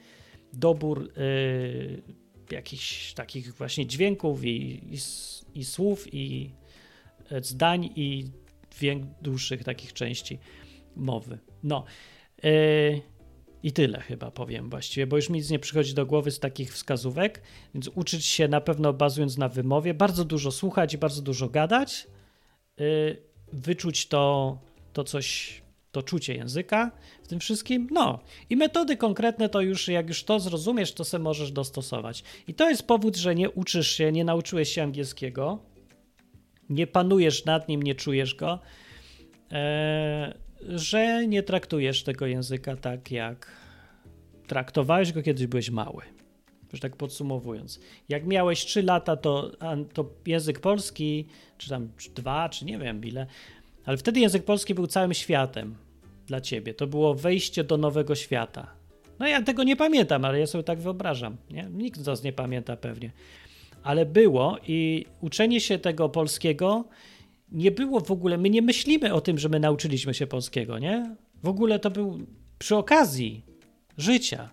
dobór 0.53 1.11
yy, 1.17 2.01
jakichś 2.51 3.13
takich 3.13 3.53
właśnie 3.53 3.85
dźwięków 3.85 4.45
i, 4.45 4.81
i, 4.95 4.97
i 5.59 5.65
słów, 5.65 6.13
i 6.13 6.51
e, 7.31 7.43
zdań, 7.43 7.89
i 7.95 8.31
dłuższych 9.21 9.63
takich 9.63 9.93
części 9.93 10.39
mowy. 10.95 11.39
No. 11.63 11.83
Yy, 12.43 13.01
I 13.63 13.71
tyle 13.71 14.01
chyba 14.01 14.31
powiem 14.31 14.69
właściwie, 14.69 15.07
bo 15.07 15.15
już 15.15 15.29
mi 15.29 15.39
nic 15.39 15.49
nie 15.49 15.59
przychodzi 15.59 15.93
do 15.93 16.05
głowy 16.05 16.31
z 16.31 16.39
takich 16.39 16.73
wskazówek, 16.73 17.41
więc 17.73 17.87
uczyć 17.87 18.25
się 18.25 18.47
na 18.47 18.61
pewno 18.61 18.93
bazując 18.93 19.37
na 19.37 19.49
wymowie, 19.49 19.93
bardzo 19.93 20.25
dużo 20.25 20.51
słuchać 20.51 20.93
i 20.93 20.97
bardzo 20.97 21.21
dużo 21.21 21.49
gadać. 21.49 22.07
Yy, 22.77 23.21
wyczuć 23.53 24.07
to, 24.07 24.57
to 24.93 25.03
coś, 25.03 25.61
to 25.91 26.03
czucie 26.03 26.35
języka 26.35 26.91
w 27.23 27.27
tym 27.27 27.39
wszystkim. 27.39 27.87
No 27.91 28.19
i 28.49 28.55
metody 28.55 28.97
konkretne 28.97 29.49
to 29.49 29.61
już, 29.61 29.87
jak 29.87 30.07
już 30.07 30.23
to 30.23 30.39
zrozumiesz, 30.39 30.93
to 30.93 31.03
se 31.03 31.19
możesz 31.19 31.51
dostosować. 31.51 32.23
I 32.47 32.53
to 32.53 32.69
jest 32.69 32.87
powód, 32.87 33.17
że 33.17 33.35
nie 33.35 33.49
uczysz 33.49 33.91
się, 33.91 34.11
nie 34.11 34.23
nauczyłeś 34.23 34.69
się 34.69 34.83
angielskiego, 34.83 35.59
nie 36.69 36.87
panujesz 36.87 37.45
nad 37.45 37.67
nim, 37.67 37.83
nie 37.83 37.95
czujesz 37.95 38.35
go, 38.35 38.59
e, 39.51 40.37
że 40.61 41.27
nie 41.27 41.43
traktujesz 41.43 42.03
tego 42.03 42.25
języka 42.25 42.75
tak, 42.75 43.11
jak 43.11 43.51
traktowałeś 44.47 45.13
go, 45.13 45.21
kiedy 45.21 45.47
byłeś 45.47 45.69
mały. 45.69 46.03
Już 46.71 46.79
tak 46.79 46.95
podsumowując. 46.95 47.79
Jak 48.09 48.25
miałeś 48.25 48.65
3 48.65 48.83
lata, 48.83 49.17
to, 49.17 49.51
to 49.93 50.09
język 50.25 50.59
polski, 50.59 51.27
czy 51.57 51.69
tam 51.69 51.89
2, 52.15 52.49
czy 52.49 52.65
nie 52.65 52.77
wiem 52.77 53.05
ile, 53.05 53.27
ale 53.85 53.97
wtedy 53.97 54.19
język 54.19 54.45
polski 54.45 54.73
był 54.73 54.87
całym 54.87 55.13
światem 55.13 55.75
dla 56.27 56.41
ciebie. 56.41 56.73
To 56.73 56.87
było 56.87 57.13
wejście 57.13 57.63
do 57.63 57.77
nowego 57.77 58.15
świata. 58.15 58.73
No 59.19 59.27
ja 59.27 59.41
tego 59.41 59.63
nie 59.63 59.75
pamiętam, 59.75 60.25
ale 60.25 60.39
ja 60.39 60.47
sobie 60.47 60.63
tak 60.63 60.79
wyobrażam. 60.79 61.37
Nie? 61.51 61.67
Nikt 61.73 61.99
z 61.99 62.05
nas 62.05 62.23
nie 62.23 62.33
pamięta 62.33 62.77
pewnie. 62.77 63.11
Ale 63.83 64.05
było 64.05 64.57
i 64.67 65.05
uczenie 65.21 65.61
się 65.61 65.79
tego 65.79 66.09
polskiego 66.09 66.85
nie 67.51 67.71
było 67.71 67.99
w 67.99 68.11
ogóle, 68.11 68.37
my 68.37 68.49
nie 68.49 68.61
myślimy 68.61 69.13
o 69.13 69.21
tym, 69.21 69.37
że 69.37 69.49
my 69.49 69.59
nauczyliśmy 69.59 70.13
się 70.13 70.27
polskiego, 70.27 70.79
nie? 70.79 71.15
W 71.43 71.47
ogóle 71.47 71.79
to 71.79 71.91
był 71.91 72.19
przy 72.59 72.75
okazji 72.75 73.43
życia. 73.97 74.49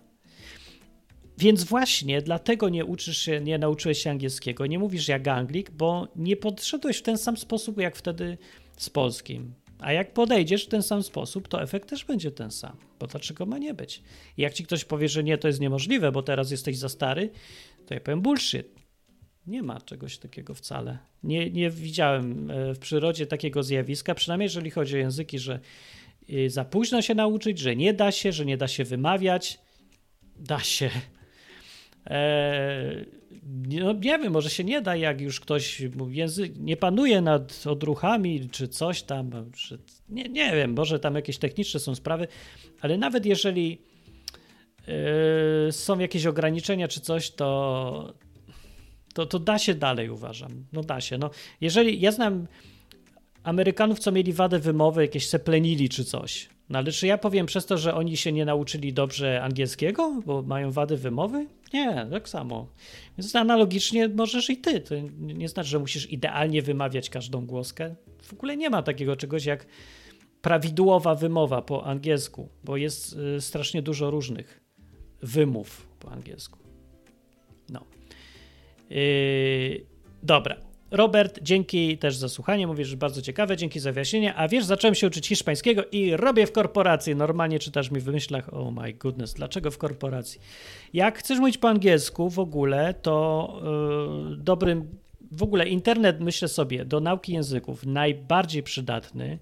Więc 1.37 1.63
właśnie 1.63 2.21
dlatego 2.21 2.69
nie 2.69 2.85
uczysz 2.85 3.17
się, 3.17 3.41
nie 3.41 3.57
nauczyłeś 3.57 4.03
się 4.03 4.09
angielskiego, 4.09 4.65
nie 4.65 4.79
mówisz 4.79 5.07
jak 5.07 5.27
Anglik, 5.27 5.71
bo 5.71 6.07
nie 6.15 6.37
podszedłeś 6.37 6.97
w 6.97 7.01
ten 7.01 7.17
sam 7.17 7.37
sposób 7.37 7.77
jak 7.77 7.95
wtedy 7.95 8.37
z 8.77 8.89
polskim. 8.89 9.53
A 9.79 9.93
jak 9.93 10.13
podejdziesz 10.13 10.65
w 10.65 10.69
ten 10.69 10.83
sam 10.83 11.03
sposób, 11.03 11.47
to 11.47 11.61
efekt 11.61 11.89
też 11.89 12.05
będzie 12.05 12.31
ten 12.31 12.51
sam. 12.51 12.77
Bo 12.99 13.07
dlaczego 13.07 13.45
ma 13.45 13.57
nie 13.57 13.73
być? 13.73 14.01
Jak 14.37 14.53
ci 14.53 14.63
ktoś 14.63 14.85
powie, 14.85 15.09
że 15.09 15.23
nie, 15.23 15.37
to 15.37 15.47
jest 15.47 15.59
niemożliwe, 15.59 16.11
bo 16.11 16.23
teraz 16.23 16.51
jesteś 16.51 16.77
za 16.77 16.89
stary, 16.89 17.29
to 17.85 17.93
ja 17.93 17.99
powiem 17.99 18.21
bullshit. 18.21 18.67
Nie 19.47 19.63
ma 19.63 19.81
czegoś 19.81 20.17
takiego 20.17 20.53
wcale. 20.53 20.97
Nie, 21.23 21.49
nie 21.51 21.69
widziałem 21.69 22.51
e, 22.51 22.73
w 22.73 22.79
przyrodzie 22.79 23.27
takiego 23.27 23.63
zjawiska, 23.63 24.15
przynajmniej 24.15 24.45
jeżeli 24.45 24.71
chodzi 24.71 24.95
o 24.95 24.97
języki, 24.97 25.39
że 25.39 25.59
e, 26.29 26.49
za 26.49 26.65
późno 26.65 27.01
się 27.01 27.15
nauczyć, 27.15 27.59
że 27.59 27.75
nie 27.75 27.93
da 27.93 28.11
się, 28.11 28.31
że 28.31 28.45
nie 28.45 28.57
da 28.57 28.67
się 28.67 28.83
wymawiać. 28.83 29.59
Da 30.35 30.59
się. 30.59 30.89
Eee, 32.09 33.05
no 33.69 33.93
nie 33.93 34.19
wiem, 34.19 34.33
może 34.33 34.49
się 34.49 34.63
nie 34.63 34.81
da, 34.81 34.95
jak 34.95 35.21
już 35.21 35.39
ktoś 35.39 35.81
język, 36.09 36.57
nie 36.57 36.77
panuje 36.77 37.21
nad 37.21 37.67
odruchami 37.67 38.49
czy 38.49 38.67
coś 38.67 39.03
tam, 39.03 39.51
czy, 39.51 39.79
nie, 40.09 40.23
nie 40.23 40.51
wiem, 40.55 40.73
może 40.73 40.99
tam 40.99 41.15
jakieś 41.15 41.37
techniczne 41.37 41.79
są 41.79 41.95
sprawy, 41.95 42.27
ale 42.81 42.97
nawet 42.97 43.25
jeżeli 43.25 43.81
yy, 44.87 45.71
są 45.71 45.99
jakieś 45.99 46.25
ograniczenia 46.25 46.87
czy 46.87 47.01
coś, 47.01 47.31
to, 47.31 48.13
to, 49.13 49.25
to 49.25 49.39
da 49.39 49.59
się 49.59 49.73
dalej, 49.73 50.09
uważam. 50.09 50.65
No 50.73 50.81
da 50.83 51.01
się. 51.01 51.17
No, 51.17 51.29
jeżeli 51.61 52.01
ja 52.01 52.11
znam 52.11 52.47
Amerykanów, 53.43 53.99
co 53.99 54.11
mieli 54.11 54.33
wadę 54.33 54.59
wymowy, 54.59 55.01
jakieś 55.01 55.27
seplenili 55.27 55.89
czy 55.89 56.05
coś. 56.05 56.49
No 56.69 56.79
ale 56.79 56.91
czy 56.91 57.07
ja 57.07 57.17
powiem 57.17 57.45
przez 57.45 57.65
to, 57.65 57.77
że 57.77 57.93
oni 57.93 58.17
się 58.17 58.31
nie 58.31 58.45
nauczyli 58.45 58.93
dobrze 58.93 59.43
angielskiego, 59.43 60.21
bo 60.25 60.41
mają 60.41 60.71
wady 60.71 60.97
wymowy? 60.97 61.47
Nie, 61.73 62.07
tak 62.11 62.29
samo. 62.29 62.67
Więc 63.17 63.35
analogicznie 63.35 64.07
możesz 64.07 64.49
i 64.49 64.57
ty. 64.57 64.81
To 64.81 64.95
nie 65.19 65.49
znaczy, 65.49 65.69
że 65.69 65.79
musisz 65.79 66.11
idealnie 66.11 66.61
wymawiać 66.61 67.09
każdą 67.09 67.45
głoskę. 67.45 67.95
W 68.21 68.33
ogóle 68.33 68.57
nie 68.57 68.69
ma 68.69 68.83
takiego 68.83 69.15
czegoś 69.15 69.45
jak 69.45 69.65
prawidłowa 70.41 71.15
wymowa 71.15 71.61
po 71.61 71.85
angielsku, 71.85 72.49
bo 72.63 72.77
jest 72.77 73.15
y, 73.37 73.41
strasznie 73.41 73.81
dużo 73.81 74.11
różnych 74.11 74.61
wymów 75.21 75.87
po 75.99 76.11
angielsku. 76.11 76.59
No. 77.69 77.85
Yy, 78.89 79.85
dobra. 80.23 80.66
Robert, 80.91 81.39
dzięki 81.41 81.97
też 81.97 82.15
za 82.15 82.29
słuchanie. 82.29 82.67
Mówisz, 82.67 82.87
że 82.87 82.97
bardzo 82.97 83.21
ciekawe, 83.21 83.57
dzięki 83.57 83.79
za 83.79 83.91
wyjaśnienie. 83.91 84.35
A 84.35 84.47
wiesz, 84.47 84.65
zacząłem 84.65 84.95
się 84.95 85.07
uczyć 85.07 85.27
hiszpańskiego 85.27 85.83
i 85.91 86.11
robię 86.15 86.47
w 86.47 86.51
korporacji. 86.51 87.15
Normalnie 87.15 87.59
czytasz 87.59 87.91
mi 87.91 87.99
w 87.99 88.07
myślach, 88.07 88.53
oh 88.53 88.71
my 88.71 88.93
goodness, 88.93 89.33
dlaczego 89.33 89.71
w 89.71 89.77
korporacji? 89.77 90.41
Jak 90.93 91.19
chcesz 91.19 91.39
mówić 91.39 91.57
po 91.57 91.69
angielsku 91.69 92.29
w 92.29 92.39
ogóle, 92.39 92.93
to 92.93 93.61
yy, 94.29 94.37
dobrym, 94.37 94.87
w 95.31 95.43
ogóle 95.43 95.67
internet, 95.67 96.19
myślę 96.19 96.47
sobie, 96.47 96.85
do 96.85 96.99
nauki 96.99 97.33
języków 97.33 97.85
najbardziej 97.85 98.63
przydatny 98.63 99.39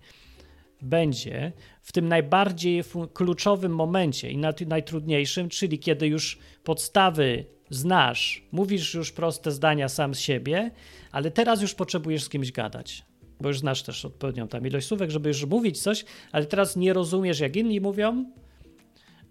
będzie 0.81 1.51
w 1.81 1.91
tym 1.91 2.07
najbardziej 2.07 2.83
kluczowym 3.13 3.75
momencie 3.75 4.31
i 4.31 4.37
najtrudniejszym, 4.67 5.49
czyli 5.49 5.79
kiedy 5.79 6.07
już 6.07 6.39
podstawy 6.63 7.45
znasz, 7.69 8.43
mówisz 8.51 8.93
już 8.93 9.11
proste 9.11 9.51
zdania 9.51 9.89
sam 9.89 10.15
z 10.15 10.19
siebie, 10.19 10.71
ale 11.15 11.31
teraz 11.31 11.61
już 11.61 11.73
potrzebujesz 11.73 12.23
z 12.23 12.29
kimś 12.29 12.51
gadać, 12.51 13.05
bo 13.41 13.47
już 13.47 13.59
znasz 13.59 13.83
też 13.83 14.05
odpowiednią 14.05 14.47
tam 14.47 14.67
ilość 14.67 14.87
słówek, 14.87 15.11
żeby 15.11 15.29
już 15.29 15.45
mówić 15.45 15.81
coś, 15.81 16.05
ale 16.31 16.45
teraz 16.45 16.75
nie 16.75 16.93
rozumiesz, 16.93 17.39
jak 17.39 17.55
inni 17.55 17.81
mówią 17.81 18.25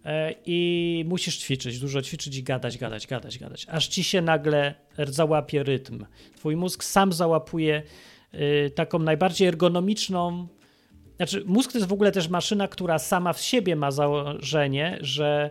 e, 0.05 0.35
i 0.47 1.05
musisz 1.09 1.39
ćwiczyć, 1.39 1.79
dużo 1.79 2.03
ćwiczyć 2.03 2.37
i 2.37 2.43
gadać, 2.43 2.79
gadać, 2.79 3.07
gadać, 3.07 3.39
gadać, 3.39 3.67
aż 3.69 3.89
ci 3.89 4.05
się 4.05 4.23
nagle 4.23 4.75
załapie 4.99 5.63
rytm. 5.63 6.07
Twój 6.37 6.57
mózg 6.57 6.85
sam 6.85 7.13
załapuje 7.13 7.83
e, 8.33 8.71
taką 8.71 8.99
najbardziej 8.99 9.49
ergonomiczną 9.49 10.49
znaczy, 11.17 11.43
mózg 11.47 11.73
to 11.73 11.79
jest 11.79 11.89
w 11.89 11.93
ogóle 11.93 12.13
też 12.13 12.29
maszyna, 12.29 12.69
która 12.69 12.99
sama 12.99 13.33
w 13.33 13.41
siebie 13.41 13.77
ma 13.77 13.91
założenie, 13.91 14.99
że 15.01 15.51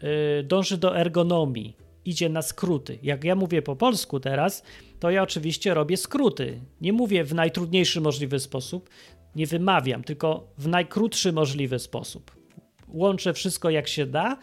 e, 0.00 0.42
dąży 0.42 0.78
do 0.78 0.98
ergonomii 0.98 1.81
idzie 2.04 2.28
na 2.28 2.42
skróty. 2.42 2.98
Jak 3.02 3.24
ja 3.24 3.34
mówię 3.34 3.62
po 3.62 3.76
polsku 3.76 4.20
teraz, 4.20 4.62
to 5.00 5.10
ja 5.10 5.22
oczywiście 5.22 5.74
robię 5.74 5.96
skróty. 5.96 6.60
Nie 6.80 6.92
mówię 6.92 7.24
w 7.24 7.34
najtrudniejszy 7.34 8.00
możliwy 8.00 8.40
sposób, 8.40 8.90
nie 9.36 9.46
wymawiam, 9.46 10.04
tylko 10.04 10.52
w 10.58 10.68
najkrótszy 10.68 11.32
możliwy 11.32 11.78
sposób. 11.78 12.42
Łączę 12.88 13.32
wszystko 13.32 13.70
jak 13.70 13.88
się 13.88 14.06
da, 14.06 14.38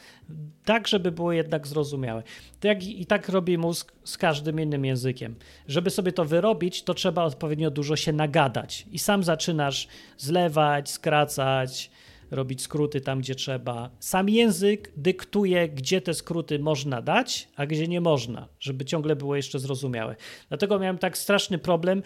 tak 0.65 0.87
żeby 0.87 1.11
było 1.11 1.31
jednak 1.31 1.67
zrozumiałe. 1.67 2.23
To 2.59 2.67
jak, 2.67 2.83
I 2.83 3.05
tak 3.05 3.29
robi 3.29 3.57
mózg 3.57 3.93
z 4.03 4.17
każdym 4.17 4.59
innym 4.59 4.85
językiem. 4.85 5.35
Żeby 5.67 5.89
sobie 5.89 6.11
to 6.11 6.25
wyrobić, 6.25 6.83
to 6.83 6.93
trzeba 6.93 7.23
odpowiednio 7.23 7.71
dużo 7.71 7.95
się 7.95 8.13
nagadać. 8.13 8.85
I 8.91 8.99
sam 8.99 9.23
zaczynasz 9.23 9.87
zlewać, 10.17 10.89
skracać, 10.89 11.91
robić 12.31 12.61
skróty 12.61 13.01
tam, 13.01 13.19
gdzie 13.19 13.35
trzeba. 13.35 13.89
Sam 13.99 14.29
język 14.29 14.91
dyktuje, 14.97 15.69
gdzie 15.69 16.01
te 16.01 16.13
skróty 16.13 16.59
można 16.59 17.01
dać, 17.01 17.47
a 17.55 17.65
gdzie 17.65 17.87
nie 17.87 18.01
można, 18.01 18.47
żeby 18.59 18.85
ciągle 18.85 19.15
było 19.15 19.35
jeszcze 19.35 19.59
zrozumiałe. 19.59 20.15
Dlatego 20.49 20.79
miałem 20.79 20.97
tak 20.97 21.17
straszny 21.17 21.57
problem, 21.57 22.03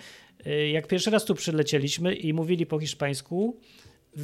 y, 0.48 0.70
jak 0.70 0.88
pierwszy 0.88 1.12
raz 1.12 1.26
tu 1.26 1.36
przylecieliśmy 1.36 2.16
i 2.16 2.34
mówili 2.34 2.66
po 2.66 2.80
hiszpańsku 2.80 3.60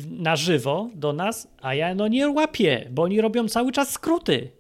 na 0.10 0.36
żywo 0.36 0.90
do 0.96 1.14
nas, 1.14 1.48
a 1.62 1.76
ja 1.76 1.96
no 1.96 2.08
nie 2.08 2.30
łapię, 2.30 2.88
bo 2.92 3.04
oni 3.04 3.22
robią 3.22 3.48
cały 3.48 3.72
czas 3.72 3.92
skróty. 3.92 4.59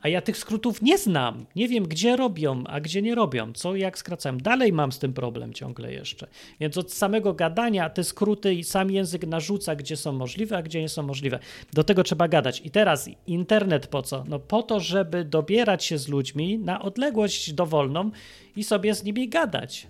A 0.00 0.08
ja 0.08 0.20
tych 0.20 0.36
skrótów 0.36 0.82
nie 0.82 0.98
znam. 0.98 1.46
Nie 1.56 1.68
wiem, 1.68 1.84
gdzie 1.84 2.16
robią, 2.16 2.64
a 2.66 2.80
gdzie 2.80 3.02
nie 3.02 3.14
robią. 3.14 3.52
Co 3.52 3.76
jak 3.76 3.98
skracałem. 3.98 4.40
Dalej 4.40 4.72
mam 4.72 4.92
z 4.92 4.98
tym 4.98 5.12
problem 5.12 5.52
ciągle 5.52 5.92
jeszcze. 5.92 6.26
Więc 6.60 6.78
od 6.78 6.92
samego 6.92 7.34
gadania 7.34 7.90
te 7.90 8.04
skróty 8.04 8.54
i 8.54 8.64
sam 8.64 8.90
język 8.90 9.26
narzuca, 9.26 9.76
gdzie 9.76 9.96
są 9.96 10.12
możliwe, 10.12 10.56
a 10.56 10.62
gdzie 10.62 10.80
nie 10.80 10.88
są 10.88 11.02
możliwe. 11.02 11.38
Do 11.72 11.84
tego 11.84 12.02
trzeba 12.02 12.28
gadać. 12.28 12.62
I 12.64 12.70
teraz 12.70 13.10
internet 13.26 13.86
po 13.86 14.02
co? 14.02 14.24
No 14.28 14.38
po 14.38 14.62
to, 14.62 14.80
żeby 14.80 15.24
dobierać 15.24 15.84
się 15.84 15.98
z 15.98 16.08
ludźmi 16.08 16.58
na 16.58 16.82
odległość 16.82 17.52
dowolną 17.52 18.10
i 18.56 18.64
sobie 18.64 18.94
z 18.94 19.04
nimi 19.04 19.28
gadać. 19.28 19.86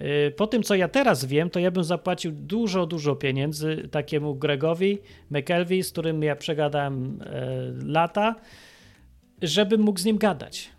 Y, 0.00 0.30
po 0.36 0.46
tym, 0.46 0.62
co 0.62 0.74
ja 0.74 0.88
teraz 0.88 1.24
wiem, 1.24 1.50
to 1.50 1.60
ja 1.60 1.70
bym 1.70 1.84
zapłacił 1.84 2.32
dużo, 2.32 2.86
dużo 2.86 3.16
pieniędzy 3.16 3.88
takiemu 3.90 4.34
Gregowi 4.34 4.98
McElvey, 5.30 5.82
z 5.82 5.92
którym 5.92 6.22
ja 6.22 6.36
przegadałem 6.36 7.22
e, 7.22 7.46
lata, 7.84 8.34
żebym 9.42 9.80
mógł 9.80 9.98
z 9.98 10.04
nim 10.04 10.18
gadać. 10.18 10.70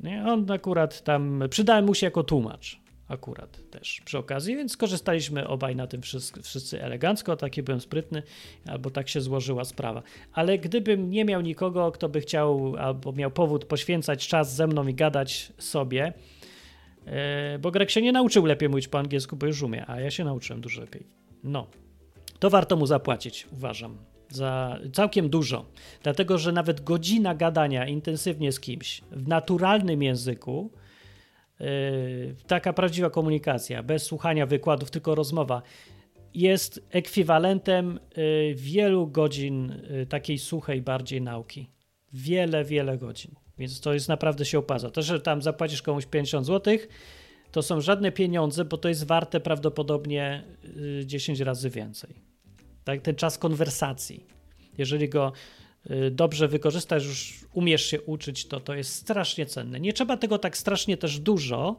Nie? 0.00 0.24
On 0.26 0.50
akurat 0.50 1.02
tam, 1.02 1.42
przydałem 1.50 1.84
mu 1.84 1.94
się 1.94 2.06
jako 2.06 2.22
tłumacz 2.22 2.84
akurat 3.08 3.70
też 3.70 4.02
przy 4.04 4.18
okazji, 4.18 4.56
więc 4.56 4.72
skorzystaliśmy 4.72 5.48
obaj 5.48 5.76
na 5.76 5.86
tym 5.86 6.02
wszyscy, 6.02 6.42
wszyscy 6.42 6.82
elegancko, 6.82 7.36
taki 7.36 7.62
byłem 7.62 7.80
sprytny, 7.80 8.22
albo 8.66 8.90
tak 8.90 9.08
się 9.08 9.20
złożyła 9.20 9.64
sprawa. 9.64 10.02
Ale 10.32 10.58
gdybym 10.58 11.10
nie 11.10 11.24
miał 11.24 11.40
nikogo, 11.40 11.92
kto 11.92 12.08
by 12.08 12.20
chciał, 12.20 12.76
albo 12.78 13.12
miał 13.12 13.30
powód 13.30 13.64
poświęcać 13.64 14.28
czas 14.28 14.54
ze 14.54 14.66
mną 14.66 14.86
i 14.86 14.94
gadać 14.94 15.52
sobie, 15.58 16.12
E, 17.06 17.58
bo 17.58 17.70
Greg 17.70 17.90
się 17.90 18.02
nie 18.02 18.12
nauczył 18.12 18.46
lepiej 18.46 18.68
mówić 18.68 18.88
po 18.88 18.98
angielsku, 18.98 19.36
bo 19.36 19.46
już 19.46 19.62
umie, 19.62 19.84
a 19.86 20.00
ja 20.00 20.10
się 20.10 20.24
nauczyłem 20.24 20.60
dużo 20.60 20.80
lepiej. 20.80 21.06
No, 21.44 21.66
to 22.38 22.50
warto 22.50 22.76
mu 22.76 22.86
zapłacić, 22.86 23.46
uważam. 23.52 23.98
Za 24.34 24.78
całkiem 24.92 25.28
dużo. 25.28 25.66
Dlatego, 26.02 26.38
że 26.38 26.52
nawet 26.52 26.80
godzina 26.80 27.34
gadania 27.34 27.86
intensywnie 27.86 28.52
z 28.52 28.60
kimś 28.60 29.00
w 29.10 29.28
naturalnym 29.28 30.02
języku, 30.02 30.70
yy, 31.60 31.66
taka 32.46 32.72
prawdziwa 32.72 33.10
komunikacja, 33.10 33.82
bez 33.82 34.02
słuchania 34.02 34.46
wykładów, 34.46 34.90
tylko 34.90 35.14
rozmowa, 35.14 35.62
jest 36.34 36.86
ekwiwalentem 36.90 38.00
yy, 38.16 38.54
wielu 38.54 39.06
godzin 39.06 39.82
yy, 39.90 40.06
takiej 40.06 40.38
suchej 40.38 40.82
bardziej 40.82 41.22
nauki. 41.22 41.70
Wiele, 42.12 42.64
wiele 42.64 42.98
godzin. 42.98 43.34
Więc 43.58 43.80
to 43.80 43.94
jest 43.94 44.08
naprawdę 44.08 44.44
się 44.44 44.58
opłaca. 44.58 44.90
To, 44.90 45.02
że 45.02 45.20
tam 45.20 45.42
zapłacisz 45.42 45.82
komuś 45.82 46.06
50 46.06 46.46
zł, 46.46 46.78
to 47.50 47.62
są 47.62 47.80
żadne 47.80 48.12
pieniądze, 48.12 48.64
bo 48.64 48.78
to 48.78 48.88
jest 48.88 49.06
warte 49.06 49.40
prawdopodobnie 49.40 50.44
10 51.04 51.40
y, 51.40 51.44
razy 51.44 51.70
więcej. 51.70 52.33
Tak, 52.84 53.00
ten 53.00 53.14
czas 53.14 53.38
konwersacji. 53.38 54.26
Jeżeli 54.78 55.08
go 55.08 55.32
y, 55.90 56.10
dobrze 56.10 56.48
wykorzystasz, 56.48 57.04
już 57.04 57.44
umiesz 57.52 57.86
się 57.86 58.02
uczyć, 58.02 58.46
to 58.46 58.60
to 58.60 58.74
jest 58.74 58.94
strasznie 58.94 59.46
cenne. 59.46 59.80
Nie 59.80 59.92
trzeba 59.92 60.16
tego 60.16 60.38
tak 60.38 60.56
strasznie 60.56 60.96
też 60.96 61.18
dużo, 61.18 61.76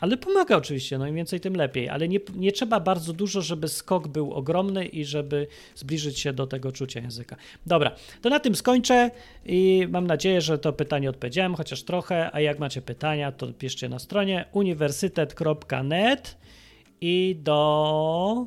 ale 0.00 0.16
pomaga 0.16 0.56
oczywiście, 0.56 0.98
no 0.98 1.06
im 1.06 1.14
więcej, 1.14 1.40
tym 1.40 1.56
lepiej. 1.56 1.88
Ale 1.88 2.08
nie, 2.08 2.18
nie 2.34 2.52
trzeba 2.52 2.80
bardzo 2.80 3.12
dużo, 3.12 3.42
żeby 3.42 3.68
skok 3.68 4.08
był 4.08 4.32
ogromny 4.32 4.86
i 4.86 5.04
żeby 5.04 5.46
zbliżyć 5.74 6.18
się 6.18 6.32
do 6.32 6.46
tego 6.46 6.72
czucia 6.72 7.00
języka. 7.00 7.36
Dobra, 7.66 7.96
to 8.22 8.30
na 8.30 8.40
tym 8.40 8.54
skończę 8.54 9.10
i 9.46 9.86
mam 9.90 10.06
nadzieję, 10.06 10.40
że 10.40 10.58
to 10.58 10.72
pytanie 10.72 11.10
odpowiedziałem, 11.10 11.54
chociaż 11.54 11.82
trochę. 11.82 12.30
A 12.32 12.40
jak 12.40 12.58
macie 12.58 12.82
pytania, 12.82 13.32
to 13.32 13.52
piszcie 13.52 13.88
na 13.88 13.98
stronie 13.98 14.44
uniwersytet.net 14.52 16.36
i 17.00 17.36
do 17.42 18.46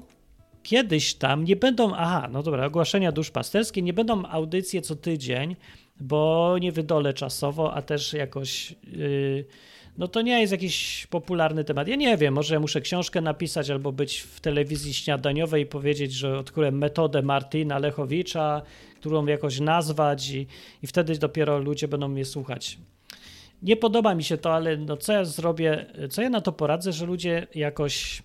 kiedyś 0.68 1.16
tam 1.16 1.44
nie 1.44 1.56
będą, 1.56 1.96
aha, 1.96 2.28
no 2.32 2.44
dobra, 2.44 2.66
ogłoszenia 2.66 3.12
duszpasterskie, 3.12 3.82
nie 3.82 3.94
będą 3.94 4.26
audycje 4.26 4.82
co 4.82 4.96
tydzień, 4.96 5.56
bo 6.00 6.56
nie 6.62 6.72
wydolę 6.72 7.14
czasowo, 7.14 7.74
a 7.74 7.82
też 7.82 8.14
jakoś. 8.14 8.76
Yy, 8.92 9.46
no 9.98 10.08
to 10.08 10.22
nie 10.22 10.42
jest 10.42 10.52
jakiś 10.52 11.08
popularny 11.10 11.64
temat. 11.64 11.88
Ja 11.88 11.96
nie 11.96 12.18
wiem, 12.18 12.34
może 12.34 12.60
muszę 12.60 12.82
książkę 12.82 13.22
napisać 13.22 13.70
albo 13.70 13.92
być 13.92 14.20
w 14.20 14.40
telewizji 14.40 14.94
śniadaniowej 14.94 15.64
i 15.64 15.66
powiedzieć, 15.66 16.14
że 16.14 16.38
odkryłem 16.38 16.78
metodę 16.78 17.22
Martina 17.22 17.80
Lechowicza, 17.80 18.62
którą 19.00 19.26
jakoś 19.26 19.60
nazwać 19.60 20.30
i, 20.30 20.48
i 20.84 20.88
wtedy 20.88 21.18
dopiero 21.18 21.60
ludzie 21.60 21.88
będą 21.88 22.08
mnie 22.08 22.26
słuchać. 22.26 22.78
Nie 23.62 23.76
podoba 23.76 24.16
mi 24.16 24.24
się 24.24 24.38
to, 24.38 24.54
ale 24.54 24.78
no 24.78 24.98
co 24.98 25.14
ja 25.14 25.26
zrobię, 25.26 25.86
co 26.10 26.22
ja 26.22 26.30
na 26.30 26.42
to 26.42 26.52
poradzę, 26.52 26.92
że 26.92 27.06
ludzie 27.06 27.48
jakoś 27.56 28.24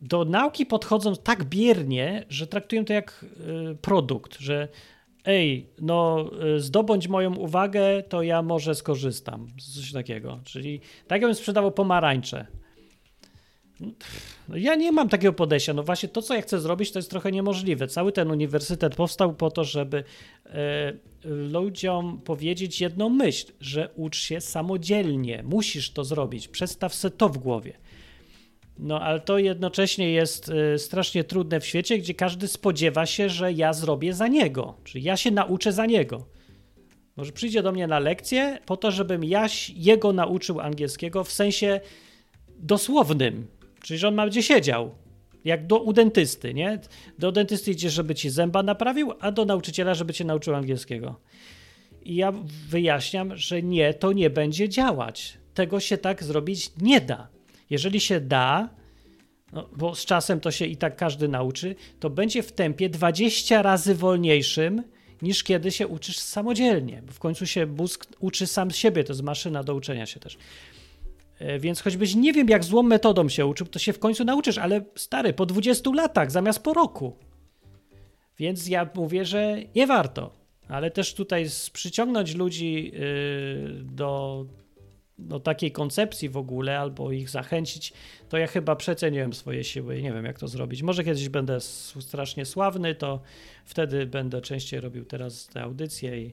do 0.00 0.24
nauki 0.24 0.66
podchodzą 0.66 1.16
tak 1.16 1.44
biernie, 1.44 2.24
że 2.28 2.46
traktują 2.46 2.84
to 2.84 2.92
jak 2.92 3.24
y, 3.72 3.76
produkt, 3.76 4.38
że 4.38 4.68
ej, 5.24 5.66
no 5.80 6.30
y, 6.56 6.60
zdobądź 6.60 7.08
moją 7.08 7.36
uwagę, 7.36 8.02
to 8.02 8.22
ja 8.22 8.42
może 8.42 8.74
skorzystam 8.74 9.46
z 9.60 9.74
coś 9.74 9.92
takiego. 9.92 10.40
Czyli 10.44 10.80
tak 11.06 11.20
jakbym 11.20 11.34
sprzedawał 11.34 11.72
pomarańcze. 11.72 12.46
No, 14.48 14.56
ja 14.56 14.74
nie 14.74 14.92
mam 14.92 15.08
takiego 15.08 15.32
podejścia. 15.32 15.74
No 15.74 15.82
właśnie 15.82 16.08
to, 16.08 16.22
co 16.22 16.34
ja 16.34 16.42
chcę 16.42 16.60
zrobić, 16.60 16.92
to 16.92 16.98
jest 16.98 17.10
trochę 17.10 17.32
niemożliwe. 17.32 17.88
Cały 17.88 18.12
ten 18.12 18.30
uniwersytet 18.30 18.94
powstał 18.94 19.34
po 19.34 19.50
to, 19.50 19.64
żeby 19.64 20.04
e, 20.46 20.92
ludziom 21.24 22.20
powiedzieć 22.24 22.80
jedną 22.80 23.08
myśl, 23.08 23.52
że 23.60 23.88
ucz 23.96 24.16
się 24.16 24.40
samodzielnie. 24.40 25.42
Musisz 25.42 25.90
to 25.90 26.04
zrobić. 26.04 26.48
Przestaw 26.48 26.94
se 26.94 27.10
to 27.10 27.28
w 27.28 27.38
głowie. 27.38 27.72
No, 28.78 29.00
ale 29.00 29.20
to 29.20 29.38
jednocześnie 29.38 30.12
jest 30.12 30.48
y, 30.74 30.78
strasznie 30.78 31.24
trudne 31.24 31.60
w 31.60 31.66
świecie, 31.66 31.98
gdzie 31.98 32.14
każdy 32.14 32.48
spodziewa 32.48 33.06
się, 33.06 33.28
że 33.28 33.52
ja 33.52 33.72
zrobię 33.72 34.14
za 34.14 34.28
niego, 34.28 34.74
czyli 34.84 35.04
ja 35.04 35.16
się 35.16 35.30
nauczę 35.30 35.72
za 35.72 35.86
niego. 35.86 36.26
Może 37.16 37.32
przyjdzie 37.32 37.62
do 37.62 37.72
mnie 37.72 37.86
na 37.86 37.98
lekcję 37.98 38.58
po 38.66 38.76
to, 38.76 38.90
żebym 38.90 39.24
ja 39.24 39.46
jego 39.74 40.12
nauczył 40.12 40.60
angielskiego 40.60 41.24
w 41.24 41.32
sensie 41.32 41.80
dosłownym, 42.58 43.46
czyli 43.82 43.98
że 43.98 44.08
on 44.08 44.14
ma 44.14 44.26
gdzie 44.26 44.42
siedział. 44.42 44.90
Jak 45.44 45.66
do, 45.66 45.78
u 45.78 45.92
dentysty, 45.92 46.54
nie? 46.54 46.78
Do 47.18 47.32
dentysty 47.32 47.70
idzie, 47.70 47.90
żeby 47.90 48.14
ci 48.14 48.30
zęba 48.30 48.62
naprawił, 48.62 49.12
a 49.20 49.32
do 49.32 49.44
nauczyciela, 49.44 49.94
żeby 49.94 50.14
cię 50.14 50.24
nauczył 50.24 50.54
angielskiego. 50.54 51.20
I 52.02 52.16
ja 52.16 52.32
wyjaśniam, 52.68 53.36
że 53.36 53.62
nie, 53.62 53.94
to 53.94 54.12
nie 54.12 54.30
będzie 54.30 54.68
działać. 54.68 55.38
Tego 55.54 55.80
się 55.80 55.98
tak 55.98 56.24
zrobić 56.24 56.70
nie 56.80 57.00
da. 57.00 57.37
Jeżeli 57.70 58.00
się 58.00 58.20
da, 58.20 58.68
no, 59.52 59.68
bo 59.76 59.94
z 59.94 60.04
czasem 60.04 60.40
to 60.40 60.50
się 60.50 60.66
i 60.66 60.76
tak 60.76 60.96
każdy 60.96 61.28
nauczy, 61.28 61.74
to 62.00 62.10
będzie 62.10 62.42
w 62.42 62.52
tempie 62.52 62.88
20 62.88 63.62
razy 63.62 63.94
wolniejszym 63.94 64.82
niż 65.22 65.44
kiedy 65.44 65.70
się 65.70 65.86
uczysz 65.86 66.18
samodzielnie, 66.18 67.02
bo 67.06 67.12
w 67.12 67.18
końcu 67.18 67.46
się 67.46 67.66
mózg 67.66 68.06
uczy 68.20 68.46
sam 68.46 68.70
siebie, 68.70 69.04
to 69.04 69.12
jest 69.12 69.22
maszyna 69.22 69.64
do 69.64 69.74
uczenia 69.74 70.06
się 70.06 70.20
też. 70.20 70.38
E, 71.38 71.58
więc 71.58 71.80
choćbyś 71.80 72.14
nie 72.14 72.32
wiem, 72.32 72.48
jak 72.48 72.64
złą 72.64 72.82
metodą 72.82 73.28
się 73.28 73.46
uczył, 73.46 73.66
to 73.66 73.78
się 73.78 73.92
w 73.92 73.98
końcu 73.98 74.24
nauczysz, 74.24 74.58
ale 74.58 74.84
stary, 74.94 75.32
po 75.32 75.46
20 75.46 75.90
latach 75.94 76.30
zamiast 76.30 76.62
po 76.62 76.74
roku. 76.74 77.16
Więc 78.38 78.68
ja 78.68 78.90
mówię, 78.94 79.24
że 79.24 79.56
nie 79.74 79.86
warto. 79.86 80.38
Ale 80.68 80.90
też 80.90 81.14
tutaj 81.14 81.46
przyciągnąć 81.72 82.34
ludzi 82.34 82.92
yy, 82.94 83.82
do 83.84 84.44
do 85.18 85.40
takiej 85.40 85.72
koncepcji 85.72 86.28
w 86.28 86.36
ogóle, 86.36 86.78
albo 86.78 87.12
ich 87.12 87.30
zachęcić, 87.30 87.92
to 88.28 88.38
ja 88.38 88.46
chyba 88.46 88.76
przeceniłem 88.76 89.32
swoje 89.32 89.64
siły 89.64 90.02
nie 90.02 90.12
wiem, 90.12 90.24
jak 90.24 90.38
to 90.38 90.48
zrobić. 90.48 90.82
Może 90.82 91.04
kiedyś 91.04 91.28
będę 91.28 91.60
strasznie 91.60 92.44
sławny, 92.44 92.94
to 92.94 93.20
wtedy 93.64 94.06
będę 94.06 94.40
częściej 94.40 94.80
robił 94.80 95.04
teraz 95.04 95.46
te 95.46 95.62
audycje 95.62 96.22
i 96.22 96.32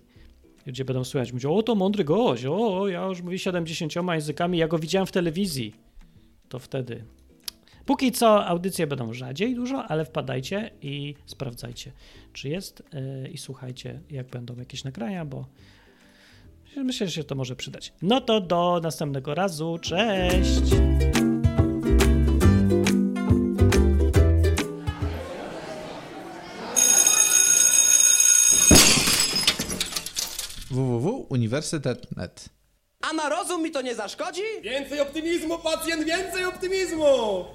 ludzie 0.66 0.86
będą 0.86 1.04
słuchać, 1.04 1.32
mówić, 1.32 1.46
o 1.46 1.64
to 1.64 1.76
mądry 1.76 2.04
gość, 2.04 2.46
o, 2.46 2.88
ja 2.88 3.06
już 3.06 3.22
mówię 3.22 3.40
70 3.40 3.96
językami, 3.96 4.58
ja 4.58 4.68
go 4.68 4.80
widziałem 4.80 5.08
w 5.08 5.12
telewizji. 5.12 5.76
To 6.50 6.60
wtedy. 6.60 7.06
Póki 7.86 8.12
co 8.12 8.46
audycje 8.46 8.88
będą 8.88 9.14
rzadziej 9.14 9.56
dużo, 9.56 9.84
ale 9.84 10.06
wpadajcie 10.06 10.72
i 10.82 11.16
sprawdzajcie, 11.26 11.92
czy 12.34 12.50
jest 12.50 12.84
yy, 12.94 13.30
i 13.30 13.38
słuchajcie, 13.38 14.00
jak 14.12 14.28
będą 14.28 14.56
jakieś 14.56 14.84
nagrania, 14.84 15.26
bo 15.26 15.46
Myślę, 16.84 17.08
że 17.08 17.14
się 17.14 17.24
to 17.24 17.36
może 17.36 17.56
przydać. 17.56 17.94
No 18.02 18.22
to 18.22 18.42
do 18.42 18.80
następnego 18.84 19.36
razu. 19.36 19.80
Cześć! 19.82 20.62
www.uniwersytet.net 30.72 32.50
A 33.02 33.14
na 33.14 33.30
rozum 33.30 33.64
mi 33.64 33.72
to 33.72 33.82
nie 33.82 33.96
zaszkodzi? 33.96 34.42
Więcej 34.64 35.00
optymizmu, 35.00 35.58
pacjent, 35.60 36.04
więcej 36.04 36.46
optymizmu! 36.46 37.46